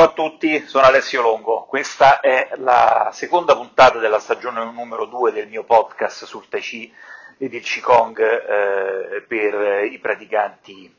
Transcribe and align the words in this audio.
Ciao 0.00 0.08
a 0.08 0.12
tutti, 0.14 0.66
sono 0.66 0.86
Alessio 0.86 1.20
Longo. 1.20 1.64
Questa 1.64 2.20
è 2.20 2.52
la 2.54 3.10
seconda 3.12 3.54
puntata 3.54 3.98
della 3.98 4.18
stagione 4.18 4.64
numero 4.72 5.04
2 5.04 5.30
del 5.30 5.46
mio 5.46 5.62
podcast 5.62 6.24
sul 6.24 6.48
Tai 6.48 6.58
Chi 6.62 6.90
ed 7.36 7.52
il 7.52 7.60
Qigong 7.60 8.18
eh, 8.18 9.20
per 9.28 9.84
i 9.84 9.98
praticanti 9.98 10.90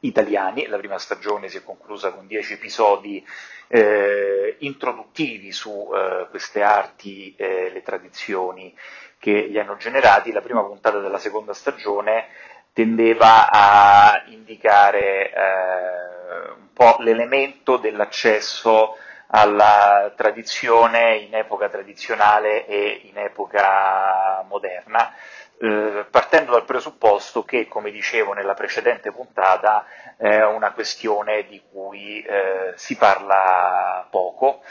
italiani. 0.00 0.66
La 0.66 0.76
prima 0.76 0.98
stagione 0.98 1.48
si 1.48 1.56
è 1.56 1.64
conclusa 1.64 2.12
con 2.12 2.26
10 2.26 2.52
episodi 2.52 3.26
eh, 3.68 4.56
introduttivi 4.58 5.50
su 5.50 5.90
eh, 5.94 6.26
queste 6.28 6.60
arti 6.60 7.34
e 7.38 7.70
le 7.72 7.80
tradizioni 7.80 8.76
che 9.18 9.46
li 9.46 9.58
hanno 9.58 9.78
generati. 9.78 10.30
La 10.30 10.42
prima 10.42 10.62
puntata 10.62 10.98
della 10.98 11.16
seconda 11.16 11.54
stagione 11.54 12.26
tendeva 12.74 13.48
a 13.50 14.24
indicare 14.26 15.32
eh, 15.32 16.13
un 16.56 16.72
po' 16.72 16.96
l'elemento 17.00 17.76
dell'accesso 17.76 18.96
alla 19.28 20.12
tradizione 20.14 21.16
in 21.16 21.34
epoca 21.34 21.68
tradizionale 21.68 22.66
e 22.66 23.00
in 23.04 23.18
epoca 23.18 24.44
moderna, 24.46 25.12
eh, 25.58 26.06
partendo 26.10 26.52
dal 26.52 26.64
presupposto 26.64 27.44
che, 27.44 27.66
come 27.66 27.90
dicevo 27.90 28.32
nella 28.32 28.54
precedente 28.54 29.10
puntata, 29.12 29.86
è 30.16 30.42
una 30.44 30.72
questione 30.72 31.46
di 31.46 31.62
cui 31.70 32.22
eh, 32.22 32.72
si 32.76 32.96
parla 32.96 34.06
poco 34.10 34.62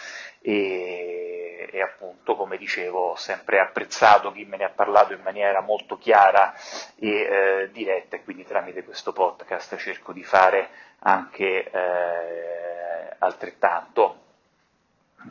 e, 0.42 1.43
e, 1.72 1.82
appunto, 1.82 2.36
come 2.36 2.58
dicevo, 2.58 3.12
ho 3.12 3.16
sempre 3.16 3.60
apprezzato 3.60 4.32
chi 4.32 4.46
me 4.46 4.58
ne 4.58 4.66
ha 4.66 4.70
parlato 4.70 5.14
in 5.14 5.22
maniera 5.22 5.62
molto 5.62 5.98
chiara 5.98 6.54
e 6.96 7.10
eh, 7.10 7.70
diretta 7.72 8.16
e 8.16 8.24
quindi 8.24 8.46
tramite 8.46 8.84
questo 8.84 9.14
podcast 9.14 9.76
cerco 9.78 10.12
di 10.14 10.24
fare 10.24 10.70
anche 11.00 11.70
eh, 11.70 13.16
altrettanto. 13.20 14.20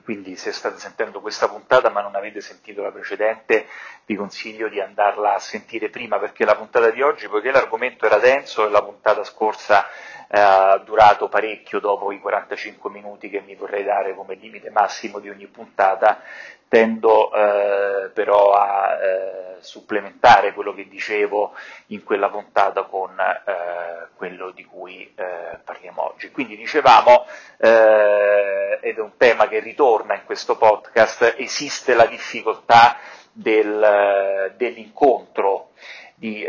Quindi 0.05 0.37
se 0.37 0.53
state 0.53 0.79
sentendo 0.79 1.21
questa 1.21 1.49
puntata 1.49 1.91
ma 1.91 2.01
non 2.01 2.15
avete 2.15 2.41
sentito 2.41 2.83
la 2.83 2.91
precedente, 2.91 3.67
vi 4.07 4.17
consiglio 4.17 4.69
di 4.69 4.81
andarla 4.81 5.35
a 5.35 5.39
sentire 5.39 5.91
prima 5.91 6.19
perché 6.19 6.47
la 6.47 6.57
puntata 6.57 6.91
di 6.91 7.03
oggi, 7.03 7.29
poiché 7.29 7.51
l'argomento 7.51 8.07
era 8.07 8.19
denso 8.19 8.67
e 8.67 8.71
la 8.71 8.83
puntata 8.83 9.23
scorsa 9.23 9.87
eh, 10.35 10.81
durato 10.87 11.29
parecchio 11.29 11.79
dopo 11.79 12.11
i 12.11 12.19
45 12.19 12.89
minuti 12.89 13.29
che 13.29 13.43
mi 13.43 13.55
vorrei 13.55 13.85
dare 13.85 14.15
come 14.15 14.35
limite 14.37 14.71
massimo 14.71 15.19
di 15.19 15.29
ogni 15.29 15.47
puntata, 15.47 16.23
tendo 16.69 17.31
eh, 17.35 18.09
però 18.15 18.55
a 18.55 18.95
eh, 18.95 19.57
supplementare 19.61 20.55
quello 20.55 20.73
che 20.73 20.89
dicevo 20.89 21.53
in 21.89 22.03
quella 22.03 22.31
puntata 22.31 22.85
con 22.85 23.11
eh, 23.21 24.09
quello 24.17 24.53
di 24.53 24.65
cui 24.65 25.13
eh, 25.15 25.59
parliamo 25.63 26.03
oggi. 26.15 26.31
Quindi 26.31 26.57
dicevamo, 26.57 27.27
eh, 27.59 28.79
ed 28.81 28.97
è 28.97 29.01
un 29.01 29.19
tema 29.19 29.49
che 29.49 29.61
ritorna 29.61 30.15
in 30.15 30.25
questo 30.25 30.57
podcast, 30.57 31.35
esiste 31.37 31.93
la 31.93 32.07
difficoltà 32.07 32.97
del, 33.33 34.55
dell'incontro 34.57 35.73
di 36.15 36.47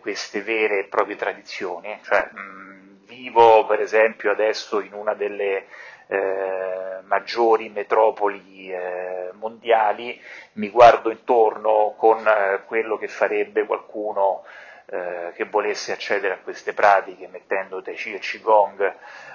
queste 0.00 0.42
vere 0.42 0.78
e 0.78 0.84
proprie 0.84 1.16
tradizioni, 1.16 1.98
cioè, 2.04 2.28
mh, 2.32 2.77
vivo 3.18 3.66
per 3.66 3.80
esempio 3.80 4.30
adesso 4.30 4.80
in 4.80 4.92
una 4.92 5.14
delle 5.14 5.66
eh, 6.06 7.00
maggiori 7.04 7.68
metropoli 7.68 8.70
eh, 8.72 9.30
mondiali, 9.32 10.18
mi 10.54 10.68
guardo 10.70 11.10
intorno 11.10 11.94
con 11.96 12.26
eh, 12.26 12.62
quello 12.66 12.96
che 12.96 13.08
farebbe 13.08 13.66
qualcuno 13.66 14.44
eh, 14.86 15.32
che 15.34 15.44
volesse 15.44 15.92
accedere 15.92 16.34
a 16.34 16.38
queste 16.38 16.72
pratiche 16.72 17.28
mettendo 17.28 17.82
Tai 17.82 17.94
Chi 17.94 18.14
e 18.14 18.18
Qigong 18.20 18.80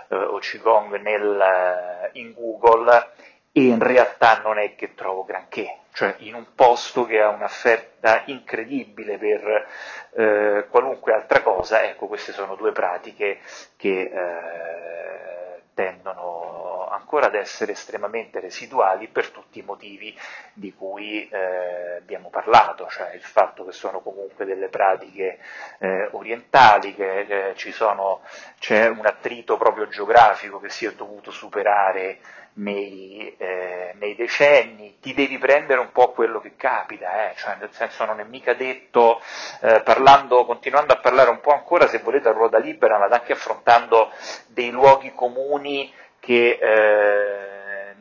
eh, 0.07 0.15
o 0.15 0.37
Qigong 0.39 0.99
nel, 0.99 1.39
eh, 1.41 2.19
in 2.19 2.33
Google 2.33 3.11
e 3.51 3.65
in 3.65 3.79
realtà 3.79 4.39
non 4.41 4.57
è 4.57 4.75
che 4.75 4.95
trovo 4.95 5.23
granché, 5.25 5.77
cioè 5.93 6.15
in 6.19 6.33
un 6.33 6.53
posto 6.55 7.05
che 7.05 7.21
ha 7.21 7.29
un'offerta 7.29 8.23
incredibile 8.25 9.17
per 9.17 9.67
eh, 10.15 10.65
qualunque 10.69 11.13
altra 11.13 11.41
cosa, 11.41 11.83
ecco 11.83 12.07
queste 12.07 12.33
sono 12.33 12.55
due 12.55 12.71
pratiche 12.71 13.39
che 13.77 14.01
eh, 14.01 15.61
tendono 15.73 16.87
ancora 16.89 17.27
ad 17.27 17.35
essere 17.35 17.73
estremamente 17.73 18.39
residuali 18.39 19.07
per 19.07 19.29
tutti 19.29 19.59
i 19.59 19.63
motivi 19.63 20.17
di 20.53 20.73
cui 20.73 21.27
eh, 21.29 21.97
abbiamo 21.97 22.29
parlato, 22.29 22.87
cioè 22.87 23.13
il 23.13 23.21
fatto 23.21 23.65
che 23.65 23.71
sono 23.71 23.99
comunque 23.99 24.45
delle 24.45 24.69
pratiche 24.69 25.39
eh, 25.79 26.07
orientali, 26.11 26.95
che 26.95 27.53
sono, 27.71 28.21
c'è 28.59 28.87
un 28.87 29.05
attrito 29.05 29.57
proprio 29.57 29.87
geografico 29.87 30.59
che 30.59 30.69
si 30.69 30.85
è 30.85 30.93
dovuto 30.93 31.31
superare 31.31 32.19
nei, 32.55 33.35
eh, 33.37 33.93
nei, 33.97 34.15
decenni, 34.15 34.97
ti 34.99 35.13
devi 35.13 35.37
prendere 35.37 35.79
un 35.79 35.91
po' 35.91 36.11
quello 36.11 36.39
che 36.39 36.55
capita, 36.55 37.29
eh? 37.29 37.35
cioè 37.35 37.55
nel 37.59 37.71
senso 37.71 38.05
non 38.05 38.19
è 38.19 38.23
mica 38.23 38.53
detto, 38.53 39.21
eh, 39.61 39.81
parlando, 39.81 40.45
continuando 40.45 40.93
a 40.93 40.99
parlare 40.99 41.29
un 41.29 41.39
po' 41.39 41.53
ancora 41.53 41.87
se 41.87 41.99
volete 41.99 42.29
a 42.29 42.31
ruota 42.33 42.57
libera, 42.57 42.97
ma 42.97 43.05
anche 43.05 43.33
affrontando 43.33 44.11
dei 44.47 44.69
luoghi 44.69 45.13
comuni 45.15 45.91
che 46.19 46.59
eh, 46.61 47.53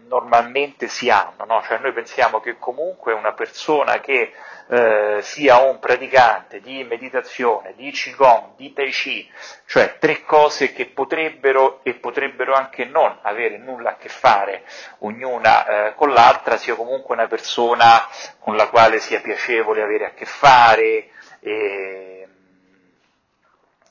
normalmente 0.06 0.88
si 0.88 1.08
hanno, 1.08 1.44
no? 1.46 1.62
cioè 1.62 1.78
noi 1.78 1.92
pensiamo 1.92 2.40
che 2.40 2.58
comunque 2.58 3.14
una 3.14 3.32
persona 3.32 3.98
che 4.00 4.32
eh, 4.68 5.18
sia 5.22 5.58
un 5.58 5.78
praticante 5.78 6.60
di 6.60 6.84
meditazione, 6.84 7.74
di 7.74 7.90
Qigong, 7.90 8.54
di 8.56 8.72
Tai 8.72 8.90
Chi, 8.90 9.30
cioè 9.66 9.96
tre 9.98 10.22
cose 10.52 10.72
che 10.72 10.86
potrebbero 10.86 11.80
e 11.82 11.94
potrebbero 11.94 12.52
anche 12.52 12.84
non 12.84 13.18
avere 13.22 13.56
nulla 13.56 13.92
a 13.92 13.96
che 13.96 14.10
fare 14.10 14.64
ognuna 14.98 15.66
eh, 15.88 15.94
con 15.94 16.10
l'altra, 16.10 16.58
sia 16.58 16.74
comunque 16.74 17.14
una 17.14 17.26
persona 17.26 18.06
con 18.38 18.54
la 18.54 18.68
quale 18.68 18.98
sia 18.98 19.22
piacevole 19.22 19.82
avere 19.82 20.04
a 20.04 20.10
che 20.10 20.26
fare. 20.26 21.08
E, 21.40 22.28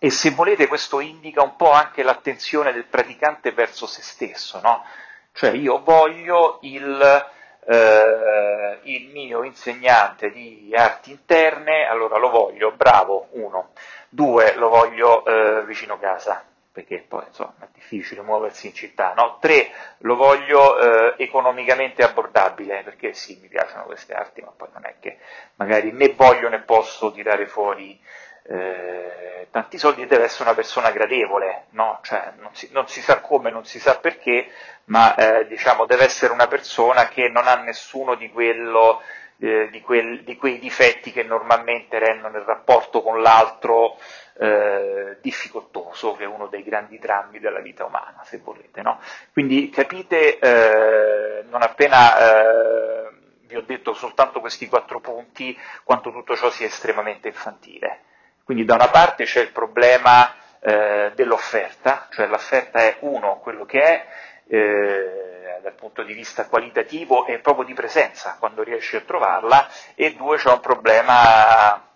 e 0.04 0.10
se 0.12 0.30
volete 0.32 0.68
questo 0.68 1.00
indica 1.00 1.42
un 1.42 1.56
po' 1.56 1.72
anche 1.72 2.04
l'attenzione 2.04 2.72
del 2.72 2.86
praticante 2.86 3.52
verso 3.52 3.88
se 3.88 4.04
stesso, 4.04 4.60
no? 4.62 4.86
Cioè 5.34 5.52
io 5.52 5.82
voglio 5.84 6.60
il, 6.62 7.30
eh, 7.66 8.80
il 8.84 9.10
mio 9.10 9.44
insegnante 9.44 10.30
di 10.30 10.72
arti 10.76 11.12
interne, 11.12 11.88
allora 11.88 12.18
lo 12.18 12.30
voglio 12.30 12.72
bravo, 12.72 13.28
uno, 13.32 13.72
due, 14.10 14.54
lo 14.56 14.70
voglio 14.70 15.26
eh, 15.26 15.66
vicino 15.66 15.98
casa, 16.00 16.46
perché 16.72 17.04
poi 17.08 17.26
insomma 17.28 17.56
è 17.59 17.68
difficile 17.74 18.22
muoversi 18.22 18.68
in 18.68 18.74
città, 18.74 19.14
no? 19.14 19.38
Tre, 19.40 19.72
lo 20.00 20.16
voglio 20.16 20.80
eh, 20.80 21.24
economicamente 21.24 22.04
abbordabile, 22.04 22.84
perché 22.84 23.14
sì, 23.14 23.38
mi 23.42 23.48
piacciono 23.48 23.84
queste 23.84 24.14
arti, 24.14 24.42
ma 24.42 24.54
poi 24.56 24.70
non 24.74 24.86
è 24.86 24.96
che 25.00 25.18
magari 25.56 25.92
né 25.92 26.14
voglio 26.14 26.50
né 26.50 26.59
posso 26.59 27.12
tirare 27.12 27.48
fuori 27.48 28.00
eh, 28.44 29.48
tanti 29.52 29.78
soldi 29.78 30.06
deve 30.08 30.24
essere 30.24 30.44
una 30.44 30.56
persona 30.56 30.92
gradevole, 30.92 31.66
no? 31.72 32.00
cioè, 32.04 32.34
non, 32.40 32.54
si, 32.56 32.70
non, 32.72 32.88
si, 32.88 33.02
sa 33.02 33.20
come, 33.20 33.52
non 33.52 33.66
si 33.66 33.80
sa 33.80 33.98
perché, 33.98 34.48
ma 34.86 35.16
eh, 35.16 35.48
diciamo, 35.48 35.86
deve 35.86 36.06
essere 36.06 36.34
una 36.34 36.48
persona 36.48 37.08
che 37.08 37.30
non 37.30 37.48
ha 37.48 37.56
nessuno 37.56 38.16
di, 38.16 38.30
quello, 38.32 39.02
eh, 39.40 39.70
di, 39.70 39.82
quel, 39.82 40.24
di 40.24 40.36
quei 40.38 40.58
difetti 40.58 41.12
che 41.12 41.24
normalmente 41.24 42.00
rendono 42.00 42.38
il 42.38 42.44
rapporto 42.44 43.02
con 43.02 43.22
l'altro 43.22 43.98
eh, 44.38 45.18
difficoltoso, 45.22 46.16
che 46.16 46.24
è 46.24 46.28
uno 46.28 46.47
dei 46.47 46.64
grandi 46.64 46.97
drammi 47.00 47.40
della 47.40 47.59
vita 47.59 47.86
umana, 47.86 48.24
se 48.24 48.40
volete. 48.40 48.81
No? 48.81 49.00
Quindi 49.31 49.69
capite, 49.69 50.40
eh, 50.40 51.44
non 51.50 51.62
appena 51.62 52.18
eh, 52.18 53.12
vi 53.52 53.56
ho 53.58 53.62
detto 53.62 53.94
soltanto 53.94 54.40
questi 54.40 54.67
quattro 54.67 55.00
punti, 55.00 55.58
quanto 55.84 56.11
tutto 56.11 56.35
ciò 56.35 56.50
sia 56.50 56.67
estremamente 56.67 57.28
infantile. 57.28 58.03
Quindi 58.44 58.64
da 58.66 58.76
una 58.76 58.90
parte 58.90 59.26
c'è 59.26 59.41
il 59.41 59.52
problema 59.52 60.34
eh, 60.61 61.11
dell'offerta, 61.16 62.08
cioè 62.11 62.28
l'offerta 62.28 62.79
è 62.79 62.97
uno, 63.02 63.40
quello 63.40 63.66
che 63.66 63.82
è, 63.82 64.06
eh, 64.47 65.59
dal 65.61 65.73
punto 65.73 66.03
di 66.03 66.14
vista 66.14 66.47
qualitativo 66.47 67.26
e 67.28 67.40
proprio 67.40 67.66
di 67.66 67.73
presenza, 67.73 68.38
quando 68.40 68.64
riesci 68.64 68.96
a 68.96 69.02
trovarla, 69.02 69.67
e 69.96 70.14
due 70.14 70.38
c'è 70.38 70.50
un 70.50 70.59
problema 70.59 71.91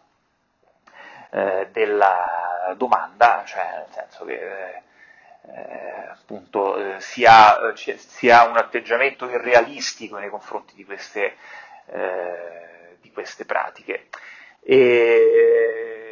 eh, 1.35 1.67
della 1.73 2.73
domanda, 2.77 3.43
cioè 3.45 3.63
nel 3.75 3.87
senso 3.91 4.23
che 4.23 4.39
eh, 4.39 4.81
eh, 5.53 6.07
appunto 6.07 6.77
eh, 6.77 7.01
si 7.01 7.25
ha, 7.25 7.73
si, 7.75 8.29
ha, 8.29 8.47
un 8.47 8.55
atteggiamento 8.55 9.29
irrealistico 9.29 10.17
nei 10.17 10.29
confronti 10.29 10.75
di 10.75 10.85
queste, 10.85 11.35
di 13.01 13.11
queste 13.11 13.43
pratiche. 13.43 14.07
E, 14.63 16.04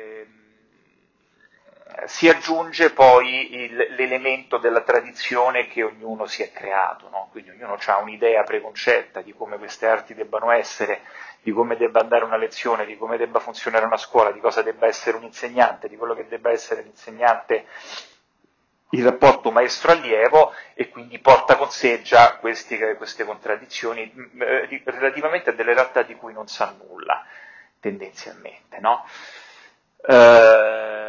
si 2.05 2.29
aggiunge 2.29 2.91
poi 2.91 3.55
il, 3.55 3.75
l'elemento 3.95 4.57
della 4.57 4.81
tradizione 4.81 5.67
che 5.67 5.83
ognuno 5.83 6.25
si 6.25 6.43
è 6.43 6.51
creato, 6.51 7.09
no? 7.09 7.29
quindi 7.31 7.51
ognuno 7.51 7.77
ha 7.85 7.97
un'idea 7.97 8.43
preconcetta 8.43 9.21
di 9.21 9.33
come 9.33 9.57
queste 9.57 9.87
arti 9.87 10.13
debbano 10.13 10.51
essere, 10.51 11.01
di 11.41 11.51
come 11.51 11.75
debba 11.77 11.99
andare 11.99 12.23
una 12.23 12.37
lezione, 12.37 12.85
di 12.85 12.97
come 12.97 13.17
debba 13.17 13.39
funzionare 13.39 13.85
una 13.85 13.97
scuola, 13.97 14.31
di 14.31 14.39
cosa 14.39 14.61
debba 14.61 14.87
essere 14.87 15.17
un 15.17 15.23
insegnante, 15.23 15.87
di 15.87 15.97
quello 15.97 16.15
che 16.15 16.27
debba 16.27 16.51
essere 16.51 16.81
l'insegnante 16.81 17.65
il 18.93 19.03
rapporto 19.03 19.51
maestro-allievo 19.51 20.53
e 20.75 20.89
quindi 20.89 21.19
porta 21.19 21.55
con 21.55 21.69
sé 21.71 22.01
già 22.01 22.37
questi, 22.37 22.77
queste 22.95 23.23
contraddizioni 23.25 24.11
mm, 24.15 24.41
eh, 24.41 24.81
relativamente 24.85 25.49
a 25.49 25.53
delle 25.53 25.73
realtà 25.73 26.03
di 26.03 26.15
cui 26.15 26.31
non 26.31 26.47
sa 26.47 26.75
nulla, 26.77 27.25
tendenzialmente. 27.79 28.79
No? 28.79 29.03
Eh, 30.05 31.02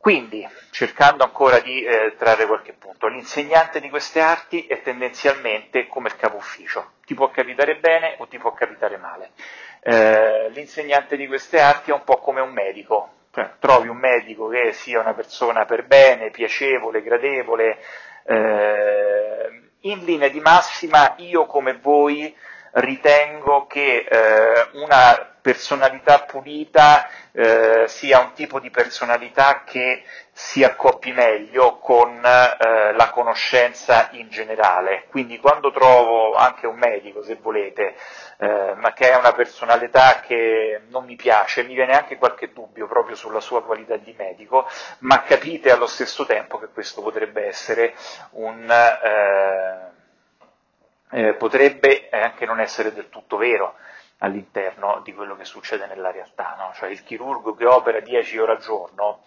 quindi, 0.00 0.48
cercando 0.70 1.24
ancora 1.24 1.60
di 1.60 1.84
eh, 1.84 2.14
trarre 2.16 2.46
qualche 2.46 2.72
punto, 2.72 3.06
l'insegnante 3.06 3.82
di 3.82 3.90
queste 3.90 4.20
arti 4.20 4.64
è 4.66 4.80
tendenzialmente 4.80 5.88
come 5.88 6.08
il 6.08 6.16
capo 6.16 6.36
ufficio, 6.36 6.92
ti 7.04 7.12
può 7.12 7.28
capitare 7.28 7.76
bene 7.76 8.14
o 8.16 8.26
ti 8.26 8.38
può 8.38 8.54
capitare 8.54 8.96
male. 8.96 9.32
Eh, 9.82 10.48
l'insegnante 10.54 11.18
di 11.18 11.26
queste 11.26 11.60
arti 11.60 11.90
è 11.90 11.92
un 11.92 12.02
po' 12.02 12.16
come 12.16 12.40
un 12.40 12.50
medico, 12.50 13.26
cioè, 13.30 13.50
trovi 13.58 13.88
un 13.88 13.98
medico 13.98 14.48
che 14.48 14.72
sia 14.72 15.00
una 15.00 15.12
persona 15.12 15.66
per 15.66 15.84
bene, 15.84 16.30
piacevole, 16.30 17.02
gradevole, 17.02 17.78
eh, 18.24 19.70
in 19.80 20.02
linea 20.06 20.28
di 20.28 20.40
massima 20.40 21.12
io 21.18 21.44
come 21.44 21.74
voi 21.74 22.34
ritengo 22.72 23.66
che 23.66 24.06
eh, 24.08 24.68
una 24.74 25.30
personalità 25.40 26.20
pulita 26.20 27.08
eh, 27.32 27.84
sia 27.86 28.20
un 28.20 28.32
tipo 28.32 28.60
di 28.60 28.70
personalità 28.70 29.62
che 29.64 30.02
si 30.32 30.62
accoppi 30.62 31.12
meglio 31.12 31.78
con 31.78 32.16
eh, 32.24 32.92
la 32.92 33.10
conoscenza 33.10 34.08
in 34.12 34.28
generale. 34.28 35.04
Quindi 35.08 35.38
quando 35.38 35.70
trovo 35.70 36.34
anche 36.34 36.66
un 36.66 36.76
medico, 36.76 37.22
se 37.22 37.36
volete, 37.40 37.94
eh, 38.38 38.74
ma 38.76 38.92
che 38.92 39.10
è 39.10 39.16
una 39.16 39.32
personalità 39.32 40.20
che 40.20 40.82
non 40.88 41.04
mi 41.04 41.16
piace, 41.16 41.62
mi 41.64 41.74
viene 41.74 41.92
anche 41.92 42.16
qualche 42.16 42.52
dubbio 42.52 42.86
proprio 42.86 43.16
sulla 43.16 43.40
sua 43.40 43.62
qualità 43.62 43.96
di 43.96 44.14
medico, 44.16 44.66
ma 45.00 45.22
capite 45.22 45.70
allo 45.70 45.86
stesso 45.86 46.24
tempo 46.26 46.58
che 46.58 46.68
questo 46.68 47.02
potrebbe 47.02 47.46
essere 47.46 47.94
un 48.32 48.66
eh, 51.10 51.28
eh, 51.28 51.34
potrebbe 51.34 52.08
anche 52.10 52.46
non 52.46 52.60
essere 52.60 52.92
del 52.92 53.08
tutto 53.08 53.36
vero 53.36 53.74
all'interno 54.18 55.00
di 55.02 55.14
quello 55.14 55.36
che 55.36 55.44
succede 55.44 55.86
nella 55.86 56.10
realtà, 56.10 56.54
no? 56.58 56.72
cioè 56.74 56.90
il 56.90 57.02
chirurgo 57.02 57.54
che 57.54 57.66
opera 57.66 58.00
10 58.00 58.38
ore 58.38 58.52
al 58.52 58.58
giorno 58.58 59.22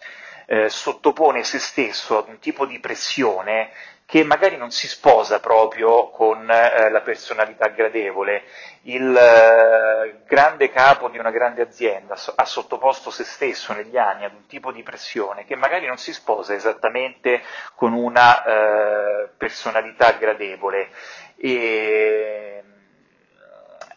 eh, 0.46 0.68
sottopone 0.68 1.42
se 1.42 1.58
stesso 1.58 2.18
ad 2.18 2.28
un 2.28 2.38
tipo 2.38 2.66
di 2.66 2.78
pressione 2.78 3.70
che 4.06 4.22
magari 4.22 4.56
non 4.56 4.70
si 4.70 4.86
sposa 4.86 5.40
proprio 5.40 6.10
con 6.10 6.48
eh, 6.50 6.90
la 6.90 7.00
personalità 7.00 7.68
gradevole. 7.68 8.44
Il 8.82 9.16
eh, 9.16 10.20
grande 10.26 10.70
capo 10.70 11.08
di 11.08 11.18
una 11.18 11.30
grande 11.30 11.62
azienda 11.62 12.14
ha 12.34 12.44
sottoposto 12.44 13.10
se 13.10 13.24
stesso 13.24 13.72
negli 13.72 13.96
anni 13.96 14.24
ad 14.24 14.34
un 14.34 14.46
tipo 14.46 14.72
di 14.72 14.82
pressione 14.82 15.46
che 15.46 15.56
magari 15.56 15.86
non 15.86 15.96
si 15.96 16.12
sposa 16.12 16.54
esattamente 16.54 17.42
con 17.74 17.94
una 17.94 18.44
eh, 18.44 19.28
personalità 19.38 20.12
gradevole. 20.12 20.90
E, 21.36 22.62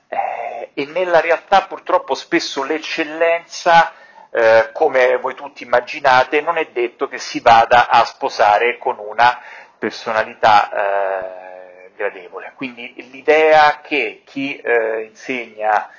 eh, 0.08 0.70
e 0.74 0.86
nella 0.86 1.22
realtà 1.22 1.66
purtroppo 1.66 2.14
spesso 2.16 2.64
l'eccellenza 2.64 3.94
eh, 4.30 4.70
come 4.74 5.18
voi 5.18 5.34
tutti 5.36 5.64
immaginate, 5.64 6.42
non 6.42 6.58
è 6.58 6.68
detto 6.72 7.08
che 7.08 7.18
si 7.18 7.40
vada 7.40 7.90
a 7.90 8.06
sposare 8.06 8.78
con 8.78 8.98
una 9.00 9.42
personalità 9.78 10.70
eh, 10.72 11.92
gradevole. 11.96 12.54
Quindi 12.56 12.94
l'idea 13.10 13.82
che 13.82 14.22
chi 14.26 14.56
eh, 14.58 15.04
insegna 15.10 15.90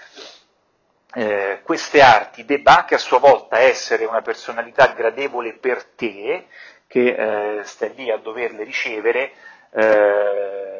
eh, 1.15 1.61
queste 1.63 2.01
arti 2.01 2.45
debba 2.45 2.79
anche 2.79 2.95
a 2.95 2.99
sua 2.99 3.19
volta 3.19 3.59
essere 3.59 4.05
una 4.05 4.23
personalità 4.23 4.89
gradevole 4.89 5.55
per 5.55 5.85
te, 5.85 6.47
che 6.87 7.59
eh, 7.59 7.65
stai 7.65 7.95
lì 7.95 8.11
a 8.11 8.19
doverle 8.19 8.63
ricevere, 8.63 9.33
eh, 9.73 10.78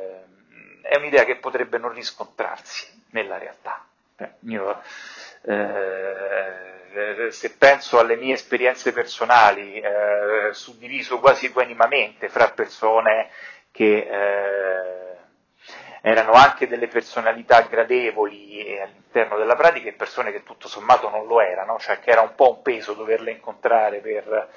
è 0.89 0.97
un'idea 0.97 1.25
che 1.25 1.37
potrebbe 1.37 1.77
non 1.77 1.93
riscontrarsi 1.93 3.05
nella 3.11 3.37
realtà. 3.37 3.85
Eh, 4.17 4.31
io, 4.49 4.83
eh, 5.43 7.31
se 7.31 7.51
penso 7.57 7.99
alle 7.99 8.17
mie 8.17 8.33
esperienze 8.35 8.93
personali, 8.93 9.79
eh, 9.79 10.49
suddiviso 10.53 11.21
quasi 11.21 11.47
equanimamente 11.47 12.31
fra 12.31 12.51
persone 12.53 13.29
che 13.71 13.99
eh, 13.99 15.17
erano 16.01 16.33
anche 16.33 16.67
delle 16.67 16.89
personalità 16.89 17.61
gradevoli 17.63 18.81
all'interno 18.81 19.37
della 19.37 19.57
pratica 19.57 19.91
e 19.91 19.93
persone 19.93 20.33
che 20.33 20.43
tutto 20.43 20.69
sommato 20.69 21.11
non 21.11 21.27
lo 21.27 21.43
erano, 21.43 21.79
cioè 21.79 22.01
che 22.01 22.11
era 22.11 22.23
un 22.23 22.35
po' 22.35 22.57
un 22.57 22.63
peso 22.63 22.95
doverle 22.95 23.31
incontrare 23.31 23.99
per 23.99 24.49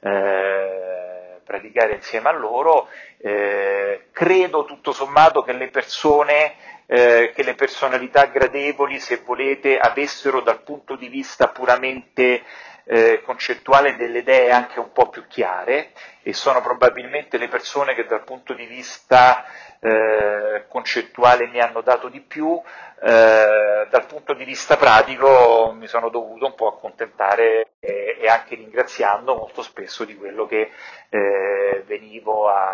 eh, 0.00 1.25
praticare 1.46 1.94
insieme 1.94 2.28
a 2.28 2.32
loro, 2.32 2.88
eh, 3.18 4.08
credo 4.10 4.64
tutto 4.64 4.92
sommato 4.92 5.42
che 5.42 5.52
le 5.52 5.68
persone 5.68 6.54
eh, 6.86 7.32
che 7.34 7.42
le 7.42 7.54
personalità 7.54 8.26
gradevoli, 8.26 9.00
se 9.00 9.22
volete, 9.24 9.78
avessero 9.78 10.40
dal 10.40 10.62
punto 10.62 10.94
di 10.94 11.08
vista 11.08 11.48
puramente 11.48 12.42
eh, 12.88 13.20
concettuale 13.22 13.96
delle 13.96 14.20
idee 14.20 14.50
anche 14.52 14.78
un 14.78 14.92
po' 14.92 15.08
più 15.08 15.26
chiare 15.26 15.90
e 16.22 16.32
sono 16.32 16.60
probabilmente 16.60 17.36
le 17.36 17.48
persone 17.48 17.94
che 17.94 18.06
dal 18.06 18.22
punto 18.22 18.54
di 18.54 18.64
vista 18.66 19.44
eh, 19.80 20.64
concettuale 20.68 21.48
mi 21.48 21.60
hanno 21.60 21.80
dato 21.80 22.08
di 22.08 22.20
più, 22.20 22.60
eh, 23.02 23.86
dal 23.90 24.06
punto 24.06 24.34
di 24.34 24.44
vista 24.44 24.76
pratico 24.76 25.72
mi 25.76 25.88
sono 25.88 26.08
dovuto 26.08 26.46
un 26.46 26.54
po' 26.54 26.68
accontentare 26.68 27.70
e, 27.80 28.18
e 28.20 28.28
anche 28.28 28.54
ringraziando 28.54 29.34
molto 29.34 29.62
spesso 29.62 30.04
di 30.04 30.16
quello 30.16 30.46
che 30.46 30.70
eh, 31.08 31.82
venivo 31.86 32.48
a, 32.48 32.70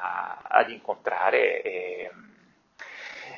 a, 0.00 0.38
ad 0.48 0.70
incontrare. 0.70 1.62
E, 1.62 2.10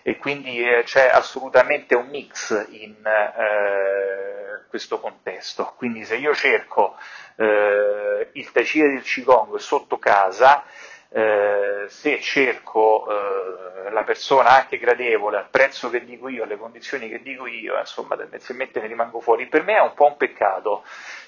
e 0.08 0.16
quindi 0.16 0.66
eh, 0.66 0.84
c'è 0.84 1.10
assolutamente 1.12 1.94
un 1.94 2.08
mix 2.08 2.66
in 2.70 2.94
eh, 3.04 4.66
questo 4.70 5.00
contesto. 5.00 5.74
Quindi 5.76 6.02
se 6.06 6.16
io 6.16 6.34
cerco 6.34 6.96
eh, 7.36 8.30
il 8.32 8.50
tacire 8.50 8.88
del 8.88 9.02
Qigong 9.02 9.56
sotto 9.56 9.98
casa, 9.98 10.64
eh, 11.10 11.84
se 11.88 12.20
cerco 12.22 13.06
eh, 13.06 13.90
la 13.90 14.02
persona 14.02 14.48
anche 14.48 14.78
gradevole 14.78 15.36
al 15.36 15.50
prezzo 15.50 15.90
che 15.90 16.02
dico 16.02 16.30
io, 16.30 16.44
alle 16.44 16.56
condizioni 16.56 17.10
che 17.10 17.20
dico 17.20 17.46
io, 17.46 17.78
insomma 17.78 18.16
tendenzialmente 18.16 18.80
ne 18.80 18.86
rimango 18.86 19.20
fuori. 19.20 19.46
Per 19.46 19.62
me 19.62 19.76
è 19.76 19.82
un 19.82 19.92
po' 19.92 20.06
un 20.06 20.16
peccato 20.16 20.84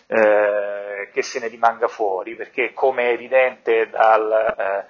eh, 0.06 1.10
che 1.12 1.20
se 1.20 1.38
ne 1.38 1.48
rimanga 1.48 1.86
fuori, 1.86 2.34
perché 2.34 2.72
come 2.72 3.10
è 3.10 3.12
evidente 3.12 3.90
dal 3.90 4.86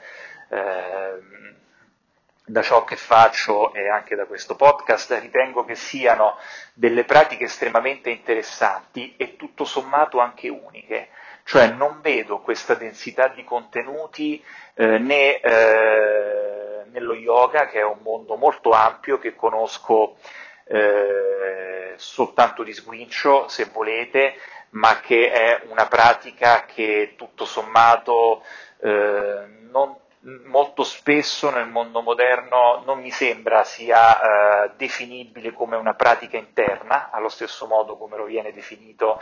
da 2.50 2.62
ciò 2.62 2.83
che 2.85 2.97
faccio 2.97 3.73
e 3.73 3.88
anche 3.88 4.16
da 4.16 4.26
questo 4.26 4.57
podcast, 4.57 5.16
ritengo 5.21 5.64
che 5.64 5.76
siano 5.76 6.37
delle 6.75 7.04
pratiche 7.04 7.45
estremamente 7.45 8.11
interessanti 8.11 9.14
e 9.16 9.37
tutto 9.37 9.64
sommato 9.64 10.19
anche 10.19 10.49
uniche. 10.49 11.09
Cioè 11.45 11.69
non 11.69 12.00
vedo 12.00 12.40
questa 12.40 12.75
densità 12.75 13.28
di 13.28 13.45
contenuti 13.45 14.42
eh, 14.75 14.99
né 14.99 15.40
eh, 15.40 16.85
nello 16.90 17.14
yoga, 17.14 17.66
che 17.66 17.80
è 17.80 17.85
un 17.85 17.99
mondo 18.02 18.37
molto 18.37 18.71
ampio, 18.71 19.19
che 19.19 19.35
conosco 19.37 20.16
eh, 20.64 21.95
soltanto 21.97 22.62
di 22.64 22.73
sguincio, 22.73 23.49
se 23.49 23.66
volete, 23.73 24.35
ma 24.71 25.00
che 25.00 25.30
è 25.30 25.62
una 25.69 25.87
pratica 25.87 26.64
che 26.64 27.14
tutto 27.16 27.45
sommato 27.45 28.42
eh, 28.80 29.45
non 29.71 29.97
molto 30.23 30.83
spesso 30.83 31.50
nel 31.50 31.69
mondo 31.69 32.03
moderno 32.03 32.83
non 32.85 33.00
mi 33.00 33.11
sembra 33.11 33.65
sia 33.65 34.65
eh, 34.65 34.71
definibile 34.77 35.53
come 35.53 35.77
una 35.77 35.95
pratica 35.95 36.37
interna, 36.37 37.11
allo 37.11 37.31
stesso 37.31 37.67
modo 37.67 37.97
come 37.97 38.17
lo, 38.19 38.27
definito, 38.53 39.21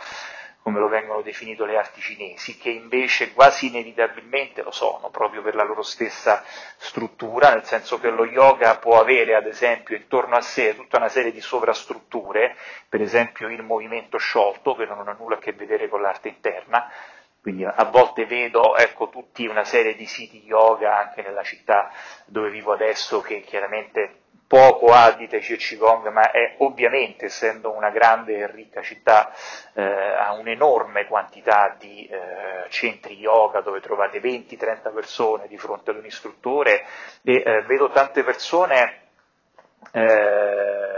come 0.60 0.80
lo 0.80 0.88
vengono 0.88 1.22
definite 1.22 1.64
le 1.66 1.76
arti 1.76 2.00
cinesi, 2.00 2.58
che 2.58 2.70
invece 2.70 3.32
quasi 3.32 3.68
inevitabilmente 3.68 4.62
lo 4.62 4.72
sono, 4.72 5.08
proprio 5.10 5.40
per 5.40 5.54
la 5.54 5.62
loro 5.62 5.82
stessa 5.82 6.42
struttura, 6.76 7.54
nel 7.54 7.64
senso 7.64 8.00
che 8.00 8.10
lo 8.10 8.26
yoga 8.26 8.78
può 8.78 8.98
avere 8.98 9.36
ad 9.36 9.46
esempio 9.46 9.94
intorno 9.94 10.34
a 10.34 10.40
sé 10.40 10.74
tutta 10.74 10.96
una 10.96 11.08
serie 11.08 11.30
di 11.30 11.40
sovrastrutture, 11.40 12.56
per 12.88 13.02
esempio 13.02 13.48
il 13.48 13.62
movimento 13.62 14.18
sciolto, 14.18 14.74
che 14.74 14.84
non 14.84 15.06
ha 15.06 15.16
nulla 15.16 15.36
a 15.36 15.38
che 15.38 15.52
vedere 15.52 15.88
con 15.88 16.00
l'arte 16.00 16.26
interna, 16.26 16.90
quindi 17.48 17.64
a 17.64 17.84
volte 17.84 18.26
vedo 18.26 18.76
ecco, 18.76 19.08
tutti 19.08 19.46
una 19.46 19.64
serie 19.64 19.94
di 19.94 20.04
siti 20.04 20.42
yoga 20.44 20.98
anche 20.98 21.22
nella 21.22 21.42
città 21.42 21.90
dove 22.26 22.50
vivo 22.50 22.74
adesso 22.74 23.22
che 23.22 23.40
chiaramente 23.40 24.16
poco 24.46 24.88
ha 24.92 25.12
di 25.12 25.26
Tai 25.28 25.40
Chi 25.40 25.54
e 25.54 25.56
Qigong, 25.56 26.08
ma 26.08 26.30
è 26.30 26.56
ovviamente, 26.58 27.26
essendo 27.26 27.70
una 27.70 27.88
grande 27.88 28.36
e 28.36 28.50
ricca 28.50 28.82
città, 28.82 29.32
eh, 29.72 29.82
ha 29.82 30.34
un'enorme 30.34 31.06
quantità 31.06 31.74
di 31.78 32.06
eh, 32.06 32.68
centri 32.68 33.16
yoga 33.16 33.62
dove 33.62 33.80
trovate 33.80 34.20
20-30 34.20 34.92
persone 34.92 35.48
di 35.48 35.56
fronte 35.56 35.90
ad 35.90 35.96
un 35.96 36.04
istruttore 36.04 36.84
e 37.22 37.42
eh, 37.44 37.62
vedo 37.62 37.88
tante 37.88 38.24
persone 38.24 39.08
eh, 39.92 40.97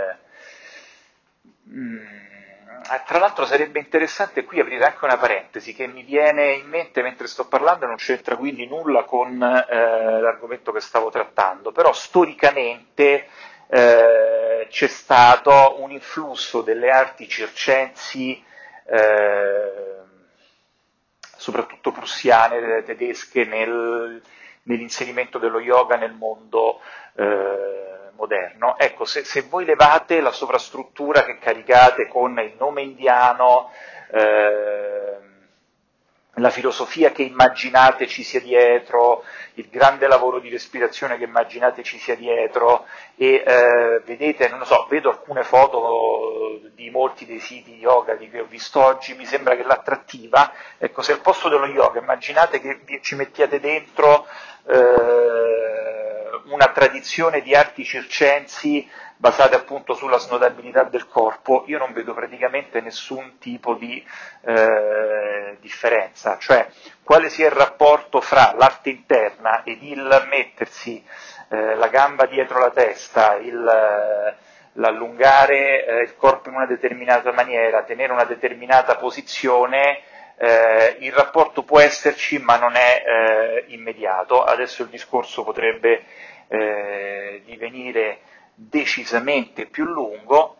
tra 2.98 3.18
l'altro 3.18 3.44
sarebbe 3.44 3.78
interessante 3.78 4.44
qui 4.44 4.58
aprire 4.58 4.84
anche 4.84 5.04
una 5.04 5.16
parentesi 5.16 5.74
che 5.74 5.86
mi 5.86 6.02
viene 6.02 6.54
in 6.54 6.68
mente 6.68 7.02
mentre 7.02 7.28
sto 7.28 7.46
parlando, 7.46 7.86
non 7.86 7.96
c'entra 7.96 8.36
quindi 8.36 8.66
nulla 8.66 9.04
con 9.04 9.40
eh, 9.40 10.20
l'argomento 10.20 10.72
che 10.72 10.80
stavo 10.80 11.10
trattando, 11.10 11.70
però 11.70 11.92
storicamente 11.92 13.28
eh, 13.68 14.66
c'è 14.68 14.86
stato 14.88 15.76
un 15.80 15.92
influsso 15.92 16.62
delle 16.62 16.90
arti 16.90 17.28
circensi, 17.28 18.42
eh, 18.86 19.98
soprattutto 21.36 21.92
prussiane, 21.92 22.82
tedesche, 22.82 23.44
nel, 23.44 24.20
nell'inserimento 24.64 25.38
dello 25.38 25.60
yoga 25.60 25.96
nel 25.96 26.12
mondo 26.12 26.80
eh, 27.14 27.89
moderno. 28.20 28.78
Ecco, 28.78 29.06
se, 29.06 29.24
se, 29.24 29.42
voi 29.42 29.64
levate 29.64 30.20
la 30.20 30.30
sovrastruttura 30.30 31.24
che 31.24 31.38
caricate 31.38 32.06
con 32.06 32.38
il 32.38 32.54
nome 32.58 32.82
indiano, 32.82 33.72
eh, 34.12 35.18
la 36.34 36.50
filosofia 36.50 37.12
che 37.12 37.22
immaginate 37.22 38.06
ci 38.06 38.22
sia 38.22 38.40
dietro, 38.40 39.24
il 39.54 39.68
grande 39.68 40.06
lavoro 40.06 40.38
di 40.38 40.48
respirazione 40.48 41.16
che 41.18 41.24
immaginate 41.24 41.82
ci 41.82 41.98
sia 41.98 42.14
dietro 42.14 42.86
e 43.16 43.42
eh, 43.44 44.00
vedete, 44.04 44.48
non 44.48 44.64
so, 44.64 44.86
vedo 44.88 45.10
alcune 45.10 45.42
foto 45.42 46.60
di 46.74 46.88
molti 46.90 47.26
dei 47.26 47.40
siti 47.40 47.76
yoga 47.76 48.14
di 48.14 48.28
cui 48.30 48.38
ho 48.40 48.46
visto 48.46 48.82
oggi, 48.82 49.14
mi 49.14 49.24
sembra 49.24 49.56
che 49.56 49.64
l'attrattiva, 49.64 50.52
ecco, 50.78 51.02
se 51.02 51.12
al 51.12 51.20
posto 51.20 51.48
dello 51.48 51.66
yoga 51.66 52.00
immaginate 52.00 52.60
che 52.60 53.00
ci 53.02 53.16
mettiate 53.16 53.60
dentro 53.60 54.26
eh, 54.66 55.79
una 56.50 56.68
tradizione 56.68 57.40
di 57.40 57.54
arti 57.54 57.84
circensi 57.84 58.88
basate 59.16 59.54
appunto 59.54 59.92
sulla 59.92 60.16
snodabilità 60.16 60.84
del 60.84 61.06
corpo, 61.06 61.64
io 61.66 61.76
non 61.76 61.92
vedo 61.92 62.14
praticamente 62.14 62.80
nessun 62.80 63.36
tipo 63.38 63.74
di 63.74 64.02
eh, 64.46 65.58
differenza, 65.60 66.38
cioè 66.38 66.66
quale 67.02 67.28
sia 67.28 67.46
il 67.48 67.52
rapporto 67.52 68.22
fra 68.22 68.54
l'arte 68.56 68.88
interna 68.88 69.62
ed 69.62 69.82
il 69.82 70.26
mettersi 70.30 71.04
eh, 71.50 71.74
la 71.74 71.88
gamba 71.88 72.24
dietro 72.24 72.60
la 72.60 72.70
testa, 72.70 73.34
il, 73.34 73.62
l'allungare 74.72 75.84
eh, 75.84 76.02
il 76.02 76.16
corpo 76.16 76.48
in 76.48 76.54
una 76.54 76.66
determinata 76.66 77.30
maniera, 77.32 77.82
tenere 77.82 78.12
una 78.12 78.24
determinata 78.24 78.96
posizione, 78.96 80.00
eh, 80.38 80.96
il 81.00 81.12
rapporto 81.12 81.62
può 81.64 81.78
esserci 81.80 82.38
ma 82.38 82.56
non 82.56 82.74
è 82.74 83.02
eh, 83.04 83.64
immediato, 83.74 84.42
adesso 84.42 84.82
il 84.82 84.88
discorso 84.88 85.44
potrebbe 85.44 86.04
eh, 86.50 87.42
divenire 87.44 88.20
decisamente 88.54 89.66
più 89.66 89.84
lungo, 89.84 90.56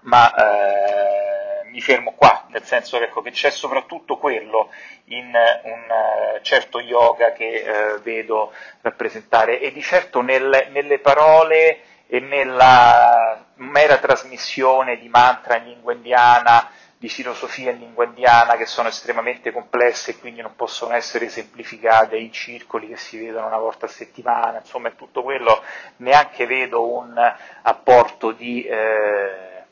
ma 0.00 0.34
eh, 0.34 1.64
mi 1.70 1.80
fermo 1.80 2.12
qua, 2.12 2.46
nel 2.48 2.64
senso 2.64 3.00
ecco, 3.00 3.22
che 3.22 3.30
c'è 3.30 3.50
soprattutto 3.50 4.16
quello 4.16 4.70
in 5.04 5.26
un 5.26 5.84
uh, 5.88 6.40
certo 6.42 6.80
yoga 6.80 7.32
che 7.32 7.64
uh, 7.66 8.00
vedo 8.02 8.52
rappresentare. 8.80 9.60
E 9.60 9.72
di 9.72 9.82
certo 9.82 10.22
nel, 10.22 10.68
nelle 10.70 10.98
parole 10.98 11.80
e 12.08 12.20
nella 12.20 13.44
mera 13.56 13.98
trasmissione 13.98 14.98
di 14.98 15.08
mantra 15.08 15.56
in 15.56 15.64
lingua 15.64 15.92
indiana, 15.92 16.70
di 17.06 17.12
filosofia 17.12 17.70
in 17.70 17.78
lingua 17.78 18.04
indiana 18.04 18.56
che 18.56 18.66
sono 18.66 18.88
estremamente 18.88 19.52
complesse 19.52 20.10
e 20.10 20.18
quindi 20.18 20.40
non 20.40 20.56
possono 20.56 20.92
essere 20.92 21.28
semplificate 21.28 22.16
in 22.16 22.32
circoli 22.32 22.88
che 22.88 22.96
si 22.96 23.16
vedono 23.16 23.46
una 23.46 23.58
volta 23.58 23.86
a 23.86 23.88
settimana, 23.88 24.58
insomma 24.58 24.88
è 24.88 24.96
tutto 24.96 25.22
quello, 25.22 25.62
neanche 25.98 26.46
vedo 26.46 26.92
un 26.92 27.16
apporto 27.62 28.32
di, 28.32 28.64
eh, 28.64 29.62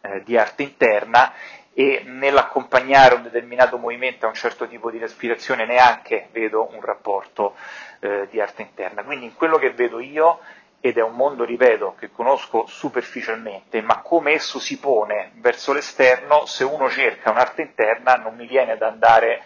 eh, 0.00 0.22
di 0.22 0.38
arte 0.38 0.62
interna 0.62 1.32
e 1.74 2.02
nell'accompagnare 2.04 3.16
un 3.16 3.24
determinato 3.24 3.76
movimento 3.76 4.26
a 4.26 4.28
un 4.28 4.34
certo 4.34 4.68
tipo 4.68 4.92
di 4.92 4.98
respirazione 4.98 5.66
neanche 5.66 6.28
vedo 6.30 6.68
un 6.70 6.82
rapporto 6.82 7.56
eh, 7.98 8.28
di 8.30 8.40
arte 8.40 8.62
interna. 8.62 9.02
Quindi 9.02 9.24
in 9.24 9.34
quello 9.34 9.58
che 9.58 9.72
vedo 9.72 9.98
io 9.98 10.38
ed 10.84 10.98
è 10.98 11.00
un 11.00 11.14
mondo, 11.14 11.44
ripeto, 11.44 11.94
che 11.96 12.10
conosco 12.10 12.66
superficialmente, 12.66 13.80
ma 13.82 14.00
come 14.00 14.32
esso 14.32 14.58
si 14.58 14.80
pone 14.80 15.30
verso 15.34 15.72
l'esterno, 15.72 16.44
se 16.44 16.64
uno 16.64 16.90
cerca 16.90 17.30
un'arte 17.30 17.62
interna 17.62 18.16
non 18.16 18.34
mi 18.34 18.48
viene 18.48 18.72
ad 18.72 18.82
andare 18.82 19.42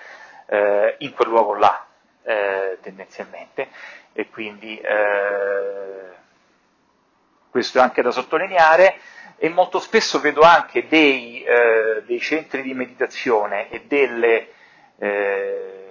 eh, 0.46 0.94
in 1.00 1.12
quel 1.12 1.28
luogo 1.28 1.54
là, 1.54 1.84
eh, 2.22 2.78
tendenzialmente, 2.80 3.68
e 4.14 4.30
quindi 4.30 4.80
eh, 4.80 6.08
questo 7.50 7.80
è 7.80 7.82
anche 7.82 8.00
da 8.00 8.10
sottolineare, 8.12 8.96
e 9.36 9.50
molto 9.50 9.78
spesso 9.78 10.20
vedo 10.20 10.40
anche 10.40 10.88
dei, 10.88 11.44
eh, 11.44 12.02
dei 12.06 12.18
centri 12.18 12.62
di 12.62 12.72
meditazione 12.72 13.68
e 13.68 13.82
delle 13.84 14.48
eh, 14.98 15.85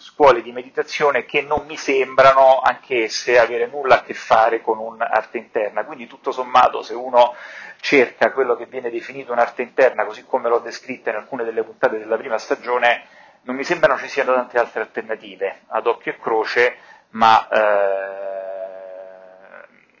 scuole 0.00 0.40
di 0.40 0.50
meditazione 0.50 1.26
che 1.26 1.42
non 1.42 1.66
mi 1.66 1.76
sembrano 1.76 2.60
anch'esse 2.60 3.38
avere 3.38 3.66
nulla 3.66 3.96
a 3.96 4.02
che 4.02 4.14
fare 4.14 4.62
con 4.62 4.78
un'arte 4.78 5.36
interna. 5.36 5.84
Quindi 5.84 6.06
tutto 6.06 6.32
sommato 6.32 6.80
se 6.82 6.94
uno 6.94 7.34
cerca 7.80 8.32
quello 8.32 8.56
che 8.56 8.64
viene 8.64 8.88
definito 8.90 9.32
un'arte 9.32 9.60
interna, 9.60 10.06
così 10.06 10.24
come 10.24 10.48
l'ho 10.48 10.58
descritta 10.58 11.10
in 11.10 11.16
alcune 11.16 11.44
delle 11.44 11.62
puntate 11.62 11.98
della 11.98 12.16
prima 12.16 12.38
stagione, 12.38 13.04
non 13.42 13.54
mi 13.54 13.62
sembrano 13.62 13.98
ci 13.98 14.08
siano 14.08 14.32
tante 14.32 14.58
altre 14.58 14.80
alternative 14.80 15.60
ad 15.66 15.86
occhio 15.86 16.12
e 16.12 16.18
croce, 16.18 16.76
ma 17.10 17.46
eh, 17.48 18.38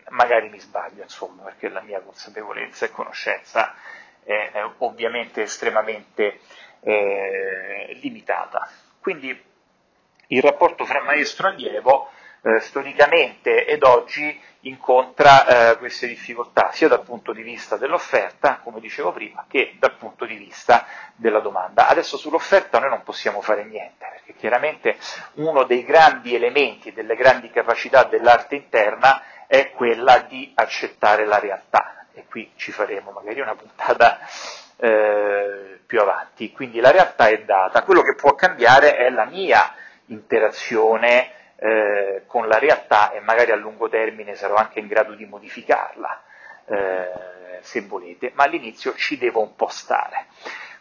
magari 0.08 0.48
mi 0.48 0.60
sbaglio, 0.60 1.02
insomma, 1.02 1.42
perché 1.42 1.68
la 1.68 1.82
mia 1.82 2.00
consapevolezza 2.00 2.86
e 2.86 2.90
conoscenza 2.90 3.74
è, 4.24 4.50
è 4.52 4.66
ovviamente 4.78 5.42
estremamente 5.42 6.40
eh, 6.80 7.98
limitata. 8.00 8.66
Quindi 8.98 9.48
il 10.30 10.42
rapporto 10.42 10.84
fra 10.84 11.02
maestro 11.02 11.48
e 11.48 11.50
allievo 11.52 12.10
eh, 12.42 12.60
storicamente 12.60 13.66
ed 13.66 13.82
oggi 13.82 14.38
incontra 14.60 15.72
eh, 15.72 15.78
queste 15.78 16.06
difficoltà 16.06 16.70
sia 16.72 16.88
dal 16.88 17.02
punto 17.02 17.32
di 17.32 17.42
vista 17.42 17.76
dell'offerta, 17.76 18.60
come 18.62 18.80
dicevo 18.80 19.12
prima, 19.12 19.44
che 19.48 19.76
dal 19.78 19.96
punto 19.96 20.24
di 20.24 20.36
vista 20.36 20.86
della 21.16 21.40
domanda. 21.40 21.88
Adesso 21.88 22.16
sull'offerta 22.16 22.78
noi 22.78 22.90
non 22.90 23.02
possiamo 23.02 23.40
fare 23.40 23.64
niente, 23.64 24.06
perché 24.10 24.34
chiaramente 24.34 24.96
uno 25.34 25.64
dei 25.64 25.84
grandi 25.84 26.34
elementi, 26.34 26.92
delle 26.92 27.16
grandi 27.16 27.50
capacità 27.50 28.04
dell'arte 28.04 28.54
interna 28.54 29.22
è 29.46 29.72
quella 29.72 30.18
di 30.28 30.52
accettare 30.54 31.24
la 31.24 31.38
realtà 31.38 32.06
e 32.12 32.26
qui 32.28 32.52
ci 32.56 32.70
faremo 32.70 33.10
magari 33.10 33.40
una 33.40 33.54
puntata 33.54 34.20
eh, 34.76 35.80
più 35.86 36.00
avanti. 36.00 36.52
Quindi 36.52 36.80
la 36.80 36.90
realtà 36.90 37.28
è 37.28 37.42
data, 37.42 37.82
quello 37.82 38.02
che 38.02 38.14
può 38.14 38.34
cambiare 38.34 38.96
è 38.96 39.10
la 39.10 39.24
mia 39.24 39.74
interazione 40.10 41.30
eh, 41.56 42.22
con 42.26 42.48
la 42.48 42.58
realtà 42.58 43.12
e 43.12 43.20
magari 43.20 43.50
a 43.50 43.56
lungo 43.56 43.88
termine 43.88 44.34
sarò 44.34 44.54
anche 44.54 44.78
in 44.78 44.86
grado 44.86 45.14
di 45.14 45.26
modificarla, 45.26 46.22
eh, 46.66 47.58
se 47.60 47.80
volete, 47.82 48.32
ma 48.34 48.44
all'inizio 48.44 48.94
ci 48.94 49.18
devo 49.18 49.42
un 49.42 49.54
po' 49.54 49.68
stare. 49.68 50.26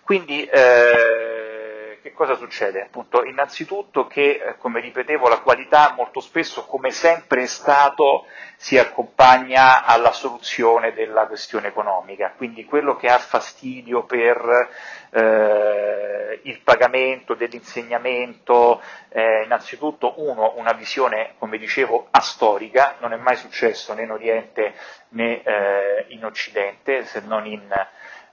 Quindi 0.03 0.45
eh, 0.45 1.58
che 2.01 2.13
cosa 2.13 2.35
succede? 2.35 2.81
Appunto, 2.81 3.23
innanzitutto 3.23 4.07
che, 4.07 4.41
eh, 4.43 4.57
come 4.57 4.79
ripetevo, 4.79 5.27
la 5.27 5.39
qualità 5.39 5.93
molto 5.95 6.19
spesso, 6.19 6.65
come 6.65 6.91
sempre 6.91 7.43
è 7.43 7.45
stato, 7.45 8.25
si 8.55 8.77
accompagna 8.77 9.85
alla 9.85 10.11
soluzione 10.11 10.93
della 10.93 11.25
questione 11.27 11.67
economica, 11.67 12.33
quindi 12.35 12.65
quello 12.65 12.95
che 12.95 13.07
ha 13.07 13.17
fastidio 13.17 14.03
per 14.03 14.69
eh, 15.11 16.39
il 16.43 16.59
pagamento 16.61 17.33
dell'insegnamento, 17.33 18.81
eh, 19.09 19.43
innanzitutto 19.43 20.15
uno, 20.17 20.53
una 20.57 20.73
visione, 20.73 21.35
come 21.37 21.57
dicevo, 21.57 22.07
astorica, 22.11 22.95
non 22.99 23.13
è 23.13 23.17
mai 23.17 23.35
successo 23.35 23.93
né 23.93 24.03
in 24.03 24.11
Oriente 24.11 24.73
né 25.09 25.41
eh, 25.41 26.05
in 26.09 26.25
Occidente, 26.25 27.05
se 27.05 27.21
non 27.21 27.45
in 27.45 27.67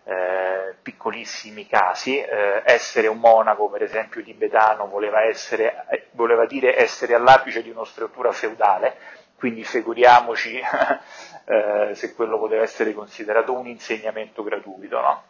eh, 0.09 0.77
piccolissimi 0.83 1.67
casi, 1.67 2.21
eh, 2.21 2.63
essere 2.65 3.09
un 3.09 3.19
monaco, 3.19 3.69
per 3.69 3.83
esempio 3.83 4.23
tibetano, 4.23 4.87
voleva, 4.87 5.25
essere, 5.25 5.85
eh, 5.91 6.07
voleva 6.13 6.47
dire 6.47 6.79
essere 6.79 7.15
all'apice 7.15 7.61
di 7.61 7.71
una 7.71 7.85
struttura 7.85 8.31
feudale, 8.31 8.97
quindi 9.35 9.65
figuriamoci 9.65 10.61
eh, 11.45 11.91
se 11.93 12.15
quello 12.15 12.39
poteva 12.39 12.63
essere 12.63 12.95
considerato 12.95 13.53
un 13.53 13.67
insegnamento 13.67 14.45
gratuito, 14.45 15.01
no? 15.01 15.23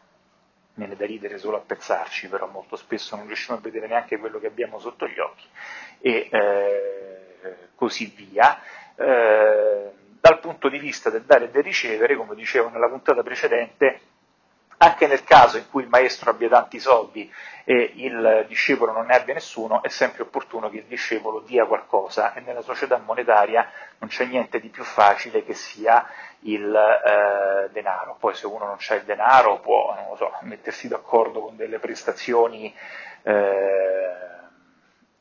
Viene 0.75 0.95
da 0.95 1.07
ridere 1.07 1.39
solo 1.39 1.57
a 1.57 1.63
pensarci, 1.65 2.29
però 2.29 2.47
molto 2.47 2.77
spesso 2.77 3.17
non 3.17 3.27
riusciamo 3.27 3.59
a 3.59 3.63
vedere 3.63 3.87
neanche 3.87 4.19
quello 4.19 4.39
che 4.39 4.49
abbiamo 4.49 4.79
sotto 4.79 5.07
gli 5.07 5.19
occhi, 5.19 5.47
e 6.01 6.29
eh, 6.31 7.57
così 7.75 8.13
via. 8.15 8.61
Dal 8.95 10.41
punto 10.41 10.69
di 10.69 10.79
vista 10.79 11.09
del 11.09 11.23
dare 11.23 11.45
e 11.45 11.51
del 11.51 11.63
ricevere, 11.63 12.17
come 12.17 12.35
dicevo 12.35 12.69
nella 12.69 12.89
puntata 12.89 13.23
precedente, 13.23 14.01
anche 14.79 15.07
nel 15.07 15.25
caso 15.25 15.57
in 15.57 15.69
cui 15.71 15.83
il 15.83 15.89
maestro 15.89 16.31
abbia 16.31 16.49
tanti 16.49 16.79
soldi 16.79 17.33
e 17.65 17.93
il 17.97 18.45
discepolo 18.47 18.93
non 18.93 19.07
ne 19.07 19.17
abbia 19.17 19.35
nessuno, 19.35 19.83
è 19.83 19.89
sempre 19.89 20.23
opportuno 20.23 20.69
che 20.69 20.79
il 20.79 20.85
discepolo 20.85 21.41
dia 21.41 21.65
qualcosa 21.65 22.35
e 22.35 22.41
nella 22.41 22.63
società 22.63 22.99
monetaria 22.99 23.69
non 23.99 24.09
c'è 24.09 24.25
niente 24.27 24.61
di 24.61 24.69
più 24.69 24.85
facile 24.85 25.45
che 25.45 25.55
sia 25.55 26.07
il 26.41 26.75
eh, 26.75 27.71
denaro. 27.73 28.17
Poi 28.21 28.35
se 28.35 28.47
uno 28.47 28.67
non 28.67 28.77
ha 28.79 28.95
il 28.95 29.03
denaro 29.05 29.61
può, 29.61 30.15
so, 30.17 30.33
mettersi 30.43 30.89
d'accordo 30.89 31.41
con 31.41 31.57
delle 31.57 31.79
prestazioni 31.79 32.75
eh, 33.23 34.15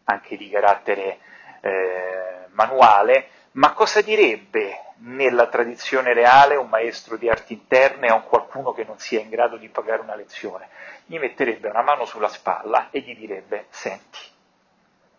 anche 0.03 0.37
di 0.37 0.49
carattere 0.49 1.17
eh, 1.61 2.45
manuale, 2.51 3.29
ma 3.55 3.73
cosa 3.73 4.01
direbbe 4.01 4.93
nella 4.97 5.47
tradizione 5.47 6.13
reale 6.13 6.55
un 6.55 6.67
maestro 6.67 7.17
di 7.17 7.29
arti 7.29 7.53
interne 7.53 8.07
a 8.07 8.15
un 8.15 8.23
qualcuno 8.23 8.73
che 8.73 8.83
non 8.83 8.99
sia 8.99 9.19
in 9.19 9.29
grado 9.29 9.57
di 9.57 9.69
pagare 9.69 10.01
una 10.01 10.15
lezione? 10.15 10.67
Gli 11.05 11.17
metterebbe 11.17 11.69
una 11.69 11.81
mano 11.81 12.05
sulla 12.05 12.27
spalla 12.27 12.89
e 12.91 12.99
gli 12.99 13.15
direbbe, 13.15 13.65
senti, 13.69 14.19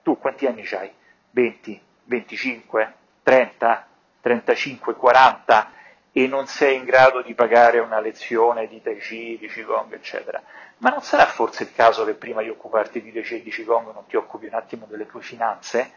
tu 0.02 0.18
quanti 0.18 0.46
anni 0.46 0.66
hai? 0.72 0.92
20, 1.30 1.80
25, 2.04 2.94
30, 3.22 3.86
35, 4.20 4.94
40 4.94 5.72
e 6.12 6.26
non 6.26 6.46
sei 6.46 6.76
in 6.76 6.84
grado 6.84 7.22
di 7.22 7.34
pagare 7.34 7.78
una 7.78 8.00
lezione 8.00 8.68
di 8.68 8.80
Tai 8.82 8.98
Chi, 8.98 9.36
di 9.38 9.48
Qigong, 9.48 9.92
eccetera. 9.92 10.42
Ma 10.78 10.90
non 10.90 11.02
sarà 11.02 11.26
forse 11.26 11.64
il 11.64 11.74
caso 11.74 12.04
che 12.04 12.14
prima 12.14 12.42
di 12.42 12.48
occuparti 12.48 13.02
di 13.02 13.12
Tai 13.12 13.22
Chi 13.22 13.34
e 13.36 13.42
di 13.42 13.50
Qigong 13.50 13.92
non 13.92 14.06
ti 14.06 14.16
occupi 14.16 14.46
un 14.46 14.54
attimo 14.54 14.86
delle 14.86 15.06
tue 15.06 15.20
finanze? 15.22 15.92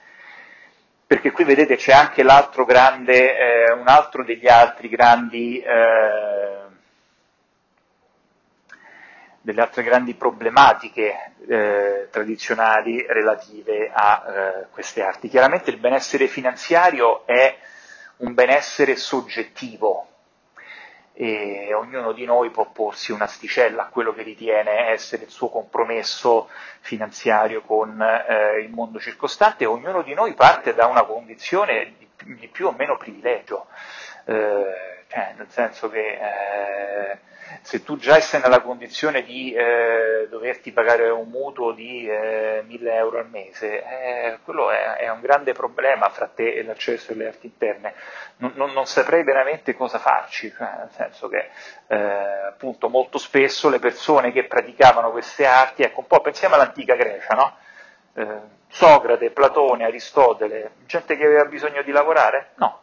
Perché 1.09 1.31
qui 1.31 1.43
vedete 1.43 1.75
c'è 1.75 1.91
anche 1.91 2.21
l'altro 2.21 2.65
grande, 2.65 3.35
eh, 3.35 3.71
un 3.71 3.87
altro 3.87 4.23
degli 4.23 4.47
altri 4.47 4.89
grandi, 4.89 5.59
eh, 5.59 6.67
delle 9.41 9.59
altre 9.59 9.81
grandi 9.81 10.13
problematiche 10.13 11.31
eh, 11.47 12.09
tradizionali 12.11 13.03
relative 13.07 13.89
a 13.91 14.23
eh, 14.23 14.65
queste 14.69 15.01
arti. 15.01 15.29
Chiaramente 15.29 15.71
il 15.71 15.77
benessere 15.77 16.27
finanziario 16.27 17.25
è 17.25 17.57
un 18.17 18.35
benessere 18.35 18.95
soggettivo, 18.95 20.09
e 21.21 21.73
ognuno 21.73 22.13
di 22.13 22.23
noi 22.23 22.49
può 22.49 22.71
porsi 22.71 23.11
un'asticella 23.11 23.87
a 23.87 23.89
quello 23.89 24.13
che 24.13 24.23
ritiene 24.23 24.87
essere 24.91 25.25
il 25.25 25.29
suo 25.29 25.49
compromesso 25.49 26.47
finanziario 26.79 27.61
con 27.61 28.01
eh, 28.01 28.61
il 28.61 28.69
mondo 28.69 29.01
circostante, 29.01 29.65
ognuno 29.65 30.01
di 30.01 30.13
noi 30.13 30.33
parte 30.33 30.73
da 30.73 30.85
una 30.85 31.03
condizione 31.03 31.93
di, 31.97 32.35
di 32.37 32.47
più 32.47 32.67
o 32.67 32.71
meno 32.71 32.95
privilegio, 32.95 33.67
eh, 34.23 35.03
cioè, 35.09 35.33
nel 35.35 35.49
senso 35.49 35.89
che 35.89 35.99
eh, 36.13 37.17
se 37.61 37.83
tu 37.83 37.97
già 37.97 38.19
sei 38.19 38.41
nella 38.41 38.61
condizione 38.61 39.23
di 39.23 39.53
eh, 39.53 40.27
doverti 40.29 40.71
pagare 40.71 41.09
un 41.09 41.29
mutuo 41.29 41.71
di 41.71 42.07
eh, 42.07 42.63
1000 42.65 42.93
euro 42.93 43.19
al 43.19 43.29
mese, 43.29 43.83
eh, 43.83 44.39
quello 44.43 44.71
è, 44.71 44.97
è, 44.97 45.09
un 45.09 45.21
grande 45.21 45.53
problema 45.53 46.09
fra 46.09 46.27
te 46.27 46.53
e 46.53 46.63
l'accesso 46.63 47.11
alle 47.11 47.27
arti 47.27 47.47
interne. 47.47 47.93
Non, 48.37 48.53
non, 48.55 48.71
non 48.71 48.85
saprei 48.85 49.23
veramente 49.23 49.75
cosa 49.75 49.97
farci, 49.97 50.53
cioè, 50.55 50.69
nel 50.77 50.91
senso 50.91 51.27
che 51.27 51.49
eh, 51.87 51.97
appunto 52.47 52.89
molto 52.89 53.17
spesso 53.17 53.69
le 53.69 53.79
persone 53.79 54.31
che 54.31 54.45
praticavano 54.45 55.11
queste 55.11 55.45
arti, 55.45 55.83
ecco 55.83 56.01
un 56.01 56.07
po' 56.07 56.21
pensiamo 56.21 56.55
all'antica 56.55 56.95
Grecia, 56.95 57.33
no? 57.33 57.57
Eh, 58.13 58.57
Socrate, 58.69 59.31
Platone, 59.31 59.85
Aristotele, 59.85 60.71
gente 60.85 61.17
che 61.17 61.25
aveva 61.25 61.45
bisogno 61.45 61.81
di 61.81 61.91
lavorare? 61.91 62.51
No. 62.55 62.81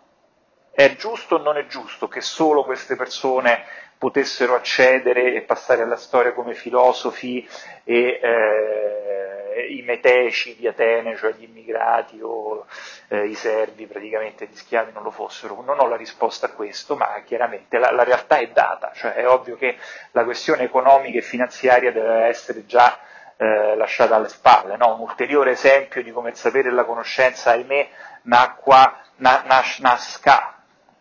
È 0.73 0.95
giusto 0.97 1.37
o 1.37 1.39
non 1.39 1.57
è 1.57 1.67
giusto 1.67 2.09
che 2.09 2.21
solo 2.21 2.65
queste 2.65 2.97
persone 2.97 3.65
potessero 3.99 4.55
accedere 4.55 5.35
e 5.35 5.43
passare 5.43 5.83
alla 5.83 5.97
storia 5.97 6.33
come 6.33 6.55
filosofi 6.55 7.49
e 7.85 8.21
eh, 8.23 9.67
i 9.71 9.83
meteci 9.83 10.55
di 10.57 10.69
Atene, 10.69 11.17
cioè 11.17 11.33
gli 11.33 11.45
immigrati 11.45 12.21
o 12.21 12.67
eh, 13.09 13.27
i 13.27 13.35
servi 13.35 13.87
praticamente 13.87 14.47
gli 14.47 14.55
schiavi 14.55 14.93
non 14.93 15.03
lo 15.03 15.11
fossero. 15.11 15.63
Non 15.63 15.81
ho 15.81 15.87
la 15.89 15.97
risposta 15.97 16.47
a 16.47 16.51
questo, 16.51 16.97
ma 16.97 17.23
chiaramente 17.25 17.79
la, 17.79 17.91
la 17.91 18.05
realtà 18.05 18.37
è 18.37 18.49
data, 18.49 18.93
cioè 18.95 19.15
è 19.15 19.27
ovvio 19.27 19.57
che 19.57 19.77
la 20.13 20.25
questione 20.25 20.65
economica 20.65 21.19
e 21.19 21.23
finanziaria 21.23 21.93
deve 21.93 22.25
essere 22.27 22.67
già 22.67 22.99
eh, 23.37 23.75
lasciata 23.77 24.17
alle 24.17 24.29
spalle. 24.29 24.77
No? 24.77 24.95
Un 24.95 25.01
ulteriore 25.01 25.53
esempio 25.53 26.03
di 26.03 26.13
come 26.13 26.31
il 26.31 26.37
sapere 26.37 26.69
e 26.69 26.73
la 26.73 26.85
conoscenza, 26.85 27.53
ahimè, 27.53 27.89
nacqua, 28.23 29.01
na, 29.17 29.43
nas, 29.47 29.79
nasca 29.79 30.53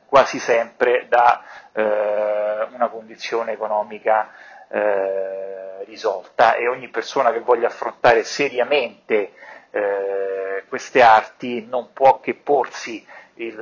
quasi 0.08 0.40
sempre 0.40 1.08
da 1.10 1.44
eh, 1.76 2.68
una 2.72 2.88
condizione 2.88 3.52
economica 3.52 4.32
eh, 4.70 5.84
risolta 5.86 6.56
e 6.56 6.68
ogni 6.68 6.88
persona 6.88 7.32
che 7.32 7.40
voglia 7.40 7.68
affrontare 7.68 8.24
seriamente 8.24 9.34
eh, 9.72 10.64
queste 10.70 11.02
arti 11.02 11.66
non 11.68 11.92
può 11.92 12.20
che 12.22 12.34
porsi 12.34 13.06
il, 13.36 13.60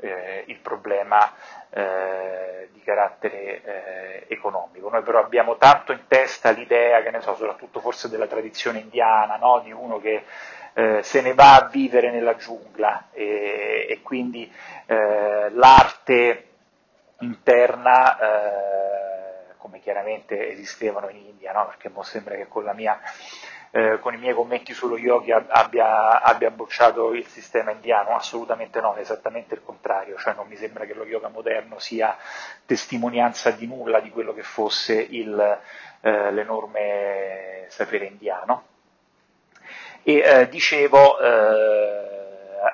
eh, 0.00 0.06
eh, 0.06 0.44
il 0.46 0.58
problema 0.60 1.34
eh, 1.70 2.68
di 2.72 2.80
carattere 2.80 4.26
economico. 4.28 4.88
Noi 4.88 5.02
però 5.02 5.20
abbiamo 5.20 5.56
tanto 5.56 5.92
in 5.92 6.06
testa 6.08 6.50
l'idea, 6.50 7.02
che 7.02 7.10
ne 7.10 7.20
so, 7.20 7.34
soprattutto 7.34 7.80
forse 7.80 8.08
della 8.08 8.26
tradizione 8.26 8.78
indiana, 8.78 9.36
no? 9.36 9.60
di 9.60 9.72
uno 9.72 10.00
che 10.00 10.24
eh, 10.74 11.02
se 11.02 11.20
ne 11.20 11.34
va 11.34 11.56
a 11.56 11.68
vivere 11.68 12.10
nella 12.10 12.36
giungla 12.36 13.08
e, 13.12 13.86
e 13.88 14.00
quindi 14.02 14.50
eh, 14.86 15.50
l'arte 15.50 16.51
interna, 17.22 18.18
eh, 18.18 19.54
come 19.56 19.80
chiaramente 19.80 20.50
esistevano 20.50 21.08
in 21.08 21.16
India, 21.16 21.52
no? 21.52 21.66
perché 21.66 21.88
mi 21.88 22.02
sembra 22.04 22.34
che 22.34 22.48
con, 22.48 22.70
mia, 22.74 23.00
eh, 23.70 23.98
con, 24.00 24.14
i 24.14 24.18
miei 24.18 24.34
commenti 24.34 24.74
sullo 24.74 24.98
yoga 24.98 25.44
abbia, 25.48 26.20
abbia, 26.20 26.50
bocciato 26.50 27.14
il 27.14 27.26
sistema 27.26 27.70
indiano, 27.70 28.14
assolutamente 28.14 28.80
no, 28.80 28.96
esattamente 28.96 29.54
il 29.54 29.62
contrario, 29.64 30.16
cioè 30.18 30.34
non 30.34 30.48
mi 30.48 30.56
sembra 30.56 30.84
che 30.84 30.94
lo 30.94 31.04
yoga 31.04 31.28
moderno 31.28 31.78
sia 31.78 32.16
testimonianza 32.66 33.50
di 33.50 33.66
nulla 33.66 34.00
di 34.00 34.10
quello 34.10 34.34
che 34.34 34.42
fosse 34.42 34.94
il, 34.94 35.60
eh, 36.00 36.32
l'enorme 36.32 37.66
sapere 37.68 38.06
indiano. 38.06 38.66
E 40.02 40.18
eh, 40.18 40.48
dicevo, 40.48 41.20
eh, 41.20 42.12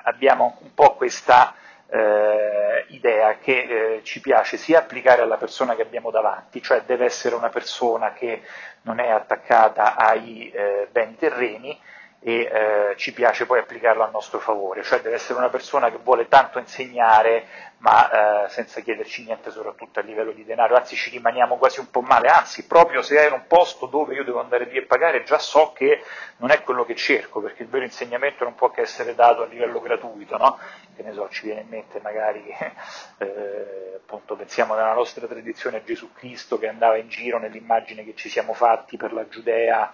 abbiamo 0.05 0.57
un 0.63 0.73
po' 0.73 0.95
questa 0.95 1.55
eh, 1.91 2.85
idea 2.89 3.39
che 3.39 3.61
eh, 3.97 4.01
ci 4.05 4.21
piace 4.21 4.57
sia 4.57 4.81
applicare 4.81 5.23
alla 5.23 5.37
persona 5.37 5.75
che 5.75 5.83
abbiamo 5.83 6.11
davanti, 6.11 6.63
cioè 6.63 6.83
deve 6.85 7.07
essere 7.07 7.35
una 7.35 7.49
persona 7.49 8.13
che 8.13 8.43
non 8.83 9.01
è 9.01 9.09
attaccata 9.09 9.97
ai 9.97 10.51
eh, 10.51 10.89
beni 10.91 11.17
terreni, 11.17 11.79
e 12.21 12.41
eh, 12.41 12.95
ci 12.97 13.13
piace 13.13 13.47
poi 13.47 13.61
applicarlo 13.61 14.03
a 14.03 14.11
nostro 14.11 14.41
favore, 14.41 14.83
cioè 14.83 15.01
deve 15.01 15.17
essere 15.17 15.39
una 15.39 15.51
persona 15.51 15.91
che 15.91 15.99
vuole 16.03 16.27
tanto 16.27 16.59
insegnare 16.59 17.47
ma 17.79 18.45
eh, 18.45 18.49
senza 18.49 18.81
chiederci 18.81 19.25
niente 19.25 19.51
soprattutto 19.51 20.01
a 20.01 20.03
livello 20.03 20.33
di 20.33 20.45
denaro, 20.45 20.75
anzi 20.75 20.97
ci 20.97 21.11
rimaniamo 21.11 21.57
quasi 21.59 21.79
un 21.79 21.91
po' 21.91 22.01
male, 22.01 22.29
anzi 22.29 22.67
proprio 22.67 23.03
se 23.03 23.19
è 23.19 23.31
un 23.31 23.47
posto 23.47 23.87
dove 23.87 24.15
io 24.15 24.25
devo 24.25 24.41
andare 24.41 24.65
lì 24.65 24.79
e 24.79 24.83
pagare 24.83 25.23
già 25.23 25.39
so 25.39 25.73
che 25.73 26.03
non 26.39 26.51
è 26.51 26.63
quello 26.63 26.85
che 26.85 26.97
cerco, 26.97 27.41
perché 27.41 27.63
il 27.63 27.69
vero 27.69 27.85
insegnamento 27.85 28.43
non 28.43 28.57
può 28.57 28.71
che 28.71 28.81
essere 28.81 29.15
dato 29.15 29.43
a 29.43 29.47
livello 29.47 29.81
gratuito, 29.81 30.37
no? 30.37 30.59
che 30.97 31.03
ne 31.05 31.13
so, 31.13 31.29
ci 31.29 31.47
viene 31.47 31.61
in 31.61 31.69
mente 31.69 32.01
magari, 32.03 32.45
eh, 33.19 33.95
appunto 33.97 34.35
pensiamo 34.35 34.75
nella 34.75 34.95
nostra 34.95 35.29
tradizione 35.29 35.77
a 35.77 35.85
Gesù 35.85 36.13
Cristo 36.13 36.59
che 36.59 36.67
andava 36.67 36.97
in 36.97 37.09
giro 37.09 37.39
nell'immagine 37.39 38.05
che 38.05 38.17
ci 38.17 38.29
siamo 38.29 38.55
fatti 38.55 38.97
per 38.97 39.13
la 39.13 39.29
Giudea, 39.29 39.93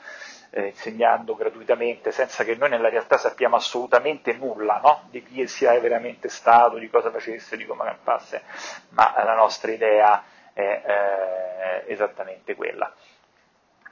eh, 0.57 0.67
insegnando 0.69 1.35
gratuitamente 1.35 2.13
senza 2.13 2.45
che 2.45 2.55
noi 2.55 2.69
nella 2.69 2.89
realtà 2.89 3.17
sappiamo 3.19 3.57
assolutamente 3.57 4.35
nulla 4.35 4.79
no? 4.81 5.09
di 5.11 5.21
chi 5.25 5.49
sia 5.49 5.79
veramente 5.81 6.29
stato, 6.29 6.79
di 6.79 6.89
cosa 6.89 7.11
facesse, 7.11 7.57
di 7.57 7.67
come 7.67 7.85
campasse, 7.85 8.43
ma 8.91 9.13
la 9.25 9.35
nostra 9.35 9.73
idea 9.73 10.23
è 10.53 10.83
eh, 11.87 11.93
esattamente 11.93 12.55
quella. 12.55 12.95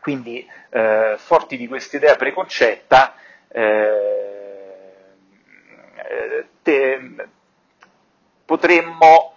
Quindi, 0.01 0.49
eh, 0.71 1.17
forti 1.19 1.57
di 1.57 1.67
questa 1.67 1.97
idea 1.97 2.15
preconcetta, 2.15 3.15
eh, 3.49 4.03
te, 6.63 7.27
potremmo 8.45 9.35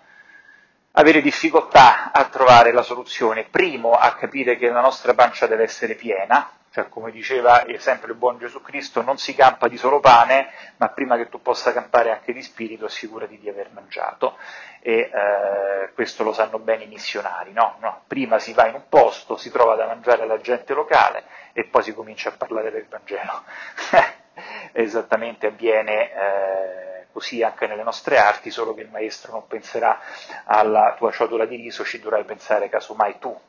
avere 0.92 1.22
difficoltà 1.22 2.12
a 2.12 2.26
trovare 2.26 2.72
la 2.72 2.84
soluzione, 2.84 3.46
primo 3.46 3.94
a 3.94 4.14
capire 4.14 4.58
che 4.58 4.70
la 4.70 4.82
nostra 4.82 5.14
pancia 5.16 5.48
deve 5.48 5.64
essere 5.64 5.96
piena, 5.96 6.50
cioè, 6.76 6.90
come 6.90 7.10
diceva 7.10 7.64
sempre 7.78 8.12
il 8.12 8.18
buon 8.18 8.38
Gesù 8.38 8.62
Cristo, 8.62 9.02
non 9.02 9.18
si 9.18 9.34
campa 9.34 9.70
di 9.70 9.78
solo 9.78 10.02
pane, 10.02 10.50
ma 10.76 10.90
prima 10.90 11.16
che 11.16 11.30
tu 11.30 11.42
possa 11.42 11.72
campare 11.72 12.12
anche 12.12 12.34
di 12.34 12.42
spirito, 12.42 12.84
assicurati 12.84 13.40
di 13.40 13.48
aver 13.48 13.70
mangiato. 13.72 14.36
E 14.82 15.10
eh, 15.10 15.94
questo 15.94 16.24
lo 16.24 16.34
sanno 16.34 16.60
bene 16.60 16.84
i 16.84 16.88
missionari, 16.88 17.54
no? 17.54 17.78
no? 17.80 18.02
Prima 18.08 18.40
si 18.40 18.52
va 18.52 18.68
in 18.68 18.74
un 18.74 18.90
posto, 18.90 19.38
si 19.38 19.50
trova 19.52 19.76
da 19.76 19.86
mangiare 19.86 20.24
alla 20.24 20.42
gente 20.42 20.74
locale 20.74 21.24
e 21.54 21.64
poi 21.64 21.82
si 21.82 21.94
comincia 21.94 22.28
a 22.28 22.34
parlare 22.34 22.72
del 22.72 22.88
Vangelo. 22.90 23.44
Esattamente 24.74 25.48
avviene 25.48 26.12
eh, 26.12 27.08
così 27.14 27.42
anche 27.42 27.68
nelle 27.68 27.84
nostre 27.84 28.18
arti, 28.18 28.52
solo 28.52 28.74
che 28.74 28.82
il 28.82 28.90
maestro 28.90 29.32
non 29.32 29.48
penserà 29.48 29.98
alla 30.44 30.94
tua 30.98 31.14
ciotola 31.14 31.46
di 31.46 31.56
riso, 31.56 31.86
ci 31.86 32.02
dovrai 32.02 32.26
pensare 32.26 32.68
casomai 32.68 33.18
tu. 33.18 33.40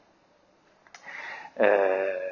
Eh, 1.59 2.26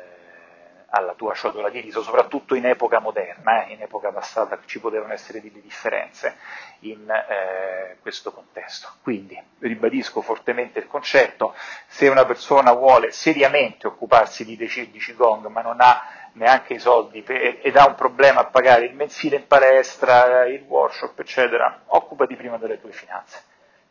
alla 0.94 1.14
tua 1.14 1.34
ciotola 1.34 1.70
di 1.70 1.80
riso, 1.80 2.02
soprattutto 2.02 2.54
in 2.54 2.66
epoca 2.66 3.00
moderna, 3.00 3.66
eh, 3.66 3.72
in 3.72 3.82
epoca 3.82 4.12
passata 4.12 4.58
ci 4.64 4.78
potevano 4.78 5.12
essere 5.12 5.40
delle 5.40 5.60
differenze 5.60 6.36
in 6.80 7.10
eh, 7.10 7.96
questo 8.00 8.30
contesto. 8.32 8.88
Quindi 9.02 9.40
ribadisco 9.58 10.20
fortemente 10.20 10.78
il 10.78 10.86
concetto, 10.86 11.54
se 11.88 12.06
una 12.08 12.24
persona 12.24 12.72
vuole 12.72 13.10
seriamente 13.10 13.88
occuparsi 13.88 14.44
di, 14.44 14.56
Qigong 14.56 15.46
ma 15.46 15.62
non 15.62 15.80
ha 15.80 16.02
neanche 16.34 16.74
i 16.74 16.78
soldi 16.78 17.22
per, 17.22 17.58
ed 17.62 17.76
ha 17.76 17.86
un 17.86 17.96
problema 17.96 18.40
a 18.40 18.46
pagare 18.46 18.84
il 18.84 18.94
mensile 18.94 19.36
in 19.36 19.46
palestra, 19.48 20.46
il 20.46 20.62
workshop, 20.62 21.18
eccetera, 21.18 21.82
occupati 21.86 22.36
prima 22.36 22.56
delle 22.56 22.80
tue 22.80 22.92
finanze, 22.92 23.42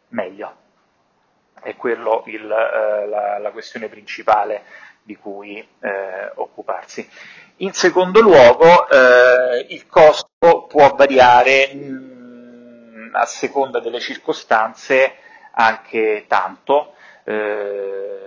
meglio. 0.09 0.61
È 1.61 1.75
quello 1.75 2.23
il, 2.25 2.43
eh, 2.43 3.07
la, 3.07 3.37
la 3.39 3.51
questione 3.51 3.87
principale 3.87 4.63
di 5.03 5.15
cui 5.15 5.57
eh, 5.57 6.31
occuparsi. 6.35 7.07
In 7.57 7.73
secondo 7.73 8.19
luogo, 8.21 8.89
eh, 8.89 9.67
il 9.69 9.85
costo 9.87 10.65
può 10.67 10.95
variare 10.95 11.73
mh, 11.73 11.79
mm, 11.79 13.15
a 13.15 13.25
seconda 13.25 13.79
delle 13.79 13.99
circostanze 13.99 15.15
anche 15.51 16.25
tanto. 16.27 16.93
Eh, 17.25 18.23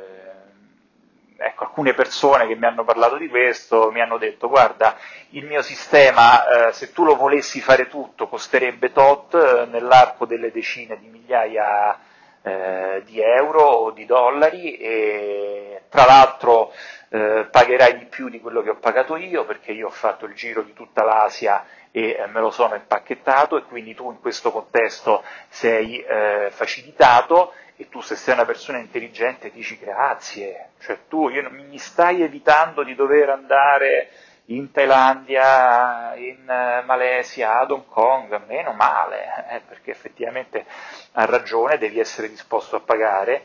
ecco, 1.39 1.65
alcune 1.65 1.95
persone 1.95 2.47
che 2.47 2.55
mi 2.55 2.67
hanno 2.67 2.85
parlato 2.85 3.17
di 3.17 3.29
questo 3.29 3.91
mi 3.91 4.01
hanno 4.01 4.17
detto 4.17 4.49
guarda, 4.49 4.97
il 5.31 5.45
mio 5.45 5.63
sistema, 5.63 6.69
eh, 6.69 6.73
se 6.73 6.93
tu 6.93 7.05
lo 7.05 7.17
volessi 7.17 7.61
fare 7.61 7.89
tutto, 7.89 8.29
costerebbe 8.29 8.93
tot 8.93 9.35
eh, 9.35 9.67
nell'arco 9.67 10.25
delle 10.25 10.51
decine 10.51 10.99
di 10.99 11.09
migliaia 11.09 11.99
eh, 12.47 13.03
di 13.05 13.21
euro 13.21 13.61
o 13.61 13.91
di 13.91 14.07
dollari 14.07 14.77
e 14.77 15.83
tra 15.89 16.05
l'altro 16.05 16.73
eh, 17.09 17.49
pagherai 17.51 17.99
di 17.99 18.05
più 18.05 18.29
di 18.29 18.41
quello 18.41 18.63
che 18.63 18.71
ho 18.71 18.77
pagato 18.77 19.17
io 19.17 19.45
perché 19.45 19.73
io 19.73 19.89
ho 19.89 19.91
fatto 19.91 20.27
il 20.27 20.35
giro 20.35 20.63
di 20.63 20.73
tutta 20.73 21.03
l'Asia 21.03 21.65
e 21.91 22.11
eh, 22.11 22.27
me 22.29 22.39
lo 22.39 22.53
sono 22.53 22.77
impacchettato 22.77 23.57
e 23.57 23.63
quindi 23.65 23.97
tu 23.97 24.13
in 24.13 24.21
questo 24.21 24.53
contesto 24.53 25.25
sei 25.49 25.99
eh, 25.99 26.51
facilitato 26.53 27.53
e 27.75 27.89
tu 27.89 28.01
se 28.01 28.15
sei 28.15 28.35
una 28.35 28.45
persona 28.45 28.79
intelligente 28.79 29.51
dici 29.51 29.77
grazie, 29.77 30.71
cioè 30.79 31.01
tu 31.09 31.29
io, 31.29 31.51
mi 31.51 31.79
stai 31.79 32.23
evitando 32.23 32.85
di 32.85 32.95
dover 32.95 33.29
andare 33.29 34.09
in 34.47 34.71
Thailandia, 34.71 36.15
in 36.17 36.49
eh, 36.49 36.83
Malesia, 36.85 37.59
ad 37.59 37.71
Hong 37.71 37.87
Kong, 37.89 38.43
meno 38.47 38.73
male, 38.73 39.47
eh, 39.51 39.61
perché 39.67 39.91
effettivamente 39.91 40.65
ha 41.13 41.25
ragione, 41.25 41.79
devi 41.79 41.99
essere 41.99 42.29
disposto 42.29 42.77
a 42.77 42.81
pagare 42.81 43.45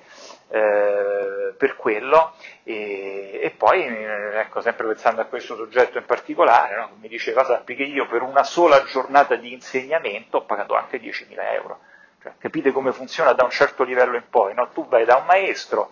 eh, 0.50 1.54
per 1.58 1.76
quello 1.76 2.34
e, 2.64 3.40
e, 3.42 3.50
poi, 3.52 3.84
ecco, 3.84 4.62
sempre 4.62 4.88
pensando 4.88 5.22
a 5.22 5.26
questo 5.26 5.56
soggetto 5.56 5.98
in 5.98 6.06
particolare, 6.06 6.76
no, 6.76 6.90
mi 7.00 7.08
diceva 7.08 7.44
sappi 7.46 7.76
che 7.76 7.84
io 7.84 8.06
per 8.08 8.22
una 8.22 8.44
sola 8.44 8.84
giornata 8.84 9.36
di 9.36 9.54
insegnamento 9.54 10.38
ho 10.38 10.46
pagato 10.46 10.76
anche 10.76 11.00
10.000 11.00 11.54
euro, 11.54 11.80
cioè, 12.22 12.34
capite 12.38 12.72
come 12.72 12.92
funziona 12.92 13.34
da 13.34 13.44
un 13.44 13.50
certo 13.50 13.84
livello 13.84 14.16
in 14.16 14.30
poi, 14.30 14.54
no? 14.54 14.70
tu 14.70 14.88
vai 14.88 15.06
da 15.06 15.16
un 15.16 15.26
maestro, 15.26 15.92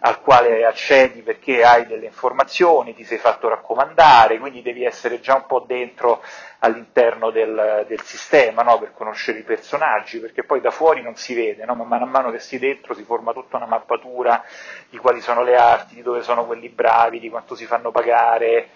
al 0.00 0.20
quale 0.20 0.64
accedi 0.64 1.22
perché 1.22 1.64
hai 1.64 1.86
delle 1.86 2.06
informazioni, 2.06 2.94
ti 2.94 3.04
sei 3.04 3.18
fatto 3.18 3.48
raccomandare, 3.48 4.38
quindi 4.38 4.62
devi 4.62 4.84
essere 4.84 5.20
già 5.20 5.34
un 5.34 5.46
po' 5.46 5.64
dentro 5.66 6.22
all'interno 6.60 7.30
del, 7.30 7.84
del 7.88 8.00
sistema 8.02 8.62
no? 8.62 8.78
per 8.78 8.92
conoscere 8.92 9.38
i 9.38 9.42
personaggi, 9.42 10.18
perché 10.18 10.44
poi 10.44 10.60
da 10.60 10.70
fuori 10.70 11.02
non 11.02 11.16
si 11.16 11.34
vede, 11.34 11.64
no? 11.64 11.74
ma 11.74 11.84
mano 11.84 12.04
a 12.04 12.08
mano 12.08 12.30
che 12.30 12.38
si 12.38 12.58
dentro 12.58 12.94
si 12.94 13.02
forma 13.02 13.32
tutta 13.32 13.56
una 13.56 13.66
mappatura 13.66 14.44
di 14.88 14.98
quali 14.98 15.20
sono 15.20 15.42
le 15.42 15.56
arti, 15.56 15.96
di 15.96 16.02
dove 16.02 16.22
sono 16.22 16.44
quelli 16.46 16.68
bravi, 16.68 17.20
di 17.20 17.30
quanto 17.30 17.54
si 17.54 17.66
fanno 17.66 17.90
pagare 17.90 18.68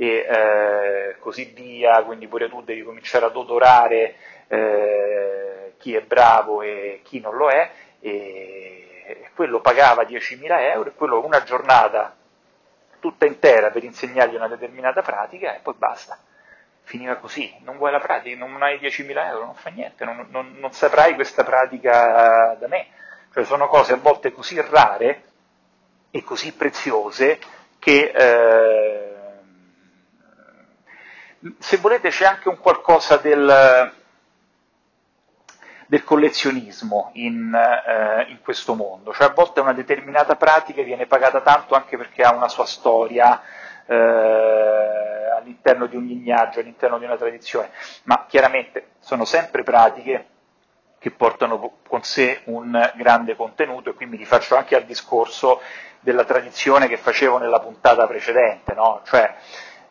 e 0.00 0.26
eh, 0.28 1.16
così 1.18 1.52
via, 1.54 2.02
quindi 2.04 2.28
pure 2.28 2.48
tu 2.48 2.62
devi 2.62 2.82
cominciare 2.82 3.24
ad 3.24 3.34
odorare 3.36 4.14
eh, 4.46 5.72
chi 5.76 5.94
è 5.94 6.00
bravo 6.02 6.62
e 6.62 7.00
chi 7.02 7.18
non 7.20 7.36
lo 7.36 7.48
è. 7.50 7.68
E, 8.00 8.77
quello 9.34 9.60
pagava 9.60 10.02
10.000 10.04 10.46
euro 10.72 10.88
e 10.90 10.94
quello 10.94 11.24
una 11.24 11.42
giornata 11.42 12.14
tutta 13.00 13.26
intera 13.26 13.70
per 13.70 13.84
insegnargli 13.84 14.34
una 14.34 14.48
determinata 14.48 15.02
pratica 15.02 15.54
e 15.54 15.60
poi 15.60 15.74
basta. 15.76 16.18
Finiva 16.82 17.16
così, 17.16 17.54
non 17.64 17.76
vuoi 17.76 17.90
la 17.90 18.00
pratica, 18.00 18.36
non 18.36 18.62
hai 18.62 18.78
10.000 18.78 19.26
euro, 19.26 19.44
non 19.44 19.54
fa 19.54 19.68
niente, 19.70 20.04
non, 20.04 20.26
non, 20.30 20.56
non 20.58 20.72
saprai 20.72 21.14
questa 21.14 21.44
pratica 21.44 22.56
da 22.58 22.66
me. 22.66 22.88
Cioè 23.32 23.44
sono 23.44 23.68
cose 23.68 23.92
a 23.92 23.96
volte 23.96 24.32
così 24.32 24.58
rare 24.60 25.24
e 26.10 26.22
così 26.24 26.54
preziose 26.54 27.38
che 27.78 28.10
eh, 28.14 29.16
se 31.58 31.76
volete 31.76 32.08
c'è 32.08 32.24
anche 32.24 32.48
un 32.48 32.58
qualcosa 32.58 33.18
del, 33.18 33.92
del 35.88 36.04
collezionismo 36.04 37.10
in, 37.14 37.50
eh, 37.54 38.26
in, 38.28 38.40
questo 38.42 38.74
mondo, 38.74 39.10
cioè 39.14 39.28
a 39.28 39.32
volte 39.32 39.60
una 39.60 39.72
determinata 39.72 40.36
pratica 40.36 40.82
viene 40.82 41.06
pagata 41.06 41.40
tanto 41.40 41.74
anche 41.74 41.96
perché 41.96 42.22
ha 42.22 42.34
una 42.34 42.48
sua 42.48 42.66
storia 42.66 43.40
eh, 43.86 45.30
all'interno 45.34 45.86
di 45.86 45.96
un 45.96 46.04
lignaggio, 46.04 46.60
all'interno 46.60 46.98
di 46.98 47.06
una 47.06 47.16
tradizione, 47.16 47.70
ma 48.04 48.26
chiaramente 48.28 48.88
sono 48.98 49.24
sempre 49.24 49.62
pratiche 49.62 50.26
che 50.98 51.10
portano 51.10 51.78
con 51.88 52.02
sé 52.02 52.42
un 52.44 52.92
grande 52.96 53.34
contenuto 53.34 53.88
e 53.88 53.94
qui 53.94 54.04
mi 54.04 54.18
rifaccio 54.18 54.56
anche 54.56 54.76
al 54.76 54.84
discorso 54.84 55.62
della 56.00 56.24
tradizione 56.24 56.86
che 56.86 56.98
facevo 56.98 57.38
nella 57.38 57.60
puntata 57.60 58.06
precedente, 58.06 58.74
no? 58.74 59.00
cioè 59.04 59.34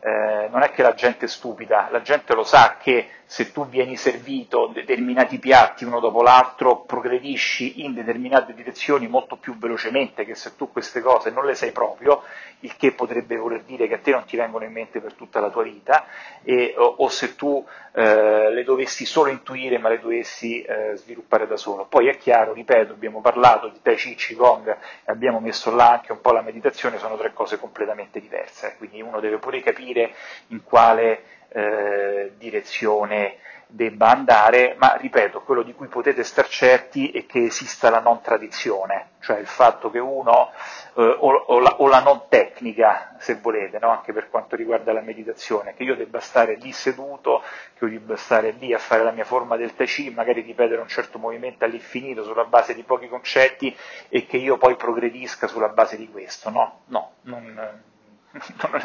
eh, 0.00 0.48
non 0.50 0.62
è 0.62 0.70
che 0.70 0.82
la 0.82 0.94
gente 0.94 1.26
è 1.26 1.28
stupida, 1.28 1.88
la 1.90 2.02
gente 2.02 2.34
lo 2.34 2.44
sa 2.44 2.76
che 2.78 3.08
se 3.24 3.52
tu 3.52 3.66
vieni 3.66 3.96
servito 3.96 4.70
determinati 4.72 5.38
piatti 5.38 5.84
uno 5.84 6.00
dopo 6.00 6.22
l'altro 6.22 6.80
progredisci 6.80 7.82
in 7.84 7.92
determinate 7.94 8.54
direzioni 8.54 9.08
molto 9.08 9.36
più 9.36 9.58
velocemente 9.58 10.24
che 10.24 10.34
se 10.34 10.56
tu 10.56 10.70
queste 10.70 11.00
cose 11.00 11.30
non 11.30 11.44
le 11.44 11.54
sai 11.54 11.72
proprio, 11.72 12.22
il 12.60 12.76
che 12.76 12.92
potrebbe 12.92 13.36
voler 13.36 13.62
dire 13.62 13.86
che 13.86 13.94
a 13.94 13.98
te 13.98 14.10
non 14.10 14.24
ti 14.24 14.36
vengono 14.36 14.64
in 14.64 14.72
mente 14.72 15.00
per 15.00 15.14
tutta 15.14 15.40
la 15.40 15.50
tua 15.50 15.62
vita, 15.62 16.06
e, 16.42 16.74
o, 16.76 16.94
o, 16.98 17.08
se 17.08 17.36
tu 17.36 17.64
eh, 17.92 18.50
le 18.50 18.64
dovessi 18.64 19.04
solo 19.04 19.30
intuire 19.30 19.78
ma 19.78 19.88
le 19.88 20.00
dovessi 20.00 20.62
eh, 20.62 20.96
sviluppare 20.96 21.46
da 21.46 21.56
solo. 21.56 21.86
Poi 21.86 22.08
è 22.08 22.16
chiaro, 22.16 22.52
ripeto, 22.52 22.92
abbiamo 22.92 23.20
parlato 23.20 23.68
di 23.68 23.80
Tai 23.82 23.96
Chi, 23.96 24.14
Qigong, 24.14 24.76
abbiamo 25.04 25.40
messo 25.40 25.74
là 25.74 25.90
anche 25.90 26.12
un 26.12 26.20
po' 26.20 26.32
la 26.32 26.42
meditazione, 26.42 26.98
sono 26.98 27.16
tre 27.16 27.32
cose 27.32 27.58
completamente 27.58 28.20
diverse, 28.20 28.74
quindi 28.78 29.00
uno 29.00 29.20
deve 29.20 29.38
pure 29.38 29.60
capire 29.60 30.14
in 30.48 30.62
quale 30.62 31.22
eh, 31.50 32.32
direzione 32.36 33.36
debba 33.70 34.10
andare, 34.10 34.74
ma 34.78 34.94
ripeto, 34.94 35.42
quello 35.42 35.62
di 35.62 35.74
cui 35.74 35.88
potete 35.88 36.24
star 36.24 36.48
certi 36.48 37.10
è 37.10 37.26
che 37.26 37.44
esista 37.44 37.90
la 37.90 38.00
non 38.00 38.22
tradizione, 38.22 39.10
cioè 39.20 39.38
il 39.38 39.46
fatto 39.46 39.90
che 39.90 39.98
uno, 39.98 40.50
eh, 40.94 41.02
o, 41.02 41.32
o, 41.32 41.60
la, 41.60 41.74
o, 41.76 41.86
la, 41.86 42.00
non 42.00 42.22
tecnica, 42.28 43.14
se 43.18 43.34
volete, 43.34 43.78
no? 43.78 43.90
anche 43.90 44.14
per 44.14 44.30
quanto 44.30 44.56
riguarda 44.56 44.92
la 44.94 45.02
meditazione, 45.02 45.74
che 45.74 45.82
io 45.82 45.94
debba 45.96 46.18
stare 46.18 46.54
lì 46.54 46.72
seduto, 46.72 47.42
che 47.78 47.84
io 47.84 47.90
debba 47.90 48.16
stare 48.16 48.52
lì 48.52 48.72
a 48.72 48.78
fare 48.78 49.04
la 49.04 49.12
mia 49.12 49.24
forma 49.24 49.56
del 49.56 49.74
Tai 49.74 49.86
Chi, 49.86 50.10
magari 50.10 50.40
ripetere 50.40 50.80
un 50.80 50.88
certo 50.88 51.18
movimento 51.18 51.66
all'infinito 51.66 52.24
sulla 52.24 52.44
base 52.44 52.74
di 52.74 52.82
pochi 52.84 53.06
concetti 53.06 53.76
e 54.08 54.24
che 54.24 54.38
io 54.38 54.56
poi 54.56 54.76
progredisca 54.76 55.46
sulla 55.46 55.68
base 55.68 55.98
di 55.98 56.08
questo, 56.10 56.48
no, 56.48 56.80
no, 56.86 57.12
non, 57.22 57.82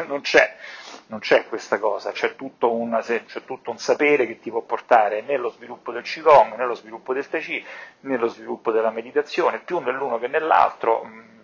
non 0.08 0.22
c'è, 0.22 0.56
non 1.08 1.20
c'è 1.20 1.48
questa 1.48 1.80
cosa, 1.80 2.12
c'è 2.12 2.36
tutto, 2.36 2.72
una, 2.74 3.02
c'è 3.02 3.24
tutto, 3.46 3.72
un 3.72 3.78
sapere 3.78 4.26
che 4.26 4.40
ti 4.40 4.50
può 4.50 4.62
portare 4.62 5.22
nello 5.22 5.50
sviluppo 5.50 5.92
del 5.92 6.04
Qigong, 6.04 6.56
nello 6.56 6.76
sviluppo 6.76 7.14
del 7.14 7.28
Tai 7.28 7.42
Chi, 7.42 7.64
nello 8.02 8.28
sviluppo 8.28 8.72
della 8.72 8.92
meditazione, 8.92 9.60
più 9.60 9.80
nell'uno 9.80 10.18
che 10.20 10.28
nell'altro, 10.28 11.04
mm, 11.04 11.40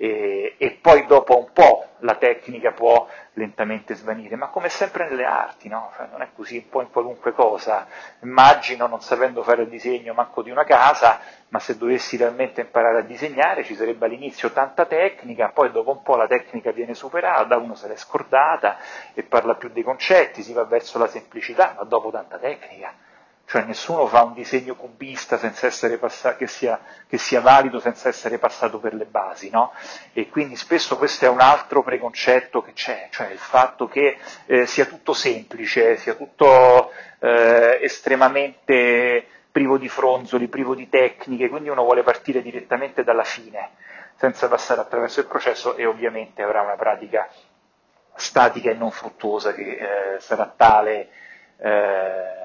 e, 0.00 0.54
e, 0.58 0.78
poi 0.80 1.06
dopo 1.06 1.36
un 1.36 1.52
po' 1.52 1.86
la 2.02 2.14
tecnica 2.14 2.70
può 2.70 3.08
lentamente 3.32 3.96
svanire, 3.96 4.36
ma 4.36 4.46
come 4.46 4.68
sempre 4.68 5.08
nelle 5.08 5.24
arti, 5.24 5.68
no? 5.68 5.90
cioè, 5.96 6.06
non 6.12 6.22
è 6.22 6.28
così 6.36 6.58
un 6.58 6.68
po' 6.68 6.82
in 6.82 6.90
qualunque 6.90 7.32
cosa. 7.32 7.88
Immagino, 8.22 8.86
non 8.86 9.00
sapendo 9.00 9.42
fare 9.42 9.62
il 9.62 9.68
disegno 9.68 10.14
manco 10.14 10.42
di 10.42 10.50
una 10.50 10.62
casa, 10.62 11.18
ma 11.48 11.58
se 11.58 11.76
dovessi 11.76 12.16
realmente 12.16 12.60
imparare 12.60 12.98
a 12.98 13.02
disegnare 13.02 13.64
ci 13.64 13.74
sarebbe 13.74 14.06
all'inizio 14.06 14.52
tanta 14.52 14.86
tecnica, 14.86 15.48
poi 15.48 15.72
dopo 15.72 15.90
un 15.90 16.02
po' 16.02 16.14
la 16.14 16.28
tecnica 16.28 16.70
viene 16.70 16.94
superata, 16.94 17.56
uno 17.56 17.74
se 17.74 17.88
l'è 17.88 17.96
scordata 17.96 18.78
e 19.14 19.24
parla 19.24 19.56
più 19.56 19.68
dei 19.70 19.82
concetti, 19.82 20.42
si 20.44 20.52
va 20.52 20.62
verso 20.62 20.98
la 20.98 21.08
semplicità, 21.08 21.74
ma 21.76 21.82
dopo 21.82 22.10
tanta 22.12 22.38
tecnica 22.38 23.06
cioè 23.48 23.62
nessuno 23.64 24.06
fa 24.06 24.24
un 24.24 24.34
disegno 24.34 24.74
cubista 24.74 25.38
passato, 25.38 26.36
che, 26.36 26.46
sia, 26.46 26.78
che, 27.08 27.16
sia, 27.16 27.40
valido 27.40 27.80
senza 27.80 28.10
essere 28.10 28.36
passato 28.36 28.78
per 28.78 28.92
le 28.92 29.06
basi, 29.06 29.48
no? 29.48 29.72
E 30.12 30.28
quindi 30.28 30.54
spesso 30.54 30.98
questo 30.98 31.24
è 31.24 31.28
un 31.28 31.40
altro 31.40 31.82
preconcetto 31.82 32.60
che 32.60 32.74
c'è, 32.74 33.08
cioè 33.10 33.28
il 33.28 33.38
fatto 33.38 33.88
che 33.88 34.18
eh, 34.44 34.66
sia 34.66 34.84
tutto 34.84 35.14
semplice, 35.14 35.96
sia 35.96 36.14
tutto 36.14 36.92
eh, 37.20 37.78
estremamente 37.80 39.26
privo 39.50 39.78
di 39.78 39.88
fronzoli, 39.88 40.48
privo 40.48 40.74
di 40.74 40.90
tecniche, 40.90 41.48
quindi 41.48 41.70
uno 41.70 41.84
vuole 41.84 42.02
partire 42.02 42.42
direttamente 42.42 43.02
dalla 43.02 43.24
fine, 43.24 43.70
senza 44.16 44.46
passare 44.48 44.82
attraverso 44.82 45.20
il 45.20 45.26
processo 45.26 45.74
e 45.74 45.86
ovviamente 45.86 46.42
avrà 46.42 46.60
una 46.60 46.76
pratica 46.76 47.26
statica 48.14 48.70
e 48.70 48.74
non 48.74 48.90
fruttuosa 48.90 49.54
che 49.54 49.62
eh, 49.62 50.20
sarà 50.20 50.52
tale 50.54 51.08
eh, 51.56 52.37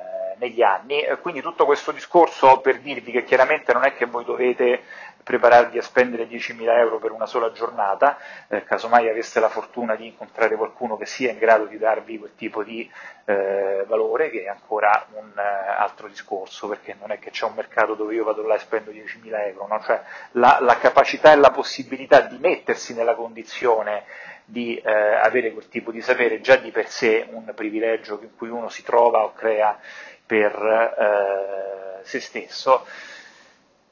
negli 0.43 0.62
anni. 0.62 1.03
Quindi 1.21 1.41
tutto 1.41 1.65
questo 1.65 1.91
discorso 1.91 2.60
per 2.60 2.79
dirvi 2.79 3.12
che 3.12 3.23
chiaramente 3.23 3.71
non 3.73 3.86
è 3.86 3.93
che 3.95 4.06
voi 4.06 4.25
dovete 4.25 4.82
prepararvi 5.23 5.77
a 5.77 5.82
spendere 5.82 6.27
10.000 6.27 6.77
euro 6.77 6.99
per 6.99 7.12
una 7.12 7.25
sola 7.25 7.51
giornata, 7.51 8.17
eh, 8.49 8.63
casomai 8.63 9.10
aveste 9.10 9.39
la 9.39 9.47
fortuna 9.47 9.95
di 9.95 10.08
incontrare 10.08 10.56
qualcuno 10.56 10.97
che 10.97 11.06
sia 11.06 11.32
in 11.32 11.38
grado 11.38 11.65
di 11.65 11.77
darvi 11.77 12.19
quel 12.19 12.36
tipo 12.36 12.62
di 12.62 12.89
eh, 13.25 13.86
valore, 13.88 14.29
che 14.29 14.43
è 14.43 14.47
ancora 14.49 15.08
un 15.13 15.32
eh, 15.36 15.41
altro 15.41 16.08
discorso, 16.08 16.67
perché 16.67 16.95
non 16.99 17.12
è 17.12 17.19
che 17.19 17.32
c'è 17.32 17.45
un 17.45 17.53
mercato 17.56 17.95
dove 17.95 18.13
io 18.13 18.25
vado 18.25 18.45
là 18.45 18.56
e 18.56 18.60
spendo 18.60 18.91
10.000 18.91 19.47
euro, 19.47 19.67
no? 19.67 19.82
cioè 19.82 20.01
la, 20.32 20.58
la, 20.60 20.77
capacità 20.77 21.32
e 21.32 21.38
la 21.38 21.51
possibilità 21.51 22.19
di 22.19 22.38
mettersi 22.38 22.93
nella 22.93 23.15
condizione 23.15 24.03
di 24.45 24.75
eh, 24.75 24.91
avere 24.91 25.53
quel 25.53 25.69
tipo 25.69 25.91
di 25.91 26.01
sapere 26.01 26.41
già 26.41 26.58
di 26.58 26.69
per 26.71 26.88
sé 26.89 27.25
un 27.32 27.49
privilegio 27.56 28.19
in 28.21 28.36
cui 28.36 28.49
uno 28.49 28.67
si 28.67 28.84
trova 28.84 29.23
o 29.23 29.32
crea 29.32 29.79
per 30.25 30.53
eh, 32.01 32.05
se 32.05 32.19
stesso. 32.19 32.86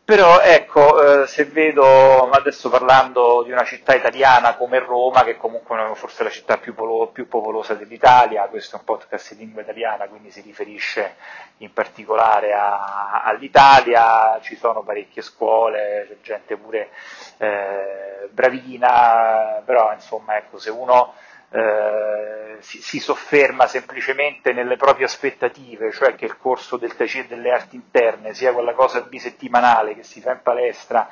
Però 0.03 0.41
ecco, 0.41 1.21
eh, 1.21 1.27
se 1.27 1.45
vedo, 1.45 2.29
adesso 2.31 2.69
parlando 2.69 3.43
di 3.45 3.51
una 3.51 3.63
città 3.63 3.95
italiana 3.95 4.55
come 4.57 4.79
Roma, 4.79 5.23
che 5.23 5.37
comunque 5.37 5.79
è 5.79 5.95
forse 5.95 6.23
la 6.23 6.29
città 6.29 6.57
più, 6.57 6.73
polo, 6.73 7.07
più, 7.07 7.29
popolosa 7.29 7.75
dell'Italia, 7.75 8.47
questo 8.47 8.75
è 8.75 8.79
un 8.79 8.83
podcast 8.83 9.31
in 9.31 9.37
lingua 9.37 9.61
italiana, 9.61 10.07
quindi 10.07 10.29
si 10.29 10.41
riferisce 10.41 11.15
in 11.59 11.71
particolare 11.71 12.51
a, 12.51 13.21
all'Italia, 13.23 14.37
ci 14.41 14.57
sono 14.57 14.81
parecchie 14.81 15.21
scuole, 15.21 16.07
c'è 16.09 16.17
gente 16.21 16.57
pure 16.57 16.89
eh, 17.37 18.27
bravina, 18.31 19.61
però 19.63 19.93
insomma 19.93 20.35
ecco, 20.35 20.57
se 20.57 20.71
uno 20.71 21.13
eh, 21.53 22.57
si, 22.59 22.81
si, 22.81 22.99
sofferma 22.99 23.67
semplicemente 23.67 24.53
nelle 24.53 24.77
proprie 24.77 25.05
aspettative, 25.05 25.91
cioè 25.91 26.15
che 26.15 26.25
il 26.25 26.37
corso 26.37 26.77
del 26.77 26.95
e 26.97 27.25
delle 27.27 27.51
arti 27.51 27.75
interne 27.75 28.33
sia 28.33 28.53
quella 28.53 28.73
cosa 28.73 29.01
bisettimanale 29.01 29.95
che 29.95 30.03
si 30.03 30.21
fa 30.21 30.31
in 30.31 30.41
palestra, 30.43 31.09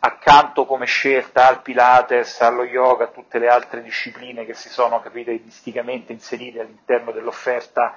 accanto 0.00 0.64
come 0.66 0.86
scelta 0.86 1.46
al 1.46 1.62
Pilates, 1.62 2.40
allo 2.40 2.64
yoga, 2.64 3.04
a 3.04 3.08
tutte 3.08 3.38
le 3.38 3.48
altre 3.48 3.82
discipline 3.82 4.44
che 4.44 4.54
si 4.54 4.68
sono 4.68 5.00
capitalisticamente 5.00 6.12
inserite 6.12 6.60
all'interno 6.60 7.12
dell'offerta 7.12 7.94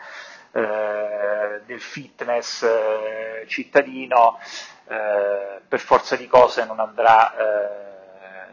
eh, 0.52 1.62
del 1.66 1.82
fitness 1.82 2.64
eh, 2.64 3.46
cittadino, 3.48 4.40
eh, 4.88 5.62
per 5.68 5.80
forza 5.80 6.16
di 6.16 6.28
cose 6.28 6.66
non 6.66 6.80
andrà 6.80 7.36
eh, 7.36 7.89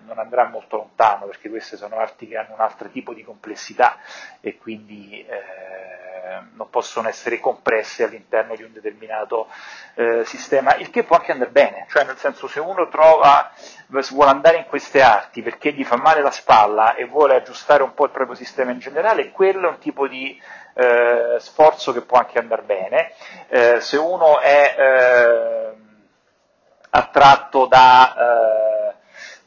non 0.06 0.18
andrà 0.18 0.44
molto 0.44 0.76
lontano 0.76 1.26
perché 1.26 1.48
queste 1.48 1.76
sono 1.76 1.96
arti 1.96 2.28
che 2.28 2.36
hanno 2.36 2.54
un 2.54 2.60
altro 2.60 2.88
tipo 2.88 3.12
di 3.12 3.24
complessità 3.24 3.98
e 4.40 4.56
quindi 4.56 5.24
eh, 5.26 5.66
non 6.54 6.70
possono 6.70 7.08
essere 7.08 7.40
compresse 7.40 8.04
all'interno 8.04 8.54
di 8.54 8.62
un 8.62 8.72
determinato 8.72 9.48
eh, 9.94 10.24
sistema, 10.24 10.76
il 10.76 10.90
che 10.90 11.04
può 11.04 11.16
anche 11.16 11.32
andare 11.32 11.50
bene, 11.50 11.86
cioè 11.88 12.04
nel 12.04 12.16
senso 12.16 12.48
se 12.48 12.60
uno 12.60 12.88
trova, 12.88 13.50
vuole 14.10 14.30
andare 14.30 14.58
in 14.58 14.66
queste 14.66 15.02
arti 15.02 15.42
perché 15.42 15.72
gli 15.72 15.84
fa 15.84 15.96
male 15.96 16.22
la 16.22 16.30
spalla 16.30 16.94
e 16.94 17.04
vuole 17.04 17.36
aggiustare 17.36 17.82
un 17.82 17.94
po' 17.94 18.04
il 18.04 18.10
proprio 18.10 18.36
sistema 18.36 18.70
in 18.70 18.78
generale, 18.78 19.30
quello 19.30 19.68
è 19.68 19.70
un 19.70 19.78
tipo 19.78 20.06
di 20.06 20.40
eh, 20.74 21.36
sforzo 21.38 21.92
che 21.92 22.02
può 22.02 22.18
anche 22.18 22.38
andare 22.38 22.62
bene. 22.62 23.12
Eh, 23.48 23.80
se 23.80 23.96
uno 23.96 24.40
è 24.40 24.74
eh, 24.76 25.74
attratto 26.90 27.66
da 27.66 28.14
eh, 28.14 28.75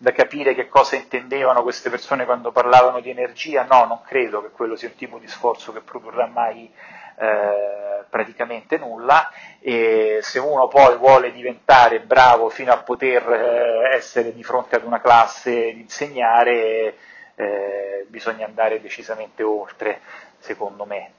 da 0.02 0.14
capire 0.14 0.56
che 0.56 0.70
cosa 0.70 0.96
intendevano 0.96 1.62
queste 1.62 1.90
persone 1.90 2.24
quando 2.24 2.54
parlavano 2.54 3.02
di 3.02 3.10
energia, 3.10 3.68
no, 3.70 3.84
non 3.84 4.02
credo 4.02 4.42
che 4.42 4.50
quello 4.50 4.78
sia 4.78 4.88
un 4.88 4.96
tipo 4.96 5.18
di 5.18 5.28
sforzo 5.28 5.74
che 5.74 5.82
produrrà 5.82 6.26
mai 6.26 6.72
eh, 7.18 8.06
praticamente 8.10 8.78
nulla 8.78 9.30
e 9.60 10.20
se 10.22 10.40
uno 10.40 10.70
poi 10.70 10.96
vuole 10.96 11.34
diventare 11.34 12.00
bravo 12.00 12.48
fino 12.48 12.72
a 12.72 12.78
poter 12.78 13.30
eh, 13.30 13.96
essere 13.96 14.34
di 14.34 14.42
fronte 14.42 14.78
ad 14.78 14.86
una 14.86 15.02
classe 15.02 15.74
di 15.74 15.82
insegnare, 15.82 16.96
eh, 17.36 18.06
bisogna 18.08 18.46
andare 18.46 18.80
decisamente 18.80 19.44
oltre, 19.44 20.00
secondo 20.38 20.86
me. 20.86 21.12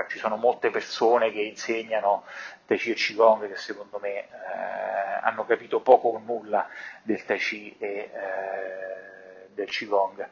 Eh, 0.00 0.02
cioè, 0.02 0.06
ci 0.08 0.18
sono 0.18 0.36
molte 0.36 0.70
persone 0.70 1.30
che 1.30 1.40
insegnano 1.40 2.24
Tai 2.66 2.78
Chi 2.78 2.90
e 2.90 2.94
Qigong 2.94 3.48
che 3.48 3.56
secondo 3.56 3.98
me 4.00 4.18
eh, 4.18 4.26
hanno 5.22 5.44
capito 5.44 5.80
poco 5.80 6.08
o 6.08 6.18
nulla 6.18 6.68
del 7.02 7.24
Tai 7.24 7.38
Chi 7.38 7.76
e 7.78 7.88
eh, 7.88 9.48
del 9.52 9.68
Qigong. 9.68 10.28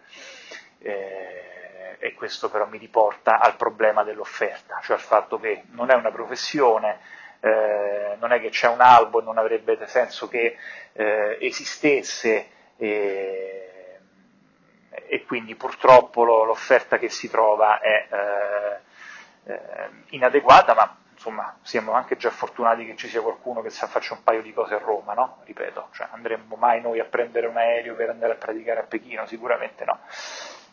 Eh, 0.81 1.97
e 2.01 2.15
questo 2.15 2.49
però 2.49 2.67
mi 2.67 2.79
riporta 2.79 3.41
al 3.41 3.57
problema 3.57 4.05
dell'offerta, 4.05 4.81
cioè 4.83 4.97
al 4.97 5.03
fatto 5.03 5.41
che 5.41 5.65
non 5.71 5.91
è 5.91 5.95
una 5.95 6.13
professione, 6.13 7.01
eh, 7.41 8.17
non 8.21 8.31
è 8.33 8.41
che 8.41 8.51
c'è 8.51 8.69
un 8.69 8.81
albo 8.81 9.21
e 9.21 9.25
non 9.25 9.37
avrebbe 9.37 9.79
senso 9.87 10.29
che 10.29 10.57
eh, 10.93 11.39
esistesse 11.41 12.51
e, 12.77 13.99
e, 14.91 15.25
quindi 15.25 15.57
purtroppo 15.57 16.23
l'offerta 16.25 16.99
che 16.99 17.09
si 17.09 17.29
trova 17.29 17.81
è 17.81 18.07
eh, 19.49 19.91
inadeguata, 20.11 20.75
ma 20.75 20.97
insomma, 21.13 21.57
siamo 21.63 21.93
anche 21.93 22.17
già 22.17 22.31
fortunati 22.31 22.87
che 22.87 22.95
ci 22.97 23.09
sia 23.09 23.21
qualcuno 23.21 23.61
che 23.61 23.71
sa 23.71 23.87
faccia 23.89 24.15
un 24.15 24.23
paio 24.23 24.43
di 24.43 24.53
cose 24.53 24.75
a 24.75 24.79
Roma, 24.79 25.15
no? 25.15 25.39
Ripeto, 25.45 25.89
cioè, 25.93 26.09
andremmo 26.13 26.55
mai 26.57 26.81
noi 26.81 27.01
a 27.01 27.05
prendere 27.05 27.49
un 27.49 27.57
aereo 27.57 27.97
per 27.97 28.11
andare 28.11 28.35
a 28.35 28.37
praticare 28.37 28.81
a 28.81 28.85
Pechino? 28.85 29.27
Sicuramente 29.27 29.85
no. 29.85 29.99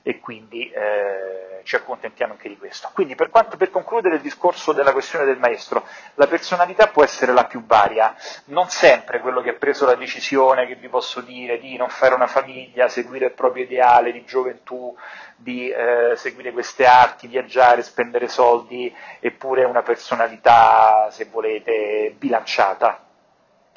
E 0.08 0.20
quindi 0.20 0.70
eh, 0.70 1.62
ci 1.64 1.76
accontentiamo 1.76 2.34
anche 2.34 2.48
di 2.48 2.58
questo. 2.58 2.90
Quindi 2.94 3.16
per, 3.16 3.32
quanto, 3.32 3.58
per 3.58 3.72
concludere 3.72 4.16
il 4.16 4.22
discorso 4.22 4.72
della 4.72 4.92
questione 4.92 5.26
del 5.26 5.40
maestro, 5.40 5.84
la 6.14 6.28
personalità 6.28 6.88
può 6.90 7.04
essere 7.04 7.34
la 7.34 7.46
più 7.46 7.66
varia, 7.66 8.16
non 8.46 8.70
sempre 8.70 9.20
quello 9.20 9.42
che 9.42 9.50
ha 9.50 9.56
preso 9.56 9.86
la 9.86 9.96
decisione, 9.96 10.68
che 10.68 10.76
vi 10.76 10.88
posso 10.90 11.22
dire, 11.22 11.58
di 11.58 11.76
non 11.76 11.90
fare 11.90 12.14
una 12.14 12.28
famiglia, 12.28 12.88
seguire 12.88 13.26
il 13.26 13.32
proprio 13.34 13.64
ideale 13.64 14.12
di 14.12 14.24
gioventù, 14.26 14.96
di 15.36 15.70
eh, 15.70 16.14
seguire 16.16 16.52
queste 16.52 16.86
arti, 16.86 17.28
viaggiare, 17.28 17.82
spendere 17.82 18.28
soldi, 18.28 18.96
eppure 19.20 19.66
una 19.66 19.82
personalità, 19.82 21.10
se 21.10 21.26
volete, 21.26 22.14
bilanciata. 22.16 23.00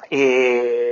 E 0.07 0.88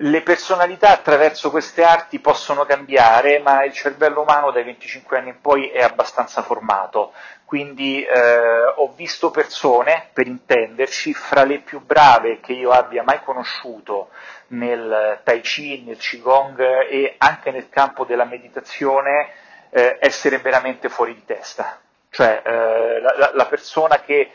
le 0.00 0.20
personalità 0.22 0.90
attraverso 0.90 1.50
queste 1.50 1.82
arti 1.82 2.18
possono 2.18 2.66
cambiare, 2.66 3.38
ma 3.38 3.64
il 3.64 3.72
cervello 3.72 4.20
umano 4.20 4.50
dai 4.50 4.64
25 4.64 5.16
anni 5.16 5.28
in 5.30 5.40
poi 5.40 5.68
è 5.68 5.82
abbastanza 5.82 6.42
formato. 6.42 7.12
Quindi 7.46 8.04
eh, 8.04 8.38
ho 8.74 8.92
visto 8.94 9.30
persone, 9.30 10.10
per 10.12 10.26
intenderci, 10.26 11.14
fra 11.14 11.44
le 11.44 11.60
più 11.60 11.80
brave 11.80 12.40
che 12.40 12.52
io 12.52 12.70
abbia 12.70 13.04
mai 13.04 13.20
conosciuto 13.22 14.10
nel 14.48 15.20
Tai 15.22 15.40
Chi, 15.40 15.82
nel 15.86 15.96
Qigong 15.96 16.60
e 16.90 17.14
anche 17.16 17.50
nel 17.50 17.70
campo 17.70 18.04
della 18.04 18.24
meditazione, 18.24 19.30
eh, 19.70 19.96
essere 20.00 20.38
veramente 20.38 20.88
fuori 20.88 21.14
di 21.14 21.24
testa. 21.24 21.78
Cioè 22.10 22.42
eh, 22.44 23.00
la, 23.00 23.30
la, 23.32 23.46
persona 23.46 24.00
che 24.00 24.30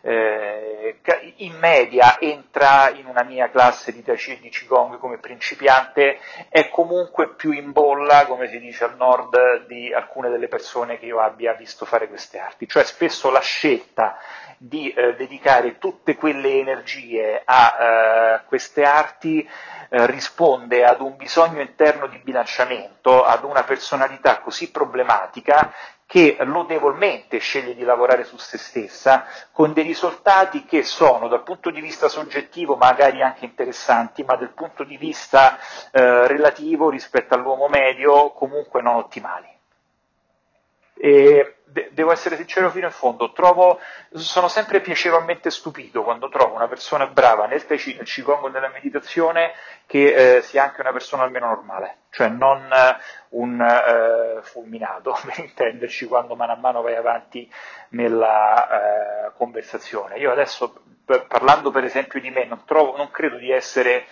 eh, 0.00 0.98
in 1.36 1.56
media 1.58 2.18
entra 2.18 2.90
in 2.90 3.06
una 3.06 3.22
mia 3.22 3.50
classe 3.50 3.92
di 3.92 4.02
Tai 4.02 4.16
Chi 4.16 4.38
di 4.40 4.48
Qigong 4.48 4.98
come 4.98 5.18
principiante 5.18 6.18
è 6.48 6.68
comunque 6.68 7.34
più 7.34 7.52
in 7.52 7.72
bolla, 7.72 8.26
come 8.26 8.48
si 8.48 8.58
dice 8.58 8.84
al 8.84 8.96
nord, 8.96 9.66
di 9.66 9.92
alcune 9.92 10.30
delle 10.30 10.48
persone 10.48 10.98
che 10.98 11.06
io 11.06 11.20
abbia 11.20 11.54
visto 11.54 11.84
fare 11.84 12.08
queste 12.08 12.38
arti. 12.38 12.68
Cioè 12.68 12.84
spesso 12.84 13.30
la 13.30 13.40
scelta 13.40 14.18
di 14.58 14.90
eh, 14.90 15.14
dedicare 15.14 15.78
tutte 15.78 16.16
quelle 16.16 16.58
energie 16.58 17.42
a 17.44 17.76
eh, 17.78 18.40
queste 18.46 18.84
arti 18.84 19.46
eh, 19.88 20.06
risponde 20.06 20.84
ad 20.84 21.00
un 21.00 21.16
bisogno 21.16 21.60
interno 21.60 22.06
di 22.06 22.18
bilanciamento, 22.18 23.22
ad 23.22 23.44
una 23.44 23.64
personalità 23.64 24.38
così 24.38 24.70
problematica 24.70 25.72
che 26.06 26.36
lodevolmente 26.40 27.38
sceglie 27.38 27.74
di 27.74 27.82
lavorare 27.82 28.22
su 28.22 28.36
se 28.36 28.58
stessa 28.58 29.26
con 29.50 29.72
dei 29.72 29.82
risultati 29.82 30.64
che 30.64 30.84
sono 30.84 31.26
dal 31.26 31.42
punto 31.42 31.70
di 31.70 31.80
vista 31.80 32.08
soggettivo 32.08 32.76
magari 32.76 33.22
anche 33.22 33.44
interessanti, 33.44 34.22
ma 34.22 34.36
dal 34.36 34.52
punto 34.52 34.84
di 34.84 34.96
vista 34.96 35.58
eh, 35.90 36.28
relativo 36.28 36.90
rispetto 36.90 37.34
all'uomo 37.34 37.68
medio 37.68 38.30
comunque 38.30 38.82
non 38.82 38.94
ottimali. 38.94 39.55
E 40.96 41.56
de- 41.76 41.90
devo 41.92 42.10
essere 42.10 42.36
sincero 42.36 42.70
fino 42.70 42.86
in 42.86 42.92
fondo, 42.92 43.32
trovo, 43.32 43.78
sono 44.14 44.48
sempre 44.48 44.80
piacevolmente 44.80 45.50
stupito 45.50 46.02
quando 46.02 46.30
trovo 46.30 46.54
una 46.54 46.68
persona 46.68 47.06
brava 47.06 47.46
nel 47.46 47.66
Tai 47.66 47.76
Chi, 47.76 47.94
nel 47.94 48.06
Qigong 48.06 48.50
nella 48.50 48.70
meditazione 48.72 49.52
che 49.84 50.36
eh, 50.36 50.42
sia 50.42 50.62
anche 50.62 50.80
una 50.80 50.92
persona 50.92 51.24
almeno 51.24 51.48
normale, 51.48 51.98
cioè 52.10 52.28
non 52.28 52.62
eh, 52.72 52.96
un 53.30 53.60
eh, 53.60 54.40
fulminato, 54.42 55.18
per 55.22 55.38
intenderci, 55.38 56.06
quando 56.06 56.34
mano 56.34 56.52
a 56.52 56.56
mano 56.56 56.80
vai 56.80 56.94
avanti 56.96 57.50
nella 57.90 59.26
eh, 59.26 59.32
conversazione. 59.36 60.16
Io 60.16 60.32
adesso, 60.32 60.82
parlando 61.28 61.70
per 61.70 61.84
esempio 61.84 62.20
di 62.20 62.30
me, 62.30 62.46
non, 62.46 62.64
trovo, 62.64 62.96
non 62.96 63.10
credo 63.10 63.36
di 63.36 63.50
essere 63.50 64.06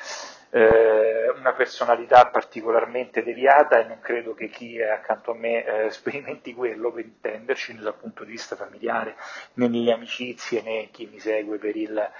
eh, 0.54 1.30
una 1.36 1.52
personalità 1.52 2.26
particolarmente 2.26 3.24
deviata 3.24 3.80
e 3.80 3.88
non 3.88 3.98
credo 3.98 4.34
che 4.34 4.48
chi 4.48 4.78
è 4.78 4.88
accanto 4.88 5.32
a 5.32 5.34
me 5.34 5.64
eh, 5.64 5.90
sperimenti 5.90 6.54
quello 6.54 6.92
per 6.92 7.04
intenderci 7.04 7.76
dal 7.76 7.96
punto 7.96 8.22
di 8.22 8.30
vista 8.30 8.54
familiare, 8.54 9.16
né 9.54 9.66
nelle 9.66 9.90
amicizie 9.90 10.62
né 10.62 10.90
chi 10.92 11.06
mi 11.06 11.18
segue 11.18 11.58
per 11.58 11.74
il 11.74 12.10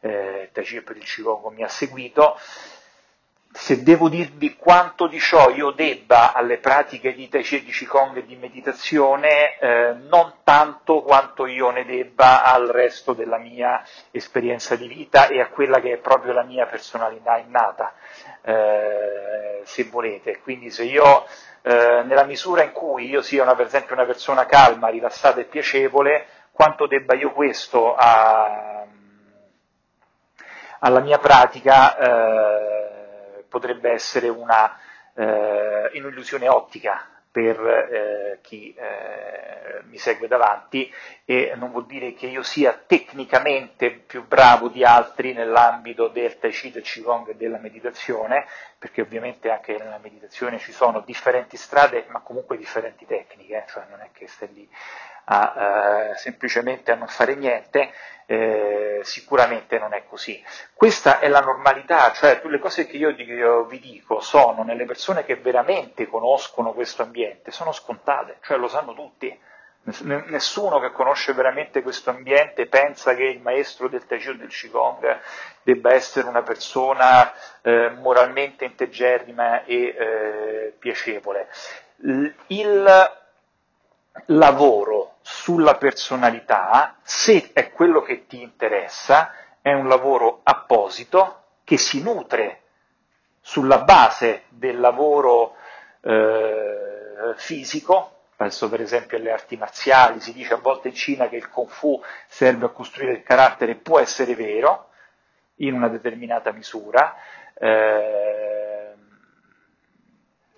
eh, 0.00 0.50
Taci 0.52 0.76
e 0.76 0.82
per 0.82 0.96
il 0.96 1.04
Cicongo 1.04 1.50
mi 1.50 1.62
ha 1.62 1.68
seguito 1.68 2.36
se 3.56 3.84
devo 3.84 4.08
dirvi 4.08 4.56
quanto 4.56 5.06
di 5.06 5.20
ciò 5.20 5.48
io 5.50 5.70
debba 5.70 6.32
alle 6.32 6.58
pratiche 6.58 7.14
di 7.14 7.28
Tai 7.28 7.40
Chi, 7.40 7.62
di 7.62 7.70
Qigong 7.70 8.16
e 8.16 8.26
di 8.26 8.34
meditazione, 8.34 9.56
eh, 9.58 9.94
non 10.08 10.34
tanto 10.42 11.02
quanto 11.02 11.46
io 11.46 11.70
ne 11.70 11.84
debba 11.84 12.42
al 12.42 12.66
resto 12.66 13.12
della 13.12 13.38
mia 13.38 13.80
esperienza 14.10 14.74
di 14.74 14.88
vita 14.88 15.28
e 15.28 15.40
a 15.40 15.46
quella 15.46 15.80
che 15.80 15.92
è 15.92 15.96
proprio 15.98 16.32
la 16.32 16.42
mia 16.42 16.66
personalità 16.66 17.38
innata, 17.38 17.94
eh, 18.42 19.60
se 19.62 19.84
volete. 19.84 20.40
Quindi 20.40 20.70
se 20.70 20.82
io, 20.82 21.24
eh, 21.62 22.02
nella 22.04 22.24
misura 22.24 22.64
in 22.64 22.72
cui 22.72 23.08
io 23.08 23.22
sia 23.22 23.44
una, 23.44 23.54
per 23.54 23.66
esempio 23.66 23.94
una 23.94 24.04
persona 24.04 24.46
calma, 24.46 24.88
rilassata 24.88 25.40
e 25.40 25.44
piacevole, 25.44 26.26
quanto 26.50 26.88
debba 26.88 27.14
io 27.14 27.30
questo 27.30 27.94
a, 27.94 28.84
alla 30.80 31.00
mia 31.00 31.18
pratica, 31.18 31.96
eh, 31.96 32.83
potrebbe 33.54 33.90
essere 33.92 34.28
una, 34.28 34.76
eh, 35.14 35.90
un'illusione 35.94 36.48
ottica 36.48 37.08
per 37.30 37.60
eh, 37.60 38.38
chi 38.42 38.74
eh, 38.74 39.82
mi 39.84 39.96
segue 39.96 40.26
davanti 40.26 40.92
e 41.24 41.52
non 41.56 41.70
vuol 41.70 41.86
dire 41.86 42.14
che 42.14 42.26
io 42.26 42.42
sia 42.42 42.72
tecnicamente 42.72 43.90
più 43.90 44.26
bravo 44.26 44.68
di 44.68 44.84
altri 44.84 45.32
nell'ambito 45.32 46.08
del 46.08 46.38
Tai 46.38 46.50
Chi, 46.50 46.72
del 46.72 46.82
Qigong 46.82 47.28
e 47.28 47.36
della 47.36 47.58
meditazione, 47.58 48.46
perché 48.76 49.02
ovviamente 49.02 49.50
anche 49.50 49.76
nella 49.76 49.98
meditazione 50.02 50.58
ci 50.58 50.72
sono 50.72 51.00
differenti 51.00 51.56
strade, 51.56 52.06
ma 52.08 52.20
comunque 52.20 52.56
differenti 52.56 53.06
tecniche, 53.06 53.56
eh, 53.56 53.64
cioè 53.68 53.84
non 53.88 54.00
è 54.00 54.10
che 54.12 54.26
stai 54.26 54.52
lì 54.52 54.68
a, 55.24 56.10
eh, 56.10 56.16
semplicemente 56.16 56.92
a 56.92 56.96
non 56.96 57.08
fare 57.08 57.34
niente, 57.34 57.92
eh, 58.26 59.00
sicuramente 59.02 59.78
non 59.78 59.92
è 59.92 60.04
così. 60.08 60.42
Questa 60.72 61.18
è 61.18 61.28
la 61.28 61.40
normalità, 61.40 62.12
cioè 62.12 62.40
le 62.44 62.58
cose 62.58 62.86
che 62.86 62.96
io, 62.96 63.10
io 63.10 63.64
vi 63.64 63.78
dico 63.78 64.20
sono 64.20 64.62
nelle 64.62 64.84
persone 64.84 65.24
che 65.24 65.36
veramente 65.36 66.06
conoscono 66.06 66.72
questo 66.72 67.02
ambiente, 67.02 67.50
sono 67.50 67.72
scontate, 67.72 68.38
cioè 68.42 68.56
lo 68.56 68.68
sanno 68.68 68.94
tutti. 68.94 69.38
Nessuno 69.86 70.80
che 70.80 70.92
conosce 70.92 71.34
veramente 71.34 71.82
questo 71.82 72.08
ambiente 72.08 72.64
pensa 72.68 73.14
che 73.14 73.24
il 73.24 73.42
maestro 73.42 73.86
del 73.86 74.06
Tai 74.06 74.18
Chi 74.18 74.30
o 74.30 74.34
del 74.34 74.48
Qigong 74.48 75.20
debba 75.62 75.92
essere 75.92 76.26
una 76.26 76.40
persona 76.40 77.30
eh, 77.60 77.90
moralmente 77.90 78.64
integerrima 78.64 79.64
e 79.64 79.94
eh, 79.94 80.74
piacevole. 80.78 81.48
Il 82.46 83.12
lavoro 84.26 84.93
sulla 85.26 85.76
personalità, 85.76 86.98
se 87.02 87.52
è 87.54 87.72
quello 87.72 88.02
che 88.02 88.26
ti 88.26 88.42
interessa, 88.42 89.32
è 89.62 89.72
un 89.72 89.88
lavoro 89.88 90.40
apposito 90.42 91.44
che 91.64 91.78
si 91.78 92.02
nutre 92.02 92.60
sulla 93.40 93.78
base 93.78 94.42
del 94.50 94.78
lavoro 94.78 95.56
eh, 96.02 97.32
fisico, 97.36 98.24
penso 98.36 98.68
per 98.68 98.82
esempio 98.82 99.16
alle 99.16 99.32
arti 99.32 99.56
marziali, 99.56 100.20
si 100.20 100.34
dice 100.34 100.52
a 100.52 100.58
volte 100.58 100.88
in 100.88 100.94
Cina 100.94 101.26
che 101.30 101.36
il 101.36 101.48
Kung 101.48 101.70
Fu 101.70 101.98
serve 102.26 102.66
a 102.66 102.70
costruire 102.70 103.12
il 103.12 103.22
carattere, 103.22 103.76
può 103.76 103.98
essere 103.98 104.34
vero, 104.34 104.90
in 105.56 105.72
una 105.72 105.88
determinata 105.88 106.52
misura, 106.52 107.16
eh, 107.54 108.53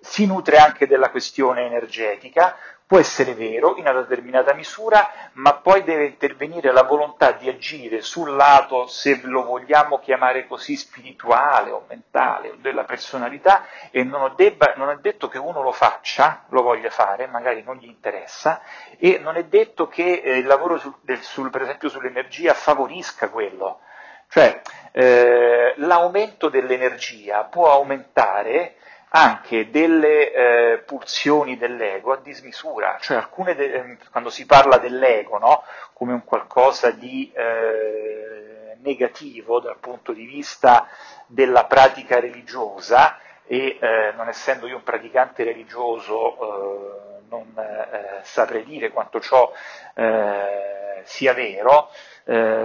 si 0.07 0.25
nutre 0.25 0.57
anche 0.57 0.87
della 0.87 1.09
questione 1.09 1.65
energetica, 1.65 2.55
può 2.87 2.97
essere 2.97 3.33
vero 3.33 3.75
in 3.75 3.81
una 3.81 3.91
determinata 3.91 4.53
misura, 4.53 5.29
ma 5.33 5.55
poi 5.55 5.83
deve 5.83 6.05
intervenire 6.05 6.71
la 6.71 6.83
volontà 6.83 7.33
di 7.33 7.49
agire 7.49 8.01
sul 8.01 8.33
lato, 8.33 8.87
se 8.87 9.19
lo 9.23 9.43
vogliamo 9.43 9.99
chiamare 9.99 10.47
così, 10.47 10.77
spirituale 10.77 11.71
o 11.71 11.83
mentale 11.89 12.51
o 12.51 12.55
della 12.55 12.85
personalità 12.85 13.65
e 13.91 14.03
non, 14.05 14.31
debba, 14.37 14.73
non, 14.77 14.89
è 14.89 14.95
detto 15.01 15.27
che 15.27 15.37
uno 15.37 15.61
lo 15.61 15.73
faccia, 15.73 16.45
lo 16.49 16.61
voglia 16.61 16.89
fare, 16.89 17.27
magari 17.27 17.61
non 17.61 17.75
gli 17.75 17.87
interessa, 17.87 18.61
e 18.97 19.19
non 19.19 19.35
è 19.35 19.43
detto 19.43 19.89
che 19.89 20.21
eh, 20.23 20.37
il 20.37 20.45
lavoro 20.45 20.79
sul, 20.79 20.95
del, 21.01 21.21
sul, 21.21 21.49
per 21.49 21.63
esempio 21.63 21.89
sull'energia 21.89 22.53
favorisca 22.53 23.29
quello. 23.29 23.81
Cioè, 24.29 24.61
eh, 24.93 25.73
l'aumento 25.77 26.47
dell'energia 26.47 27.43
può 27.43 27.71
aumentare 27.71 28.75
anche 29.09 29.69
delle 29.69 30.31
eh, 30.33 30.77
pulsioni 30.79 31.57
dell'ego 31.57 32.11
a 32.11 32.17
dismisura, 32.17 32.97
cioè 32.99 33.25
de- 33.55 33.73
ehm, 33.73 33.97
quando 34.11 34.29
si 34.29 34.45
parla 34.45 34.77
dell'ego 34.77 35.37
no, 35.37 35.63
come 35.93 36.13
un 36.13 36.23
qualcosa 36.25 36.91
di 36.91 37.31
eh, 37.33 38.75
negativo 38.81 39.59
dal 39.59 39.77
punto 39.79 40.11
di 40.11 40.25
vista 40.25 40.87
della 41.25 41.65
pratica 41.65 42.19
religiosa 42.19 43.17
e 43.45 43.77
eh, 43.79 44.13
non 44.15 44.27
essendo 44.27 44.67
io 44.67 44.75
un 44.75 44.83
praticante 44.83 45.43
religioso 45.43 46.33
eh, 46.35 47.21
non 47.29 47.53
eh, 47.57 48.19
saprei 48.23 48.63
dire 48.63 48.89
quanto 48.89 49.19
ciò 49.19 49.51
eh, 49.95 51.01
sia 51.03 51.33
vero, 51.33 51.89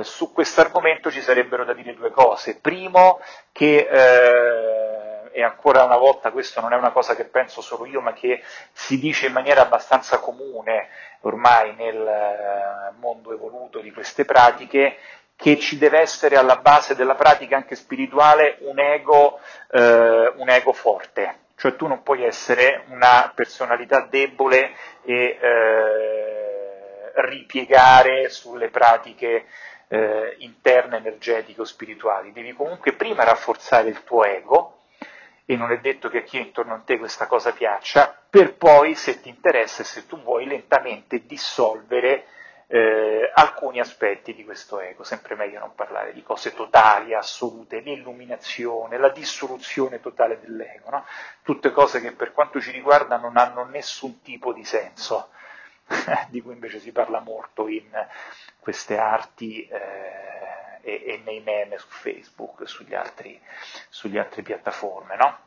su 0.02 0.33
questo 0.33 0.61
argomento 0.61 1.09
ci 1.09 1.20
sarebbero 1.20 1.64
da 1.64 1.72
dire 1.72 1.94
due 1.94 2.11
cose. 2.11 2.59
Primo, 2.61 3.20
che 3.52 3.87
e 5.33 5.42
ancora 5.42 5.85
una 5.85 5.97
volta 5.97 6.31
questo 6.31 6.61
non 6.61 6.73
è 6.73 6.77
una 6.77 6.90
cosa 6.92 7.16
che 7.16 7.25
penso 7.25 7.61
solo 7.61 7.87
io, 7.87 8.01
ma 8.01 8.12
che 8.12 8.42
si 8.73 8.99
dice 8.99 9.27
in 9.27 9.33
maniera 9.33 9.62
abbastanza 9.62 10.18
comune 10.18 10.88
ormai 11.21 11.75
nel 11.75 12.07
eh, 12.07 12.92
mondo 12.99 13.33
evoluto 13.33 13.81
di 13.81 13.90
queste 13.92 14.25
pratiche, 14.25 14.97
che 15.37 15.59
ci 15.59 15.77
deve 15.77 15.99
essere 15.99 16.37
alla 16.37 16.57
base 16.57 16.95
della 16.95 17.14
pratica 17.14 17.57
anche 17.57 17.75
spirituale 17.75 18.59
un 18.61 18.79
ego, 18.79 19.40
eh, 19.71 20.33
un 20.37 20.49
ego 20.49 20.73
forte, 20.73 21.38
cioè 21.57 21.75
tu 21.75 21.87
non 21.87 22.03
puoi 22.03 22.25
essere 22.25 22.85
una 22.88 23.33
personalità 23.35 24.07
debole 24.09 24.73
e 25.05 25.38
eh, 25.40 27.12
ripiegare 27.14 28.29
sulle 28.29 28.68
pratiche 28.68 29.47
eh, 29.88 30.37
interne, 30.38 30.99
energetiche 30.99 31.61
o 31.61 31.64
spirituali, 31.64 32.33
devi 32.33 32.53
comunque 32.53 32.92
prima 32.92 33.25
rafforzare 33.25 33.88
il 33.88 34.05
tuo 34.05 34.25
ego, 34.25 34.82
e 35.44 35.57
non 35.57 35.72
è 35.72 35.78
detto 35.78 36.09
che 36.09 36.18
a 36.18 36.22
chi 36.22 36.38
è 36.38 36.40
intorno 36.40 36.74
a 36.74 36.83
te 36.85 36.98
questa 36.98 37.26
cosa 37.26 37.52
piaccia, 37.52 38.16
per 38.28 38.55
poi, 38.55 38.94
se 38.94 39.20
ti 39.20 39.28
interessa 39.28 39.83
e 39.83 39.85
se 39.85 40.07
tu 40.07 40.20
vuoi, 40.22 40.46
lentamente 40.46 41.26
dissolvere 41.26 42.26
eh, 42.68 43.31
alcuni 43.35 43.81
aspetti 43.81 44.35
di 44.35 44.44
questo 44.44 44.81
ego. 44.81 45.05
Sempre 45.05 45.35
meglio 45.35 45.59
non 45.59 45.74
parlare 45.74 46.14
di 46.14 46.22
cose 46.22 46.55
totali, 46.55 47.12
assolute, 47.12 47.81
l'illuminazione, 47.81 48.96
la 48.96 49.11
dissoluzione 49.11 50.00
totale 50.00 50.40
dell'ego, 50.40 50.88
no? 50.88 51.05
tutte 51.42 51.70
cose 51.70 52.00
che 52.00 52.12
per 52.12 52.33
quanto 52.33 52.61
ci 52.61 52.70
riguarda 52.70 53.18
non 53.18 53.37
hanno 53.37 53.64
nessun 53.64 54.22
tipo 54.22 54.55
di 54.55 54.64
senso, 54.64 55.31
di 56.31 56.40
cui 56.40 56.55
invece 56.55 56.78
si 56.78 56.92
parla 56.92 57.20
molto 57.20 57.68
in 57.68 57.90
queste 58.59 58.96
arti. 58.96 59.66
Eh, 59.66 60.62
e, 60.83 61.03
e 61.07 61.23
nei 61.25 61.40
meme 61.40 61.79
su 61.79 61.88
Facebook 61.88 62.62
e 62.62 62.66
sugli 62.66 62.95
altri, 62.95 63.40
sugli 63.88 64.18
altre 64.18 64.42
piattaforme, 64.42 65.16
no? 65.16 65.38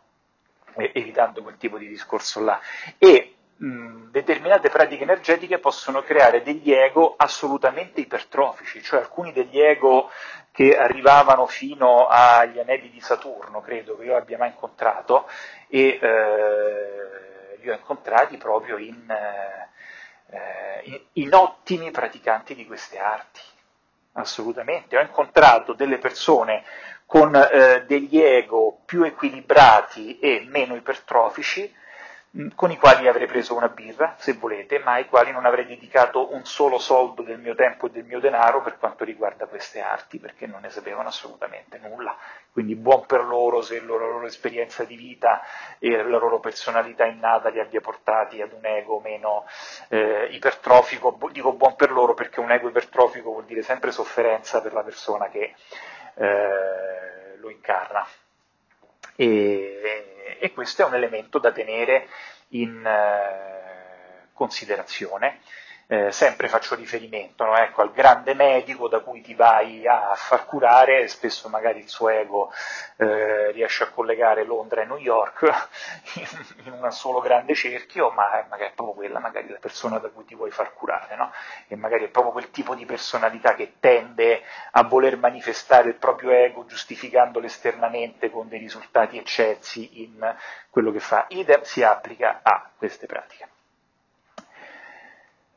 e, 0.75 0.91
evitando 0.93 1.41
quel 1.41 1.57
tipo 1.57 1.77
di 1.77 1.87
discorso 1.87 2.41
là. 2.43 2.59
E 2.97 3.35
mh, 3.57 4.09
determinate 4.11 4.69
pratiche 4.69 5.03
energetiche 5.03 5.59
possono 5.59 6.01
creare 6.01 6.41
degli 6.41 6.71
ego 6.71 7.15
assolutamente 7.17 8.01
ipertrofici, 8.01 8.81
cioè 8.81 8.99
alcuni 8.99 9.31
degli 9.31 9.59
ego 9.59 10.09
che 10.51 10.77
arrivavano 10.77 11.47
fino 11.47 12.07
agli 12.07 12.59
anelli 12.59 12.89
di 12.89 13.01
Saturno, 13.01 13.61
credo 13.61 13.97
che 13.97 14.05
io 14.05 14.15
abbia 14.15 14.37
mai 14.37 14.49
incontrato, 14.49 15.27
e 15.67 15.99
eh, 16.01 17.57
li 17.59 17.69
ho 17.69 17.73
incontrati 17.73 18.37
proprio 18.37 18.77
in, 18.77 19.09
eh, 19.09 20.81
in, 20.83 21.01
in 21.13 21.33
ottimi 21.33 21.91
praticanti 21.91 22.55
di 22.55 22.65
queste 22.65 22.99
arti 22.99 23.41
assolutamente. 24.15 24.97
Ho 24.97 25.01
incontrato 25.01 25.73
delle 25.73 25.97
persone 25.97 26.63
con 27.05 27.35
eh, 27.35 27.83
degli 27.85 28.19
ego 28.19 28.81
più 28.85 29.03
equilibrati 29.03 30.19
e 30.19 30.45
meno 30.47 30.75
ipertrofici, 30.75 31.71
con 32.53 32.69
i 32.69 32.77
quali 32.77 33.07
avrei 33.07 33.27
preso 33.27 33.55
una 33.55 33.69
birra, 33.69 34.15
se 34.17 34.33
volete, 34.33 34.79
ma 34.79 34.93
ai 34.93 35.05
quali 35.05 35.31
non 35.31 35.45
avrei 35.45 35.65
dedicato 35.65 36.33
un 36.33 36.43
solo 36.43 36.79
soldo 36.79 37.21
del 37.21 37.39
mio 37.39 37.55
tempo 37.55 37.87
e 37.87 37.91
del 37.91 38.03
mio 38.03 38.19
denaro 38.19 38.61
per 38.61 38.77
quanto 38.77 39.05
riguarda 39.05 39.45
queste 39.45 39.79
arti, 39.79 40.19
perché 40.19 40.45
non 40.45 40.59
ne 40.61 40.69
sapevano 40.69 41.07
assolutamente 41.07 41.77
nulla. 41.77 42.17
Quindi 42.51 42.75
buon 42.75 43.05
per 43.05 43.23
loro 43.23 43.61
se 43.61 43.79
la 43.79 43.85
loro 43.85 44.25
esperienza 44.25 44.83
di 44.83 44.97
vita 44.97 45.41
e 45.79 45.95
la 45.95 46.17
loro 46.17 46.39
personalità 46.39 47.05
innata 47.05 47.49
li 47.49 47.59
abbia 47.59 47.79
portati 47.79 48.41
ad 48.41 48.51
un 48.51 48.65
ego 48.65 48.99
meno 48.99 49.45
eh, 49.87 50.27
ipertrofico. 50.31 51.17
Dico 51.31 51.53
buon 51.53 51.75
per 51.75 51.91
loro 51.91 52.13
perché 52.13 52.41
un 52.41 52.51
ego 52.51 52.67
ipertrofico 52.67 53.31
vuol 53.31 53.45
dire 53.45 53.61
sempre 53.61 53.91
sofferenza 53.91 54.61
per 54.61 54.73
la 54.73 54.83
persona 54.83 55.29
che 55.29 55.53
eh, 56.15 57.37
lo 57.37 57.49
incarna. 57.49 58.05
E, 59.15 60.14
e 60.39 60.51
questo 60.51 60.83
è 60.83 60.85
un 60.85 60.95
elemento 60.95 61.39
da 61.39 61.51
tenere 61.51 62.07
in 62.49 62.85
eh, 62.85 64.29
considerazione 64.33 65.39
eh, 65.87 66.11
sempre 66.11 66.47
faccio 66.47 66.75
riferimento 66.75 67.43
no? 67.45 67.55
ecco, 67.57 67.81
al 67.81 67.91
grande 67.91 68.33
medico 68.33 68.87
da 68.87 68.99
cui 69.01 69.21
ti 69.21 69.33
vai 69.35 69.87
a 69.87 70.13
far 70.15 70.45
curare, 70.45 71.07
spesso 71.07 71.47
magari 71.49 71.79
il 71.79 71.87
suo 71.87 72.09
ego 72.09 72.51
eh, 72.97 73.51
riesce 73.51 73.83
a 73.83 73.89
collegare 73.89 74.43
Londra 74.43 74.81
e 74.81 74.85
New 74.85 74.97
York 74.97 75.67
in, 76.65 76.71
un 76.73 76.91
solo 76.91 77.19
grande 77.19 77.53
cerchio, 77.53 78.09
ma 78.09 78.39
è 78.39 78.45
magari 78.49 78.71
proprio 78.73 78.95
quella 78.95 79.19
magari 79.19 79.49
la 79.49 79.59
persona 79.59 79.99
da 79.99 80.09
cui 80.09 80.25
ti 80.25 80.35
vuoi 80.35 80.51
far 80.51 80.73
curare, 80.73 81.15
no? 81.15 81.31
e 81.67 81.75
magari 81.75 82.05
è 82.05 82.09
proprio 82.09 82.33
quel 82.33 82.51
tipo 82.51 82.73
di 82.73 82.85
personalità 82.85 83.53
che 83.53 83.73
tende 83.79 84.41
a 84.71 84.83
voler 84.83 85.17
manifestare 85.17 85.89
il 85.89 85.95
proprio 85.95 86.31
ego 86.31 86.65
giustificandolo 86.65 87.45
esternamente 87.45 88.29
con 88.31 88.47
dei 88.47 88.59
risultati 88.59 89.17
eccessi 89.17 90.01
in 90.03 90.35
quello 90.69 90.91
che 90.91 90.99
fa. 90.99 91.25
Idem 91.29 91.61
si 91.61 91.83
applica 91.83 92.39
a 92.41 92.69
queste 92.75 93.05
pratiche. 93.05 93.54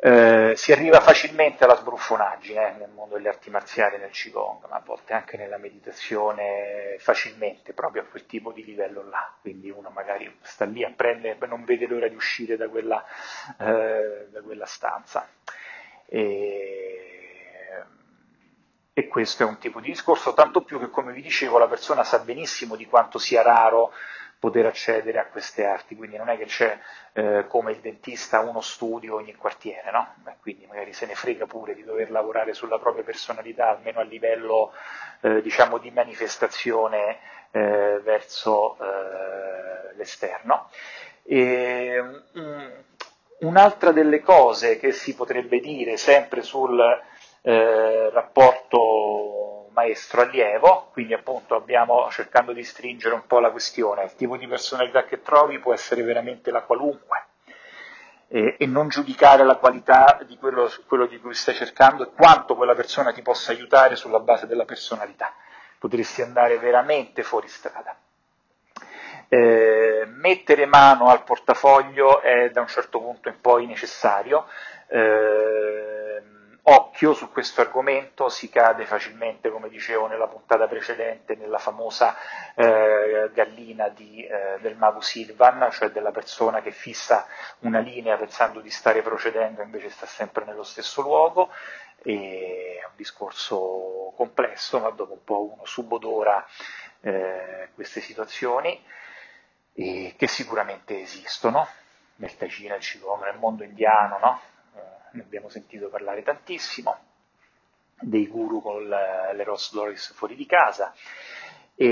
Eh, 0.01 0.53
si 0.55 0.70
arriva 0.70 1.01
facilmente 1.01 1.64
alla 1.64 1.74
sbruffonaggine 1.74 2.76
nel 2.78 2.88
mondo 2.90 3.16
delle 3.16 3.30
arti 3.30 3.51
marziali 3.51 3.99
nel 3.99 4.11
Qigong, 4.11 4.68
ma 4.68 4.76
a 4.76 4.82
volte 4.84 5.12
anche 5.12 5.36
nella 5.36 5.59
meditazione 5.59 6.96
facilmente, 7.01 7.72
proprio 7.72 8.03
a 8.03 8.05
quel 8.05 8.24
tipo 8.24 8.53
di 8.53 8.64
livello 8.64 9.03
là. 9.09 9.34
Quindi 9.40 9.70
uno 9.70 9.90
magari 9.90 10.32
sta 10.42 10.64
lì, 10.66 10.84
apprende, 10.84 11.36
non 11.49 11.64
vede 11.64 11.88
l'ora 11.88 12.07
di 12.07 12.14
uscire 12.14 12.57
da 12.57 12.68
quella, 12.68 13.05
eh, 13.59 14.28
da 14.30 14.40
quella 14.40 14.66
stanza. 14.66 15.28
E, 16.07 17.09
e 18.92 19.09
questo 19.09 19.42
è 19.42 19.46
un 19.46 19.59
tipo 19.59 19.80
di 19.80 19.88
discorso, 19.88 20.32
tanto 20.32 20.62
più 20.62 20.78
che, 20.78 20.90
come 20.90 21.12
vi 21.12 21.22
dicevo, 21.22 21.59
la 21.59 21.66
persona 21.66 22.05
sa 22.05 22.20
benissimo 22.20 22.76
di 22.76 22.86
quanto 22.86 23.18
sia 23.18 23.42
raro 23.42 23.92
poter 24.39 24.66
accedere 24.66 25.18
a 25.18 25.26
queste 25.26 25.64
arti, 25.64 25.97
quindi 25.97 26.16
non 26.16 26.28
è 26.28 26.36
che 26.36 26.45
c'è 26.45 26.78
eh, 27.12 27.47
come 27.49 27.72
il 27.72 27.78
dentista 27.78 28.41
uno 28.41 28.61
studio 28.61 29.16
ogni 29.16 29.34
quartiere, 29.34 29.91
no? 29.91 30.14
Beh, 30.16 30.34
quindi 30.41 30.66
magari 30.66 30.93
se 30.93 31.07
ne 31.07 31.14
frega 31.14 31.47
pure 31.47 31.74
di 31.74 31.82
dover 31.82 32.11
lavorare 32.11 32.55
sulla 32.55 32.78
propria 32.78 33.03
personalità, 33.03 33.70
almeno 33.70 34.01
a 34.01 34.05
livello 34.05 34.72
eh, 35.20 35.43
diciamo 35.43 35.78
di 35.78 35.91
manifestazione 35.91 37.18
eh, 37.51 38.01
verso 38.03 38.76
eh, 38.80 39.95
l'esterno. 39.97 40.70
E, 41.24 41.99
um, 42.32 42.72
un'altra 43.41 43.93
delle 43.93 44.20
cose 44.20 44.78
che 44.78 44.93
si 44.93 45.14
potrebbe 45.14 45.61
dire 45.61 45.97
sempre 45.97 46.43
sul 46.43 46.80
eh, 47.43 48.11
rapporto 48.11 49.47
maestro-allievo, 49.78 50.88
quindi 50.92 51.14
appunto 51.14 51.54
abbiamo 51.54 52.08
cercando 52.10 52.52
di 52.52 52.64
stringere 52.64 53.14
un 53.14 53.26
po' 53.26 53.38
la 53.38 53.50
questione, 53.50 54.04
il 54.04 54.14
tipo 54.16 54.36
di 54.36 54.48
personalità 54.48 55.04
che 55.04 55.22
trovi 55.22 55.60
può 55.60 55.72
essere 55.72 56.02
veramente 56.02 56.50
la 56.50 56.62
qualunque 56.62 57.26
e, 58.26 58.56
e 58.58 58.66
non 58.66 58.88
giudicare 58.88 59.44
la 59.44 59.56
qualità 59.56 60.18
di 60.26 60.36
quello, 60.36 60.68
quello 60.86 61.06
di 61.06 61.20
cui 61.20 61.34
stai 61.34 61.54
cercando 61.54 62.02
e 62.02 62.10
quanto 62.14 62.56
quella 62.56 62.74
persona 62.74 63.12
ti 63.12 63.22
possa 63.22 63.52
aiutare 63.52 63.94
sulla 63.94 64.18
base 64.18 64.46
della 64.46 64.64
personalità, 64.64 65.32
potresti 65.78 66.22
andare 66.22 66.58
veramente 66.58 67.22
fuori 67.22 67.46
strada. 67.46 67.96
Eh, 69.30 70.06
mettere 70.06 70.66
mano 70.66 71.08
al 71.08 71.22
portafoglio 71.22 72.20
è 72.20 72.50
da 72.50 72.62
un 72.62 72.68
certo 72.68 72.98
punto 72.98 73.28
in 73.28 73.40
poi 73.40 73.66
necessario. 73.66 74.46
Eh, 74.88 76.22
occhio 76.68 77.14
su 77.14 77.30
questo 77.30 77.60
argomento, 77.60 78.28
si 78.28 78.48
cade 78.48 78.84
facilmente, 78.84 79.50
come 79.50 79.68
dicevo 79.68 80.06
nella 80.06 80.26
puntata 80.26 80.66
precedente, 80.66 81.34
nella 81.34 81.58
famosa 81.58 82.16
eh, 82.54 83.30
gallina 83.32 83.88
di, 83.88 84.24
eh, 84.24 84.58
del 84.60 84.76
mago 84.76 85.00
Silvan, 85.00 85.68
cioè 85.70 85.90
della 85.90 86.10
persona 86.10 86.60
che 86.60 86.70
fissa 86.70 87.26
una 87.60 87.78
linea 87.78 88.16
pensando 88.16 88.60
di 88.60 88.70
stare 88.70 89.02
procedendo, 89.02 89.62
invece 89.62 89.90
sta 89.90 90.06
sempre 90.06 90.44
nello 90.44 90.64
stesso 90.64 91.02
luogo. 91.02 91.50
E 92.02 92.78
è 92.80 92.84
un 92.84 92.94
discorso 92.94 94.12
complesso, 94.16 94.78
ma 94.78 94.90
dopo 94.90 95.14
un 95.14 95.24
po' 95.24 95.52
uno 95.52 95.64
subodora 95.64 96.46
eh, 97.00 97.70
queste 97.74 98.00
situazioni, 98.00 98.84
che 99.74 100.26
sicuramente 100.26 101.00
esistono 101.00 101.66
nel 102.16 102.36
Chi, 102.36 102.66
nel 102.66 102.80
Qigong, 102.80 103.24
nel 103.24 103.38
mondo 103.38 103.64
indiano, 103.64 104.18
no? 104.18 104.40
Ne 105.12 105.22
abbiamo 105.22 105.48
sentito 105.48 105.88
parlare 105.88 106.22
tantissimo, 106.22 106.96
dei 108.00 108.26
guru 108.26 108.61
con 108.62 108.86
le 108.88 109.44
Ross 109.44 109.72
Doris 109.72 110.12
fuori 110.12 110.36
di 110.36 110.46
casa, 110.46 110.94
e 111.74 111.84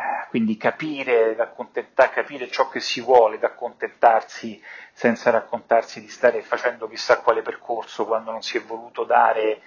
eh, 0.00 0.28
quindi 0.28 0.56
capire, 0.56 1.36
capire 1.94 2.48
ciò 2.50 2.68
che 2.68 2.80
si 2.80 3.00
vuole, 3.00 3.38
accontentarsi 3.40 4.62
senza 4.92 5.30
raccontarsi 5.30 6.00
di 6.00 6.08
stare 6.08 6.42
facendo 6.42 6.88
chissà 6.88 7.20
quale 7.20 7.42
percorso 7.42 8.06
quando 8.06 8.30
non 8.30 8.42
si 8.42 8.56
è 8.56 8.62
voluto 8.62 9.04
dare 9.04 9.60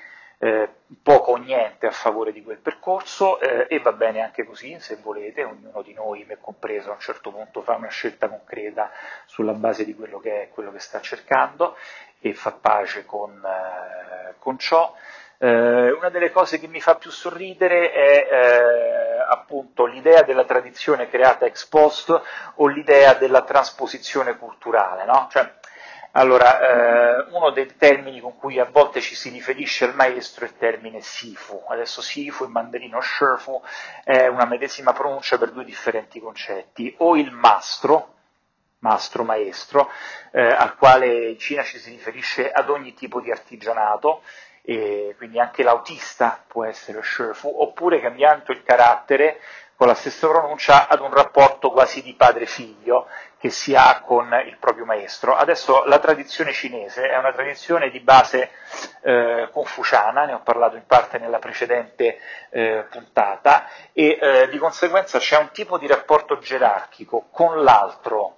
eh, 0.43 0.67
poco 1.01 1.31
o 1.31 1.37
niente 1.37 1.87
a 1.87 1.91
favore 1.91 2.33
di 2.33 2.43
quel 2.43 2.57
percorso 2.57 3.39
eh, 3.39 3.65
e 3.69 3.79
va 3.79 3.93
bene 3.93 4.21
anche 4.21 4.43
così, 4.43 4.77
se 4.77 4.97
volete, 5.01 5.45
ognuno 5.45 5.81
di 5.81 5.93
noi, 5.93 6.25
me 6.27 6.37
compreso, 6.37 6.89
a 6.89 6.95
un 6.95 6.99
certo 6.99 7.31
punto 7.31 7.61
fa 7.61 7.75
una 7.75 7.87
scelta 7.87 8.27
concreta 8.27 8.91
sulla 9.25 9.53
base 9.53 9.85
di 9.85 9.95
quello 9.95 10.19
che 10.19 10.41
è 10.41 10.49
quello 10.49 10.73
che 10.73 10.79
sta 10.79 10.99
cercando 10.99 11.77
e 12.19 12.33
fa 12.33 12.51
pace 12.51 13.05
con, 13.05 13.41
eh, 13.41 14.33
con 14.39 14.57
ciò. 14.57 14.93
Eh, 15.37 15.91
una 15.91 16.09
delle 16.09 16.31
cose 16.31 16.59
che 16.59 16.67
mi 16.67 16.81
fa 16.81 16.95
più 16.95 17.09
sorridere 17.09 17.93
è 17.93 18.27
eh, 18.29 19.19
appunto 19.29 19.85
l'idea 19.85 20.23
della 20.23 20.43
tradizione 20.43 21.07
creata 21.07 21.45
ex 21.45 21.65
post 21.67 22.21
o 22.55 22.67
l'idea 22.67 23.13
della 23.13 23.43
trasposizione 23.43 24.37
culturale, 24.37 25.05
no? 25.05 25.27
Cioè, 25.31 25.53
allora, 26.15 26.59
eh, 26.59 27.25
uno 27.31 27.49
dei 27.49 27.75
termini 27.75 28.19
con 28.19 28.37
cui 28.37 28.59
a 28.59 28.65
volte 28.65 29.01
ci 29.01 29.15
si 29.15 29.29
riferisce 29.29 29.85
al 29.85 29.95
maestro 29.95 30.45
è 30.45 30.47
il 30.47 30.57
termine 30.57 31.01
Sifu. 31.01 31.63
Adesso 31.67 32.01
Sifu 32.01 32.45
in 32.45 32.51
mandarino 32.51 33.01
Shifu 33.01 33.59
è 34.03 34.27
una 34.27 34.45
medesima 34.45 34.93
pronuncia 34.93 35.39
per 35.39 35.49
due 35.51 35.63
differenti 35.63 36.19
concetti. 36.19 36.93
O 36.99 37.17
il 37.17 37.31
mastro, 37.31 38.13
mastro 38.79 39.23
maestro, 39.23 39.89
eh, 40.31 40.41
al 40.43 40.75
quale 40.75 41.29
in 41.29 41.39
Cina 41.39 41.63
ci 41.63 41.79
si 41.79 41.89
riferisce 41.89 42.51
ad 42.51 42.69
ogni 42.69 42.93
tipo 42.93 43.19
di 43.19 43.31
artigianato, 43.31 44.21
quindi 45.17 45.39
anche 45.39 45.63
l'autista 45.63 46.41
può 46.47 46.63
essere 46.63 47.01
Shifu, 47.01 47.51
oppure 47.57 47.99
cambiando 47.99 48.51
il 48.51 48.63
carattere 48.63 49.39
con 49.83 49.91
la 49.91 49.97
stessa 49.97 50.29
pronuncia 50.29 50.87
ad 50.87 51.01
un 51.01 51.13
rapporto 51.13 51.69
quasi 51.69 52.01
di 52.01 52.13
padre-figlio, 52.13 53.07
che 53.37 53.49
si 53.49 53.75
ha 53.75 53.99
con 53.99 54.33
il 54.45 54.55
proprio 54.57 54.85
maestro. 54.85 55.35
Adesso 55.35 55.83
la 55.83 55.99
tradizione 55.99 56.53
cinese 56.53 57.09
è 57.09 57.17
una 57.17 57.33
tradizione 57.33 57.89
di 57.89 57.99
base 57.99 58.51
eh, 59.01 59.49
confuciana, 59.51 60.23
ne 60.23 60.35
ho 60.35 60.39
parlato 60.41 60.77
in 60.77 60.85
parte 60.87 61.17
nella 61.17 61.39
precedente 61.39 62.17
eh, 62.49 62.85
puntata, 62.89 63.67
e 63.91 64.17
eh, 64.21 64.47
di 64.47 64.57
conseguenza 64.57 65.19
c'è 65.19 65.37
un 65.37 65.49
tipo 65.51 65.77
di 65.77 65.87
rapporto 65.87 66.37
gerarchico 66.37 67.27
con 67.29 67.61
l'altro 67.61 68.37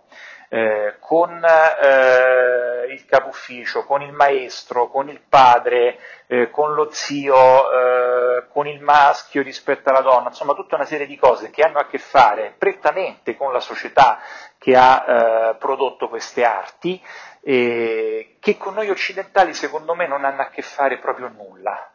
eh, 0.49 0.95
con 0.99 1.43
eh, 1.43 2.87
il 2.91 3.05
capo 3.05 3.29
ufficio, 3.29 3.83
con 3.83 4.01
il 4.01 4.11
maestro, 4.11 4.89
con 4.89 5.09
il 5.09 5.21
padre, 5.27 5.99
eh, 6.27 6.49
con 6.49 6.73
lo 6.73 6.89
zio, 6.91 7.35
eh, 7.71 8.47
con 8.51 8.67
il 8.67 8.81
maschio 8.81 9.41
rispetto 9.41 9.89
alla 9.89 10.01
donna, 10.01 10.29
insomma 10.29 10.53
tutta 10.53 10.75
una 10.75 10.85
serie 10.85 11.07
di 11.07 11.17
cose 11.17 11.49
che 11.49 11.63
hanno 11.63 11.79
a 11.79 11.87
che 11.87 11.97
fare 11.97 12.53
prettamente 12.57 13.35
con 13.35 13.51
la 13.51 13.59
società 13.59 14.19
che 14.57 14.75
ha 14.75 15.05
eh, 15.07 15.55
prodotto 15.55 16.09
queste 16.09 16.43
arti, 16.43 17.01
che 17.45 18.57
con 18.57 18.73
noi 18.73 18.89
occidentali 18.89 19.53
secondo 19.53 19.93
me 19.93 20.07
non 20.07 20.25
hanno 20.25 20.41
a 20.41 20.49
che 20.49 20.63
fare 20.63 20.97
proprio 20.97 21.27
nulla. 21.27 21.94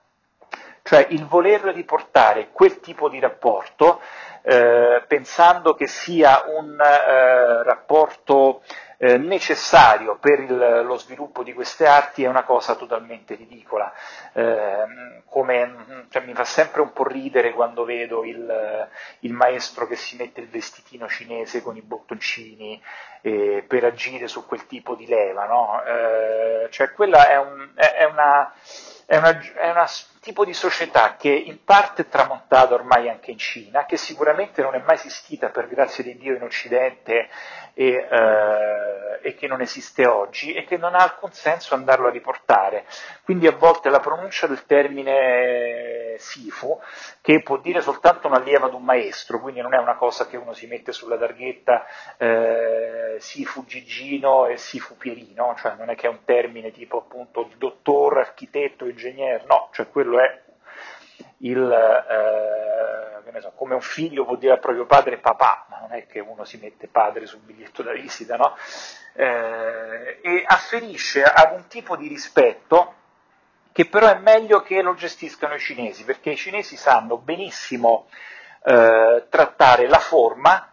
Cioè 0.90 1.06
il 1.10 1.24
voler 1.24 1.60
riportare 1.66 2.48
quel 2.50 2.80
tipo 2.80 3.08
di 3.08 3.20
rapporto 3.20 4.00
eh, 4.42 5.04
pensando 5.06 5.74
che 5.74 5.86
sia 5.86 6.42
un 6.48 6.80
eh, 6.80 7.62
rapporto 7.62 8.62
eh, 9.02 9.16
necessario 9.16 10.18
per 10.18 10.40
il, 10.40 10.82
lo 10.84 10.96
sviluppo 10.96 11.44
di 11.44 11.54
queste 11.54 11.86
arti 11.86 12.24
è 12.24 12.26
una 12.26 12.42
cosa 12.42 12.74
totalmente 12.74 13.36
ridicola. 13.36 13.92
Eh, 14.32 15.22
come, 15.26 16.06
cioè, 16.10 16.24
mi 16.24 16.34
fa 16.34 16.44
sempre 16.44 16.82
un 16.82 16.92
po' 16.92 17.06
ridere 17.06 17.52
quando 17.52 17.84
vedo 17.84 18.24
il, 18.24 18.88
il, 19.20 19.32
maestro 19.32 19.86
che 19.86 19.96
si 19.96 20.16
mette 20.16 20.40
il 20.40 20.48
vestitino 20.48 21.08
cinese 21.08 21.62
con 21.62 21.76
i 21.76 21.82
bottoncini 21.82 22.82
eh, 23.22 23.64
per 23.66 23.84
agire 23.84 24.26
su 24.26 24.44
quel 24.44 24.66
tipo 24.66 24.94
di 24.96 25.06
leva, 25.06 25.46
no? 25.46 25.82
Eh, 25.84 26.68
cioè, 26.70 26.90
quella 26.90 27.28
è, 27.28 27.38
un, 27.38 27.70
è, 27.76 27.92
è, 27.92 28.04
una, 28.04 28.52
è 29.06 29.16
una, 29.16 29.38
è 29.54 29.70
una 29.70 29.86
tipo 30.20 30.44
di 30.44 30.52
società 30.52 31.16
che 31.16 31.30
in 31.30 31.64
parte 31.64 32.02
è 32.02 32.08
tramontata 32.08 32.74
ormai 32.74 33.08
anche 33.08 33.30
in 33.30 33.38
Cina, 33.38 33.86
che 33.86 33.96
sicuramente 33.96 34.60
non 34.60 34.74
è 34.74 34.82
mai 34.84 34.96
esistita 34.96 35.48
per 35.48 35.66
grazia 35.66 36.04
di 36.04 36.16
Dio 36.16 36.36
in 36.36 36.42
Occidente 36.42 37.28
e, 37.72 38.06
eh, 38.10 39.18
e, 39.22 39.34
che 39.34 39.46
non 39.46 39.62
esiste 39.62 40.06
oggi 40.06 40.52
e 40.52 40.64
che 40.64 40.76
non 40.76 40.94
ha 40.94 40.98
alcun 40.98 41.32
senso 41.32 41.74
andarlo 41.74 42.08
a 42.08 42.10
riportare. 42.10 42.84
Quindi 43.24 43.46
a 43.46 43.52
volte 43.52 43.88
la 43.88 44.00
pronuncia 44.00 44.46
del 44.46 44.66
termine 44.66 46.16
Sifu, 46.18 46.78
che 47.22 47.42
può 47.42 47.56
dire 47.58 47.80
soltanto 47.80 48.26
un 48.26 48.34
allievo 48.34 48.66
ad 48.66 48.74
un 48.74 48.84
maestro, 48.84 49.40
quindi 49.40 49.60
non 49.62 49.72
è 49.72 49.78
una 49.78 49.96
cosa 49.96 50.26
che 50.26 50.36
uno 50.36 50.52
si 50.52 50.66
mette 50.66 50.92
sulla 50.92 51.16
targhetta 51.16 51.86
eh, 52.18 53.16
Sifu 53.18 53.64
Gigino 53.64 54.46
e 54.46 54.58
Sifu 54.58 54.96
Pierino, 54.96 55.54
cioè 55.58 55.74
non 55.78 55.88
è 55.88 55.94
che 55.94 56.06
è 56.06 56.10
un 56.10 56.24
termine 56.24 56.70
tipo 56.70 56.98
appunto 56.98 57.48
dottor, 57.56 58.18
architetto, 58.18 58.86
ingegnere, 58.86 59.44
no, 59.46 59.70
cioè 59.72 59.88
quello 59.88 60.19
è 60.22 60.42
il, 61.38 61.70
eh, 61.70 63.40
so, 63.40 63.52
come 63.56 63.74
un 63.74 63.80
figlio 63.80 64.24
può 64.24 64.36
dire 64.36 64.52
al 64.52 64.60
proprio 64.60 64.86
padre 64.86 65.18
papà, 65.18 65.66
ma 65.68 65.78
non 65.80 65.92
è 65.92 66.06
che 66.06 66.20
uno 66.20 66.44
si 66.44 66.58
mette 66.58 66.88
padre 66.88 67.26
sul 67.26 67.40
biglietto 67.40 67.82
da 67.82 67.92
visita, 67.92 68.36
no? 68.36 68.56
Eh, 69.14 70.20
e 70.22 70.44
afferisce 70.46 71.22
ad 71.22 71.52
un 71.52 71.66
tipo 71.66 71.96
di 71.96 72.08
rispetto 72.08 72.94
che 73.72 73.86
però 73.86 74.08
è 74.08 74.18
meglio 74.18 74.62
che 74.62 74.82
lo 74.82 74.94
gestiscano 74.94 75.54
i 75.54 75.60
cinesi, 75.60 76.04
perché 76.04 76.30
i 76.30 76.36
cinesi 76.36 76.76
sanno 76.76 77.16
benissimo 77.16 78.08
eh, 78.64 79.26
trattare 79.28 79.88
la 79.88 79.98
forma 79.98 80.69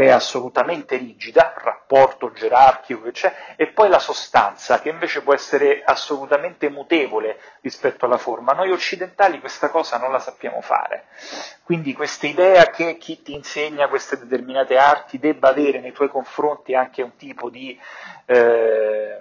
che 0.00 0.06
è 0.06 0.10
assolutamente 0.12 0.96
rigida, 0.96 1.52
rapporto 1.58 2.32
gerarchico 2.32 3.02
che 3.02 3.10
c'è, 3.10 3.34
e 3.56 3.66
poi 3.66 3.90
la 3.90 3.98
sostanza, 3.98 4.80
che 4.80 4.88
invece 4.88 5.20
può 5.20 5.34
essere 5.34 5.82
assolutamente 5.84 6.70
mutevole 6.70 7.38
rispetto 7.60 8.06
alla 8.06 8.16
forma. 8.16 8.54
Noi 8.54 8.70
occidentali 8.70 9.40
questa 9.40 9.68
cosa 9.68 9.98
non 9.98 10.10
la 10.10 10.18
sappiamo 10.18 10.62
fare. 10.62 11.04
Quindi 11.64 11.92
questa 11.92 12.26
idea 12.26 12.70
che 12.70 12.96
chi 12.96 13.20
ti 13.20 13.34
insegna 13.34 13.88
queste 13.88 14.18
determinate 14.18 14.78
arti 14.78 15.18
debba 15.18 15.50
avere 15.50 15.80
nei 15.80 15.92
tuoi 15.92 16.08
confronti 16.08 16.74
anche 16.74 17.02
un 17.02 17.16
tipo 17.16 17.50
di 17.50 17.78
eh, 18.24 19.20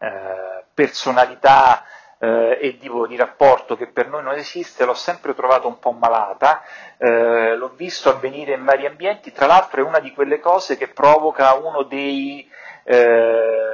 eh, 0.00 0.64
personalità 0.74 1.82
eh, 2.22 2.58
e 2.60 2.76
tipo 2.76 3.06
di 3.06 3.16
rapporto 3.16 3.76
che 3.76 3.86
per 3.86 4.08
noi 4.08 4.22
non 4.22 4.34
esiste, 4.34 4.84
l'ho 4.84 4.94
sempre 4.94 5.34
trovato 5.34 5.66
un 5.66 5.78
po' 5.78 5.92
malata, 5.92 6.62
eh, 6.98 7.56
l'ho 7.56 7.72
visto 7.74 8.10
avvenire 8.10 8.54
in 8.54 8.64
vari 8.64 8.86
ambienti, 8.86 9.32
tra 9.32 9.46
l'altro 9.46 9.80
è 9.80 9.84
una 9.84 10.00
di 10.00 10.12
quelle 10.12 10.38
cose 10.38 10.76
che 10.76 10.88
provoca 10.88 11.54
uno 11.54 11.82
dei 11.82 12.48
eh, 12.84 13.70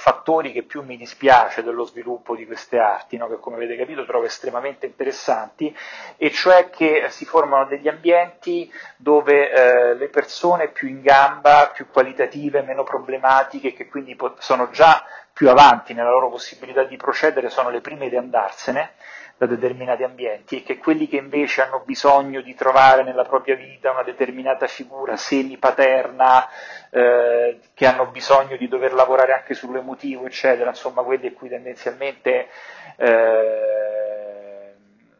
fattori 0.00 0.52
che 0.52 0.62
più 0.62 0.82
mi 0.82 0.96
dispiace 0.96 1.62
dello 1.62 1.84
sviluppo 1.84 2.34
di 2.34 2.46
queste 2.46 2.78
arti, 2.78 3.18
no? 3.18 3.28
che 3.28 3.38
come 3.38 3.56
avete 3.56 3.76
capito 3.76 4.06
trovo 4.06 4.24
estremamente 4.24 4.86
interessanti, 4.86 5.74
e 6.16 6.30
cioè 6.30 6.70
che 6.70 7.06
si 7.10 7.26
formano 7.26 7.66
degli 7.66 7.86
ambienti 7.86 8.72
dove 8.96 9.50
eh, 9.50 9.94
le 9.94 10.08
persone 10.08 10.68
più 10.68 10.88
in 10.88 11.02
gamba, 11.02 11.70
più 11.74 11.88
qualitative, 11.90 12.62
meno 12.62 12.82
problematiche, 12.82 13.74
che 13.74 13.88
quindi 13.88 14.16
sono 14.38 14.70
già 14.70 15.04
più 15.32 15.48
avanti 15.48 15.94
nella 15.94 16.10
loro 16.10 16.28
possibilità 16.28 16.84
di 16.84 16.96
procedere 16.96 17.48
sono 17.48 17.70
le 17.70 17.80
prime 17.80 18.08
di 18.08 18.16
andarsene 18.16 18.92
da 19.40 19.46
determinati 19.46 20.02
ambienti 20.02 20.56
e 20.58 20.62
che 20.62 20.76
quelli 20.76 21.08
che 21.08 21.16
invece 21.16 21.62
hanno 21.62 21.80
bisogno 21.82 22.42
di 22.42 22.54
trovare 22.54 23.02
nella 23.02 23.24
propria 23.24 23.54
vita 23.54 23.90
una 23.90 24.02
determinata 24.02 24.66
figura 24.66 25.16
semi-paterna, 25.16 26.46
eh, 26.90 27.58
che 27.72 27.86
hanno 27.86 28.04
bisogno 28.08 28.56
di 28.58 28.68
dover 28.68 28.92
lavorare 28.92 29.32
anche 29.32 29.54
sull'emotivo, 29.54 30.26
eccetera, 30.26 30.68
insomma 30.68 31.02
quelli 31.02 31.28
a 31.28 31.32
cui 31.32 31.48
tendenzialmente 31.48 32.48
eh, 32.96 33.89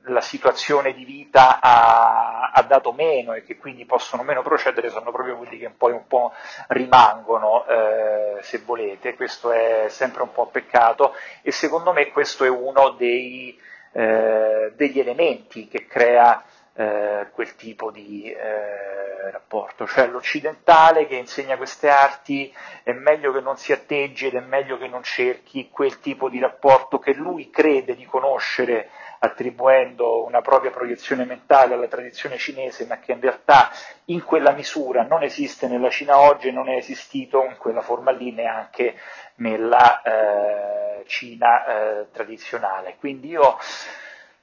la 0.05 0.20
situazione 0.20 0.94
di 0.94 1.05
vita 1.05 1.61
ha, 1.61 2.51
ha, 2.53 2.62
dato 2.62 2.92
meno 2.92 3.34
e 3.34 3.42
che 3.42 3.59
quindi 3.59 3.84
possono 3.84 4.22
meno 4.22 4.42
procedere 4.42 4.88
sono 4.90 5.12
proprio 5.12 5.36
quelli 5.36 5.59
che 5.59 5.70
poi 5.70 5.92
un 5.92 6.07
po' 6.07 6.32
rimangono, 6.68 7.66
eh, 7.66 8.38
se 8.40 8.62
volete, 8.64 9.14
questo 9.14 9.53
è 9.53 9.86
sempre 9.88 10.22
un 10.22 10.32
po' 10.32 10.44
un 10.44 10.51
peccato 10.51 11.14
e 11.42 11.53
secondo 11.53 11.92
me 11.92 12.09
questo 12.11 12.44
è 12.44 12.48
uno 12.48 12.90
dei, 12.90 13.59
eh, 13.92 14.72
degli 14.74 14.98
elementi 14.98 15.68
che 15.68 15.86
crea 15.86 16.42
eh, 16.72 17.26
quel 17.32 17.57
tipo 17.57 17.90
di 17.90 18.30
eh, 18.32 19.30
rapporto, 19.30 19.86
cioè 19.86 20.07
l'occidentale 20.07 21.07
che 21.07 21.16
insegna 21.16 21.57
queste 21.57 21.88
arti 21.90 22.53
è 22.82 22.92
meglio 22.92 23.32
che 23.32 23.40
non 23.40 23.57
si 23.59 23.72
atteggi 23.72 24.26
ed 24.26 24.34
è 24.34 24.40
meglio 24.40 24.78
che 24.78 24.88
non 24.88 25.03
cerchi 25.03 25.68
quel 25.68 26.01
tipo 26.01 26.28
di 26.30 26.38
rapporto 26.38 26.98
che 26.98 27.12
lui 27.12 27.51
crede 27.51 27.94
di 27.94 28.07
conoscere 28.07 28.88
attribuendo 29.22 30.24
una 30.24 30.40
propria 30.40 30.70
proiezione 30.70 31.24
mentale 31.24 31.74
alla 31.74 31.88
tradizione 31.88 32.38
cinese, 32.38 32.86
ma 32.86 32.98
che 32.98 33.12
in 33.12 33.20
realtà 33.20 33.70
in 34.06 34.24
quella 34.24 34.52
misura 34.52 35.02
non 35.02 35.22
esiste 35.22 35.68
nella 35.68 35.90
Cina 35.90 36.18
oggi 36.18 36.48
e 36.48 36.52
non 36.52 36.68
è 36.68 36.76
esistito 36.76 37.44
in 37.44 37.56
quella 37.58 37.82
forma 37.82 38.12
lì 38.12 38.32
neanche 38.32 38.96
nella 39.36 40.00
eh, 40.02 41.04
Cina 41.06 41.66
eh, 41.66 42.06
tradizionale. 42.12 42.96
Quindi 42.98 43.28
io 43.28 43.58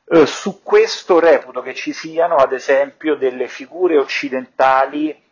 eh, 0.09 0.25
su 0.28 0.61
questo 0.61 1.19
reputo 1.19 1.61
che 1.61 1.73
ci 1.73 1.91
siano, 1.91 2.36
ad 2.36 2.53
esempio, 2.53 3.15
delle 3.15 3.47
figure 3.47 3.97
occidentali 3.97 5.23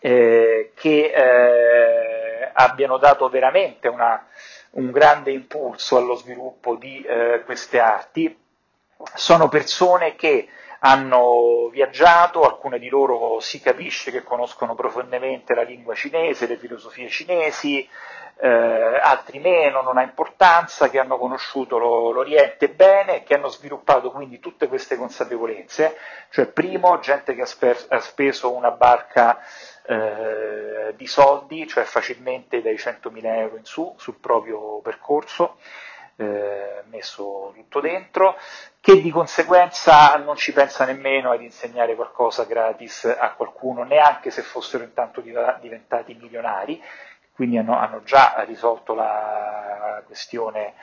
eh, 0.00 0.72
che 0.74 1.12
eh, 1.12 2.50
abbiano 2.52 2.98
dato 2.98 3.28
veramente 3.28 3.88
una, 3.88 4.26
un 4.72 4.92
grande 4.92 5.32
impulso 5.32 5.96
allo 5.96 6.14
sviluppo 6.14 6.76
di 6.76 7.02
eh, 7.02 7.42
queste 7.44 7.80
arti, 7.80 8.38
sono 9.14 9.48
persone 9.48 10.14
che 10.14 10.48
hanno 10.80 11.68
viaggiato, 11.70 12.42
alcune 12.42 12.78
di 12.78 12.88
loro 12.88 13.38
si 13.40 13.60
capisce 13.60 14.10
che 14.10 14.22
conoscono 14.22 14.74
profondamente 14.74 15.54
la 15.54 15.62
lingua 15.62 15.94
cinese, 15.94 16.46
le 16.46 16.56
filosofie 16.56 17.08
cinesi, 17.08 17.86
eh, 18.42 18.48
altri 18.48 19.38
meno, 19.38 19.82
non 19.82 19.98
ha 19.98 20.02
importanza, 20.02 20.88
che 20.88 20.98
hanno 20.98 21.18
conosciuto 21.18 21.76
lo, 21.76 22.10
l'Oriente 22.10 22.70
bene 22.70 23.22
che 23.22 23.34
hanno 23.34 23.48
sviluppato 23.48 24.10
quindi 24.10 24.40
tutte 24.40 24.68
queste 24.68 24.96
consapevolezze, 24.96 25.96
cioè 26.30 26.46
primo 26.46 26.98
gente 27.00 27.34
che 27.34 27.42
ha, 27.42 27.46
sper- 27.46 27.86
ha 27.90 28.00
speso 28.00 28.50
una 28.54 28.70
barca 28.70 29.38
eh, 29.86 30.94
di 30.96 31.06
soldi, 31.06 31.66
cioè 31.66 31.84
facilmente 31.84 32.62
dai 32.62 32.76
100.000 32.76 33.24
euro 33.24 33.56
in 33.56 33.64
su 33.66 33.94
sul 33.98 34.18
proprio 34.18 34.80
percorso, 34.80 35.58
eh, 36.20 36.82
messo 36.90 37.52
tutto 37.54 37.80
dentro, 37.80 38.36
che 38.80 39.00
di 39.00 39.10
conseguenza 39.10 40.16
non 40.16 40.36
ci 40.36 40.52
pensa 40.52 40.84
nemmeno 40.84 41.30
ad 41.30 41.42
insegnare 41.42 41.94
qualcosa 41.94 42.44
gratis 42.44 43.04
a 43.04 43.32
qualcuno, 43.32 43.84
neanche 43.84 44.30
se 44.30 44.42
fossero 44.42 44.84
intanto 44.84 45.20
diventati 45.20 46.14
milionari, 46.14 46.82
quindi 47.34 47.56
hanno, 47.56 47.78
hanno 47.78 48.02
già 48.02 48.34
risolto 48.46 48.94
la 48.94 50.02
questione 50.04 50.74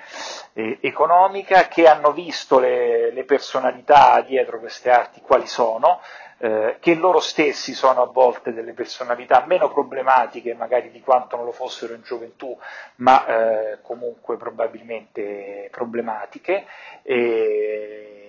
eh, 0.53 0.79
economica, 0.81 1.67
che 1.67 1.87
hanno 1.87 2.11
visto 2.13 2.57
le, 2.59 3.11
le 3.11 3.23
personalità 3.25 4.21
dietro 4.21 4.59
queste 4.59 4.89
arti 4.89 5.21
quali 5.21 5.45
sono, 5.45 6.01
eh, 6.39 6.77
che 6.79 6.93
loro 6.93 7.19
stessi 7.19 7.73
sono 7.73 8.03
a 8.03 8.05
volte 8.05 8.53
delle 8.53 8.73
personalità 8.73 9.43
meno 9.47 9.71
problematiche 9.71 10.53
magari 10.53 10.91
di 10.91 11.01
quanto 11.01 11.35
non 11.35 11.45
lo 11.45 11.51
fossero 11.51 11.93
in 11.93 12.01
gioventù, 12.03 12.57
ma 12.97 13.25
eh, 13.25 13.79
comunque 13.81 14.37
probabilmente 14.37 15.67
problematiche, 15.71 16.65
e, 17.01 18.27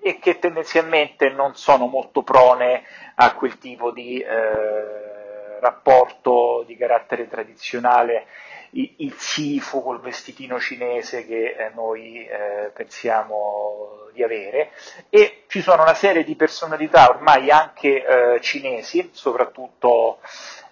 e, 0.00 0.18
che 0.18 0.38
tendenzialmente 0.38 1.28
non 1.30 1.54
sono 1.54 1.86
molto 1.86 2.22
prone 2.22 2.82
a 3.14 3.34
quel 3.34 3.58
tipo 3.58 3.90
di 3.92 4.18
eh, 4.20 5.07
rapporto 5.60 6.64
di 6.66 6.76
carattere 6.76 7.28
tradizionale 7.28 8.26
il 8.72 9.14
Sifu 9.14 9.82
col 9.82 10.00
vestitino 10.00 10.58
cinese 10.60 11.24
che 11.26 11.56
eh, 11.56 11.70
noi 11.74 12.26
eh, 12.26 12.70
pensiamo 12.74 14.08
di 14.12 14.22
avere. 14.22 14.72
E 15.08 15.44
ci 15.46 15.62
sono 15.62 15.82
una 15.82 15.94
serie 15.94 16.24
di 16.24 16.36
personalità 16.36 17.08
ormai 17.08 17.50
anche 17.50 18.04
eh, 18.04 18.40
cinesi, 18.40 19.10
soprattutto 19.12 20.20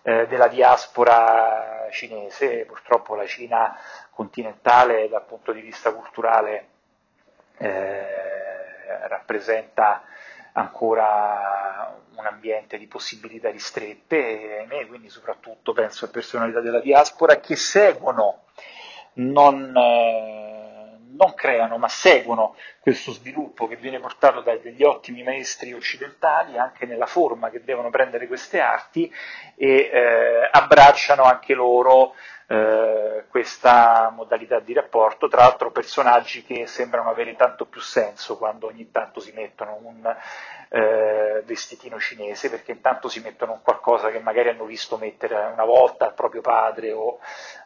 eh, 0.03 0.27
della 0.27 0.49
diaspora 0.49 1.89
cinese, 1.91 2.65
purtroppo 2.67 3.15
la 3.15 3.27
Cina 3.27 3.79
continentale 4.11 5.09
dal 5.09 5.25
punto 5.25 5.53
di 5.53 5.61
vista 5.61 5.93
culturale 5.93 6.69
eh, 7.59 8.07
rappresenta 9.09 10.03
ancora 10.57 11.95
un 12.17 12.27
ambiente 12.27 12.79
di 12.79 12.87
possibilità 12.87 13.51
ristrette, 13.51 14.67
e 14.67 14.87
quindi 14.87 15.11
soprattutto 15.11 15.73
penso 15.73 16.07
a 16.07 16.09
personalità 16.09 16.61
della 16.61 16.81
diaspora 16.81 17.41
che 17.41 17.57
seguono, 17.57 18.45
non, 19.15 19.75
eh, 19.77 20.99
non 21.11 21.35
creano, 21.35 21.77
ma 21.77 21.89
seguono 21.89 22.57
questo 22.81 23.13
sviluppo 23.13 23.67
che 23.67 23.77
viene 23.77 24.01
portato 24.01 24.41
da 24.41 24.57
degli 24.57 24.83
ottimi 24.83 25.23
maestri 25.23 25.75
occidentali, 25.75 26.57
anche 26.57 26.87
nella 26.87 27.07
forma 27.07 27.51
che 27.51 27.63
devono 27.63 27.91
prendere 27.91 28.27
queste 28.27 28.59
arti, 28.59 29.13
e 29.57 29.91
eh, 29.93 30.49
abbracciano 30.51 31.23
anche 31.23 31.53
loro 31.53 32.15
eh, 32.49 33.25
questa 33.29 34.11
modalità 34.15 34.61
di 34.61 34.73
rapporto, 34.73 35.29
tra 35.29 35.43
l'altro 35.43 35.71
personaggi 35.73 36.45
che 36.45 36.67
sembrano 36.67 37.11
avere 37.11 37.35
tanto 37.35 37.67
più 37.67 37.81
senso 37.81 38.39
quando 38.39 38.67
ogni 38.67 38.91
tanto 38.91 39.21
si 39.21 39.33
mettono 39.33 39.79
un 39.83 40.17
eh, 40.69 41.43
vestitino 41.45 41.99
cinese, 41.99 42.49
perché 42.49 42.73
intanto 42.73 43.09
si 43.09 43.21
mettono 43.21 43.61
qualcosa 43.63 44.11
che 44.11 44.21
magari 44.21 44.51
hanno 44.51 44.65
visto 44.65 44.97
mettere 44.97 45.35
una 45.35 45.65
volta 45.65 46.07
al 46.07 46.15
proprio 46.15 46.41
padre 46.41 46.93
o 46.93 47.19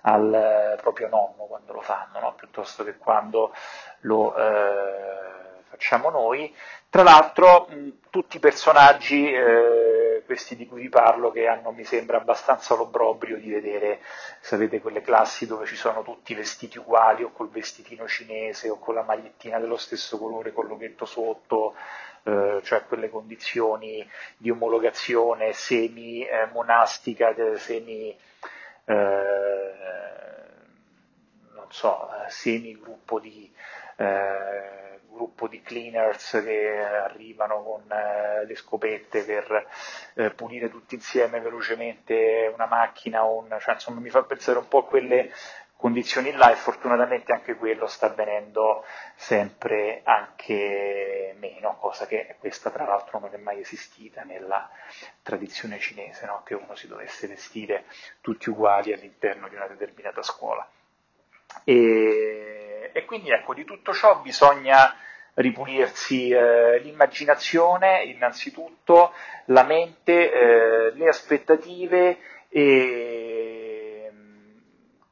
al 0.02 0.34
eh, 0.34 0.80
proprio 0.80 1.08
nonno 1.08 1.44
quando 1.46 1.72
lo 1.74 1.82
fanno, 1.82 2.18
no? 2.18 2.34
piuttosto 2.34 2.82
che 2.82 2.96
quando 2.96 3.52
lo 4.00 4.34
eh, 4.34 5.60
facciamo 5.68 6.10
noi. 6.10 6.54
Tra 6.88 7.02
l'altro 7.02 7.66
mh, 7.68 7.88
tutti 8.10 8.36
i 8.36 8.40
personaggi 8.40 9.30
eh, 9.32 9.99
questi 10.30 10.54
di 10.54 10.68
cui 10.68 10.82
vi 10.82 10.88
parlo, 10.88 11.32
che 11.32 11.48
hanno, 11.48 11.72
mi 11.72 11.82
sembra, 11.82 12.18
abbastanza 12.18 12.76
l'obbrobrio 12.76 13.36
di 13.36 13.50
vedere, 13.50 13.98
sapete, 14.38 14.80
quelle 14.80 15.00
classi 15.00 15.44
dove 15.44 15.66
ci 15.66 15.74
sono 15.74 16.04
tutti 16.04 16.34
vestiti 16.34 16.78
uguali, 16.78 17.24
o 17.24 17.32
col 17.32 17.50
vestitino 17.50 18.06
cinese, 18.06 18.70
o 18.70 18.78
con 18.78 18.94
la 18.94 19.02
magliettina 19.02 19.58
dello 19.58 19.76
stesso 19.76 20.18
colore, 20.18 20.52
con 20.52 20.68
l'ochetto 20.68 21.04
sotto, 21.04 21.74
eh, 22.22 22.60
cioè 22.62 22.84
quelle 22.84 23.10
condizioni 23.10 24.08
di 24.36 24.50
omologazione 24.50 25.52
semi-monastica, 25.52 27.34
eh, 27.34 27.58
semi... 27.58 28.16
Eh, 28.84 29.74
non 31.54 31.66
so, 31.70 32.08
eh, 32.08 32.30
semi-gruppo 32.30 33.18
di... 33.18 33.52
Eh, 33.96 34.89
gruppo 35.20 35.48
di 35.48 35.60
cleaners 35.60 36.40
che 36.42 36.78
arrivano 36.78 37.62
con 37.62 37.92
eh, 37.92 38.46
le 38.46 38.54
scopette 38.54 39.22
per 39.24 39.66
eh, 40.14 40.30
pulire 40.30 40.70
tutti 40.70 40.94
insieme 40.94 41.40
velocemente 41.40 42.50
una 42.54 42.66
macchina, 42.66 43.22
un, 43.22 43.54
cioè, 43.60 43.74
insomma, 43.74 44.00
mi 44.00 44.08
fa 44.08 44.22
pensare 44.22 44.58
un 44.58 44.68
po' 44.68 44.78
a 44.78 44.86
quelle 44.86 45.30
condizioni 45.76 46.32
là 46.32 46.50
e 46.52 46.56
fortunatamente 46.56 47.32
anche 47.32 47.54
quello 47.54 47.86
sta 47.86 48.06
avvenendo 48.06 48.84
sempre 49.14 50.02
anche 50.04 51.34
meno, 51.38 51.76
cosa 51.78 52.06
che 52.06 52.36
questa 52.38 52.70
tra 52.70 52.84
l'altro 52.84 53.18
non 53.18 53.32
è 53.32 53.38
mai 53.38 53.60
esistita 53.60 54.22
nella 54.22 54.68
tradizione 55.22 55.78
cinese, 55.78 56.26
no? 56.26 56.42
che 56.44 56.54
uno 56.54 56.74
si 56.74 56.86
dovesse 56.86 57.26
vestire 57.26 57.84
tutti 58.20 58.50
uguali 58.50 58.92
all'interno 58.92 59.48
di 59.48 59.54
una 59.54 59.66
determinata 59.66 60.22
scuola. 60.22 60.68
E, 61.64 62.90
e 62.92 63.04
quindi 63.04 63.30
ecco, 63.30 63.54
di 63.54 63.64
tutto 63.64 63.92
ciò 63.92 64.20
bisogna 64.20 64.94
ripulirsi 65.34 66.30
eh, 66.30 66.78
l'immaginazione 66.80 68.02
innanzitutto, 68.04 69.12
la 69.46 69.64
mente, 69.64 70.32
eh, 70.32 70.90
le 70.92 71.08
aspettative 71.08 72.18
e 72.48 74.10
mm, 74.12 74.56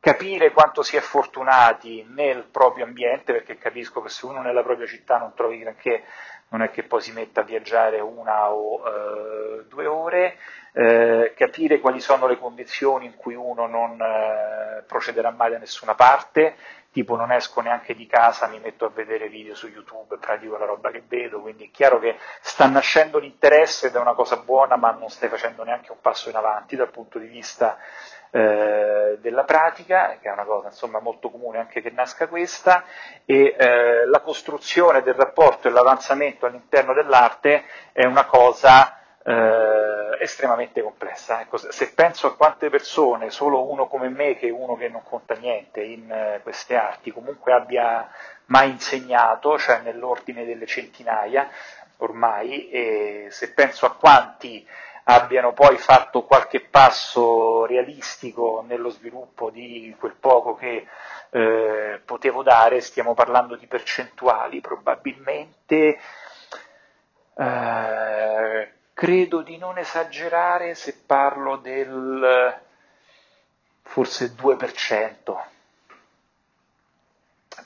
capire 0.00 0.52
quanto 0.52 0.82
si 0.82 0.96
è 0.96 1.00
fortunati 1.00 2.06
nel 2.08 2.44
proprio 2.50 2.84
ambiente, 2.84 3.32
perché 3.32 3.58
capisco 3.58 4.00
che 4.02 4.08
se 4.08 4.26
uno 4.26 4.42
nella 4.42 4.62
propria 4.62 4.86
città 4.86 5.18
non 5.18 5.32
trovi 5.34 5.58
granché, 5.58 6.04
non 6.50 6.62
è 6.62 6.70
che 6.70 6.84
poi 6.84 7.00
si 7.00 7.12
metta 7.12 7.42
a 7.42 7.44
viaggiare 7.44 8.00
una 8.00 8.50
o 8.50 8.82
eh, 8.86 9.64
due 9.68 9.86
ore, 9.86 10.38
eh, 10.72 11.34
capire 11.36 11.78
quali 11.78 12.00
sono 12.00 12.26
le 12.26 12.38
condizioni 12.38 13.06
in 13.06 13.16
cui 13.16 13.34
uno 13.34 13.66
non 13.66 14.00
eh, 14.00 14.82
procederà 14.86 15.30
mai 15.30 15.50
da 15.50 15.58
nessuna 15.58 15.94
parte, 15.94 16.56
tipo 16.98 17.14
non 17.14 17.30
esco 17.30 17.60
neanche 17.60 17.94
di 17.94 18.08
casa, 18.08 18.48
mi 18.48 18.58
metto 18.58 18.84
a 18.84 18.90
vedere 18.92 19.28
video 19.28 19.54
su 19.54 19.68
YouTube 19.68 20.16
e 20.16 20.18
pratico 20.18 20.56
la 20.56 20.64
roba 20.64 20.90
che 20.90 21.04
vedo, 21.06 21.40
quindi 21.40 21.66
è 21.66 21.70
chiaro 21.70 22.00
che 22.00 22.16
sta 22.40 22.66
nascendo 22.66 23.20
l'interesse 23.20 23.86
ed 23.86 23.94
è 23.94 24.00
una 24.00 24.14
cosa 24.14 24.38
buona, 24.38 24.74
ma 24.74 24.90
non 24.90 25.08
stai 25.08 25.28
facendo 25.28 25.62
neanche 25.62 25.92
un 25.92 26.00
passo 26.00 26.28
in 26.28 26.34
avanti 26.34 26.74
dal 26.74 26.90
punto 26.90 27.20
di 27.20 27.28
vista 27.28 27.78
eh, 28.30 29.16
della 29.20 29.44
pratica, 29.44 30.18
che 30.20 30.28
è 30.28 30.32
una 30.32 30.42
cosa 30.42 30.66
insomma 30.68 30.98
molto 30.98 31.30
comune 31.30 31.58
anche 31.58 31.80
che 31.80 31.90
nasca 31.90 32.26
questa, 32.26 32.82
e 33.24 33.54
eh, 33.56 34.04
la 34.04 34.18
costruzione 34.18 35.00
del 35.02 35.14
rapporto 35.14 35.68
e 35.68 35.70
l'avanzamento 35.70 36.46
all'interno 36.46 36.94
dell'arte 36.94 37.62
è 37.92 38.06
una 38.06 38.24
cosa 38.24 38.97
eh, 39.28 40.16
estremamente 40.20 40.80
complessa. 40.82 41.42
Ecco, 41.42 41.58
se 41.58 41.92
penso 41.92 42.28
a 42.28 42.34
quante 42.34 42.70
persone, 42.70 43.28
solo 43.30 43.70
uno 43.70 43.86
come 43.86 44.08
me, 44.08 44.36
che 44.36 44.48
è 44.48 44.50
uno 44.50 44.74
che 44.76 44.88
non 44.88 45.02
conta 45.02 45.34
niente 45.34 45.82
in 45.82 46.10
eh, 46.10 46.40
queste 46.42 46.76
arti, 46.76 47.12
comunque 47.12 47.52
abbia 47.52 48.08
mai 48.46 48.70
insegnato, 48.70 49.58
cioè 49.58 49.80
nell'ordine 49.80 50.46
delle 50.46 50.64
centinaia 50.66 51.50
ormai, 51.98 52.70
e 52.70 53.26
se 53.30 53.52
penso 53.52 53.84
a 53.84 53.94
quanti 53.94 54.66
abbiano 55.04 55.52
poi 55.52 55.76
fatto 55.76 56.22
qualche 56.24 56.60
passo 56.60 57.66
realistico 57.66 58.64
nello 58.66 58.88
sviluppo 58.88 59.50
di 59.50 59.94
quel 59.98 60.14
poco 60.18 60.54
che 60.54 60.86
eh, 61.30 62.00
potevo 62.04 62.42
dare, 62.42 62.80
stiamo 62.80 63.14
parlando 63.14 63.56
di 63.56 63.66
percentuali 63.66 64.60
probabilmente 64.60 65.98
eh, 67.36 68.72
credo 68.98 69.42
di 69.42 69.58
non 69.58 69.78
esagerare 69.78 70.74
se 70.74 71.02
parlo 71.06 71.54
del 71.58 72.60
forse 73.82 74.34
2% 74.34 75.36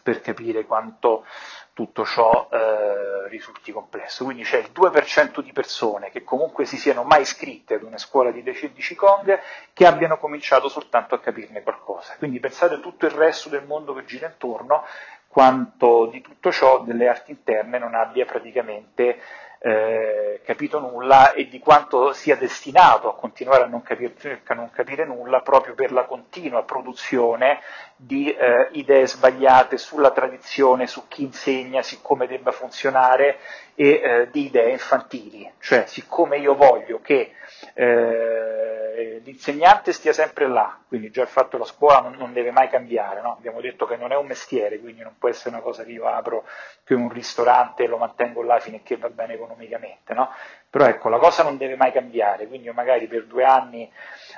per 0.02 0.20
capire 0.20 0.66
quanto 0.66 1.24
tutto 1.72 2.04
ciò 2.04 2.50
eh, 2.52 3.28
risulti 3.28 3.72
complesso. 3.72 4.24
Quindi 4.24 4.42
c'è 4.42 4.58
il 4.58 4.72
2% 4.74 5.40
di 5.40 5.52
persone 5.52 6.10
che 6.10 6.22
comunque 6.22 6.66
si 6.66 6.76
siano 6.76 7.02
mai 7.02 7.22
iscritte 7.22 7.76
ad 7.76 7.82
una 7.82 7.96
scuola 7.96 8.30
di 8.30 8.42
di 8.42 8.52
Qigong 8.52 9.40
che 9.72 9.86
abbiano 9.86 10.18
cominciato 10.18 10.68
soltanto 10.68 11.14
a 11.14 11.20
capirne 11.20 11.62
qualcosa. 11.62 12.14
Quindi 12.18 12.40
pensate 12.40 12.74
a 12.74 12.80
tutto 12.80 13.06
il 13.06 13.12
resto 13.12 13.48
del 13.48 13.64
mondo 13.64 13.94
che 13.94 14.04
gira 14.04 14.26
intorno, 14.26 14.84
quanto 15.28 16.08
di 16.12 16.20
tutto 16.20 16.52
ciò 16.52 16.80
delle 16.80 17.08
arti 17.08 17.30
interne 17.30 17.78
non 17.78 17.94
abbia 17.94 18.26
praticamente 18.26 19.18
eh, 19.64 20.40
capito 20.44 20.80
nulla 20.80 21.32
e 21.34 21.46
di 21.46 21.60
quanto 21.60 22.12
sia 22.12 22.34
destinato 22.34 23.08
a 23.08 23.14
continuare 23.14 23.62
a 23.62 23.66
non, 23.66 23.82
capire, 23.82 24.40
a 24.44 24.54
non 24.54 24.70
capire 24.70 25.06
nulla 25.06 25.40
proprio 25.40 25.74
per 25.74 25.92
la 25.92 26.04
continua 26.04 26.64
produzione 26.64 27.60
di 27.94 28.32
eh, 28.32 28.70
idee 28.72 29.06
sbagliate 29.06 29.78
sulla 29.78 30.10
tradizione, 30.10 30.88
su 30.88 31.06
chi 31.06 31.22
insegna, 31.22 31.80
siccome 31.82 32.26
debba 32.26 32.50
funzionare 32.50 33.38
e 33.74 33.88
eh, 34.02 34.28
di 34.30 34.46
idee 34.46 34.72
infantili, 34.72 35.50
cioè 35.58 35.84
siccome 35.86 36.36
io 36.38 36.54
voglio 36.54 37.00
che 37.00 37.32
eh, 37.74 39.20
l'insegnante 39.24 39.92
stia 39.92 40.12
sempre 40.12 40.46
là, 40.46 40.78
quindi 40.86 41.10
già 41.10 41.22
il 41.22 41.28
fatto 41.28 41.50
che 41.50 41.58
la 41.58 41.64
scuola 41.64 42.00
non, 42.00 42.14
non 42.16 42.32
deve 42.32 42.50
mai 42.50 42.68
cambiare, 42.68 43.22
no? 43.22 43.32
abbiamo 43.32 43.60
detto 43.60 43.86
che 43.86 43.96
non 43.96 44.12
è 44.12 44.16
un 44.16 44.26
mestiere, 44.26 44.78
quindi 44.78 45.02
non 45.02 45.14
può 45.18 45.28
essere 45.28 45.50
una 45.54 45.62
cosa 45.62 45.84
che 45.84 45.92
io 45.92 46.06
apro 46.06 46.44
più 46.84 47.00
un 47.00 47.08
ristorante 47.08 47.84
e 47.84 47.86
lo 47.86 47.96
mantengo 47.96 48.42
là 48.42 48.60
che 48.82 48.96
va 48.96 49.08
bene 49.08 49.34
economicamente, 49.34 50.12
no? 50.12 50.30
però 50.68 50.86
ecco, 50.86 51.08
la 51.08 51.18
cosa 51.18 51.42
non 51.42 51.56
deve 51.56 51.76
mai 51.76 51.92
cambiare, 51.92 52.46
quindi 52.46 52.66
io 52.66 52.74
magari 52.74 53.06
per 53.06 53.24
due 53.24 53.44
anni 53.44 53.90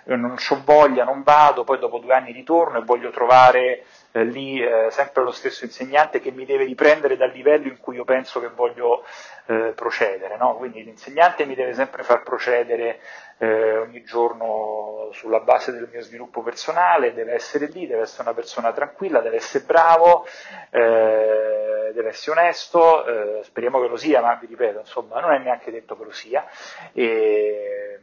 eh, 0.05 0.17
non 0.17 0.37
ho 0.37 0.63
voglia, 0.65 1.05
non 1.05 1.23
vado, 1.23 1.65
poi 1.65 1.79
dopo 1.79 1.99
due 1.99 2.15
anni 2.15 2.33
ritorno 2.33 2.79
e 2.79 2.85
voglio 2.85 3.11
trovare 3.11 3.85
eh, 4.17 4.25
lì 4.25 4.63
eh, 4.63 4.87
sempre 4.91 5.25
lo 5.25 5.33
stesso 5.33 5.65
insegnante 5.65 6.21
che 6.21 6.31
mi 6.31 6.45
deve 6.45 6.65
riprendere 6.65 7.17
dal 7.17 7.31
livello 7.31 7.67
in 7.67 7.79
cui 7.79 7.97
io 7.97 8.05
penso 8.05 8.39
che 8.39 8.49
voglio 8.49 9.05
eh, 9.47 9.73
procedere, 9.75 10.37
no? 10.37 10.55
quindi 10.57 10.85
l'insegnante 10.85 11.45
mi 11.45 11.57
deve 11.57 11.75
sempre 11.75 12.05
far 12.05 12.23
procedere 12.23 13.01
eh, 13.39 13.77
ogni 13.79 14.05
giorno 14.05 15.09
sulla 15.13 15.41
base 15.41 15.73
del 15.73 15.89
mio 15.91 16.01
sviluppo 16.01 16.43
personale, 16.43 17.13
deve 17.13 17.33
essere 17.33 17.67
lì, 17.67 17.89
deve 17.89 18.03
essere 18.03 18.23
una 18.23 18.35
persona 18.35 18.73
tranquilla, 18.73 19.19
deve 19.19 19.37
essere 19.37 19.65
bravo, 19.65 20.25
eh, 20.71 21.91
deve 21.93 22.09
essere 22.09 22.39
onesto, 22.39 23.07
eh, 23.07 23.43
speriamo 23.43 23.81
che 23.81 23.89
lo 23.89 23.97
sia, 23.97 24.21
ma 24.21 24.37
vi 24.37 24.47
ripeto, 24.47 24.79
insomma, 24.79 25.19
non 25.19 25.33
è 25.33 25.39
neanche 25.39 25.73
detto 25.73 25.97
che 25.97 26.05
lo 26.05 26.13
sia. 26.13 26.47
E, 26.93 27.99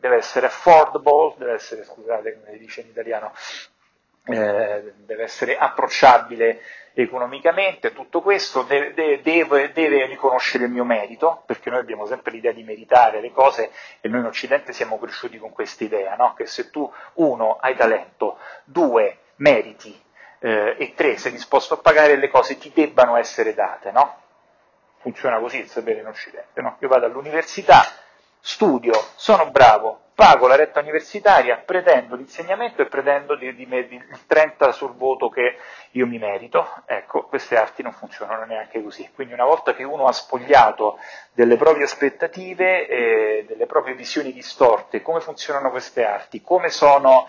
deve 0.00 0.16
essere 0.16 0.46
affordable, 0.46 1.34
deve 1.38 1.52
essere, 1.52 1.82
scusate 1.82 2.34
come 2.34 2.52
si 2.52 2.58
dice 2.58 2.80
in 2.82 2.88
italiano, 2.88 3.32
eh, 4.26 4.94
deve 4.96 5.22
essere 5.22 5.56
approcciabile 5.56 6.60
economicamente, 6.94 7.92
tutto 7.92 8.22
questo 8.22 8.62
deve, 8.62 9.20
deve, 9.20 9.72
deve, 9.72 10.06
riconoscere 10.06 10.64
il 10.64 10.70
mio 10.70 10.84
merito, 10.84 11.42
perché 11.44 11.68
noi 11.68 11.80
abbiamo 11.80 12.06
sempre 12.06 12.30
l'idea 12.30 12.52
di 12.52 12.62
meritare 12.62 13.20
le 13.20 13.32
cose 13.32 13.70
e 14.00 14.08
noi 14.08 14.20
in 14.20 14.26
Occidente 14.26 14.72
siamo 14.72 14.98
cresciuti 14.98 15.38
con 15.38 15.50
questa 15.50 15.84
idea, 15.84 16.14
no? 16.14 16.34
che 16.34 16.46
se 16.46 16.70
tu, 16.70 16.90
uno, 17.14 17.58
hai 17.60 17.74
talento, 17.74 18.38
due, 18.64 19.18
meriti 19.36 20.00
eh, 20.38 20.76
e 20.78 20.94
tre, 20.94 21.16
sei 21.16 21.32
disposto 21.32 21.74
a 21.74 21.78
pagare, 21.78 22.16
le 22.16 22.28
cose 22.28 22.56
ti 22.58 22.70
debbano 22.72 23.16
essere 23.16 23.54
date. 23.54 23.90
No? 23.90 24.20
Funziona 24.98 25.38
così 25.38 25.58
il 25.58 25.68
sapere 25.68 26.00
in 26.00 26.06
Occidente. 26.06 26.60
No? 26.60 26.76
Io 26.78 26.88
vado 26.88 27.06
all'università, 27.06 27.84
studio, 28.40 28.92
sono 29.16 29.50
bravo, 29.50 30.03
pago 30.14 30.46
la 30.46 30.54
retta 30.54 30.80
universitaria, 30.80 31.56
pretendo 31.56 32.14
l'insegnamento 32.14 32.82
e 32.82 32.86
pretendo 32.86 33.34
di, 33.36 33.54
di, 33.54 33.66
di, 33.66 33.96
il 33.96 34.26
30 34.26 34.70
sul 34.72 34.94
voto 34.94 35.28
che 35.28 35.56
io 35.92 36.06
mi 36.06 36.18
merito. 36.18 36.66
Ecco, 36.86 37.24
queste 37.24 37.56
arti 37.56 37.82
non 37.82 37.92
funzionano 37.92 38.44
neanche 38.44 38.82
così. 38.82 39.10
Quindi 39.12 39.34
una 39.34 39.44
volta 39.44 39.74
che 39.74 39.82
uno 39.82 40.06
ha 40.06 40.12
spogliato 40.12 40.98
delle 41.32 41.56
proprie 41.56 41.84
aspettative, 41.84 42.86
eh, 42.86 43.44
delle 43.48 43.66
proprie 43.66 43.94
visioni 43.94 44.32
distorte, 44.32 45.02
come 45.02 45.20
funzionano 45.20 45.70
queste 45.70 46.04
arti, 46.04 46.42
come 46.42 46.70
sono 46.70 47.28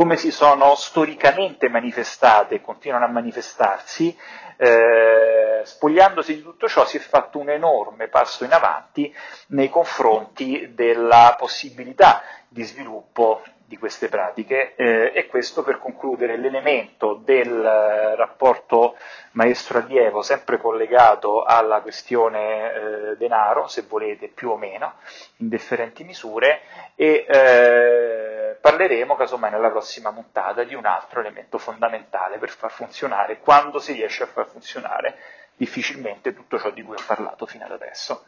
come 0.00 0.16
si 0.16 0.30
sono 0.30 0.76
storicamente 0.76 1.68
manifestate 1.68 2.54
e 2.54 2.60
continuano 2.62 3.04
a 3.04 3.08
manifestarsi, 3.08 4.16
eh, 4.56 5.60
spogliandosi 5.62 6.36
di 6.36 6.40
tutto 6.40 6.66
ciò 6.68 6.86
si 6.86 6.96
è 6.96 7.00
fatto 7.00 7.38
un 7.38 7.50
enorme 7.50 8.08
passo 8.08 8.44
in 8.44 8.52
avanti 8.54 9.14
nei 9.48 9.68
confronti 9.68 10.72
della 10.72 11.36
possibilità 11.38 12.22
di 12.48 12.62
sviluppo 12.62 13.42
di 13.70 13.78
queste 13.78 14.08
pratiche 14.08 14.74
eh, 14.74 15.12
e 15.14 15.28
questo 15.28 15.62
per 15.62 15.78
concludere 15.78 16.36
l'elemento 16.36 17.14
del 17.14 17.64
eh, 17.64 18.16
rapporto 18.16 18.96
maestro-allievo 19.32 20.22
sempre 20.22 20.58
collegato 20.58 21.44
alla 21.44 21.80
questione 21.80 22.72
eh, 22.72 23.16
denaro, 23.16 23.68
se 23.68 23.82
volete 23.82 24.26
più 24.26 24.50
o 24.50 24.56
meno, 24.56 24.94
in 25.36 25.48
differenti 25.48 26.02
misure 26.02 26.62
e 26.96 27.24
eh, 27.28 28.56
parleremo 28.60 29.14
casomai 29.14 29.52
nella 29.52 29.70
prossima 29.70 30.12
puntata 30.12 30.64
di 30.64 30.74
un 30.74 30.84
altro 30.84 31.20
elemento 31.20 31.56
fondamentale 31.56 32.38
per 32.38 32.50
far 32.50 32.72
funzionare, 32.72 33.38
quando 33.38 33.78
si 33.78 33.92
riesce 33.92 34.24
a 34.24 34.26
far 34.26 34.48
funzionare 34.48 35.16
difficilmente 35.54 36.34
tutto 36.34 36.58
ciò 36.58 36.70
di 36.70 36.82
cui 36.82 36.96
ho 36.96 37.04
parlato 37.06 37.46
fino 37.46 37.66
ad 37.66 37.70
adesso. 37.70 38.24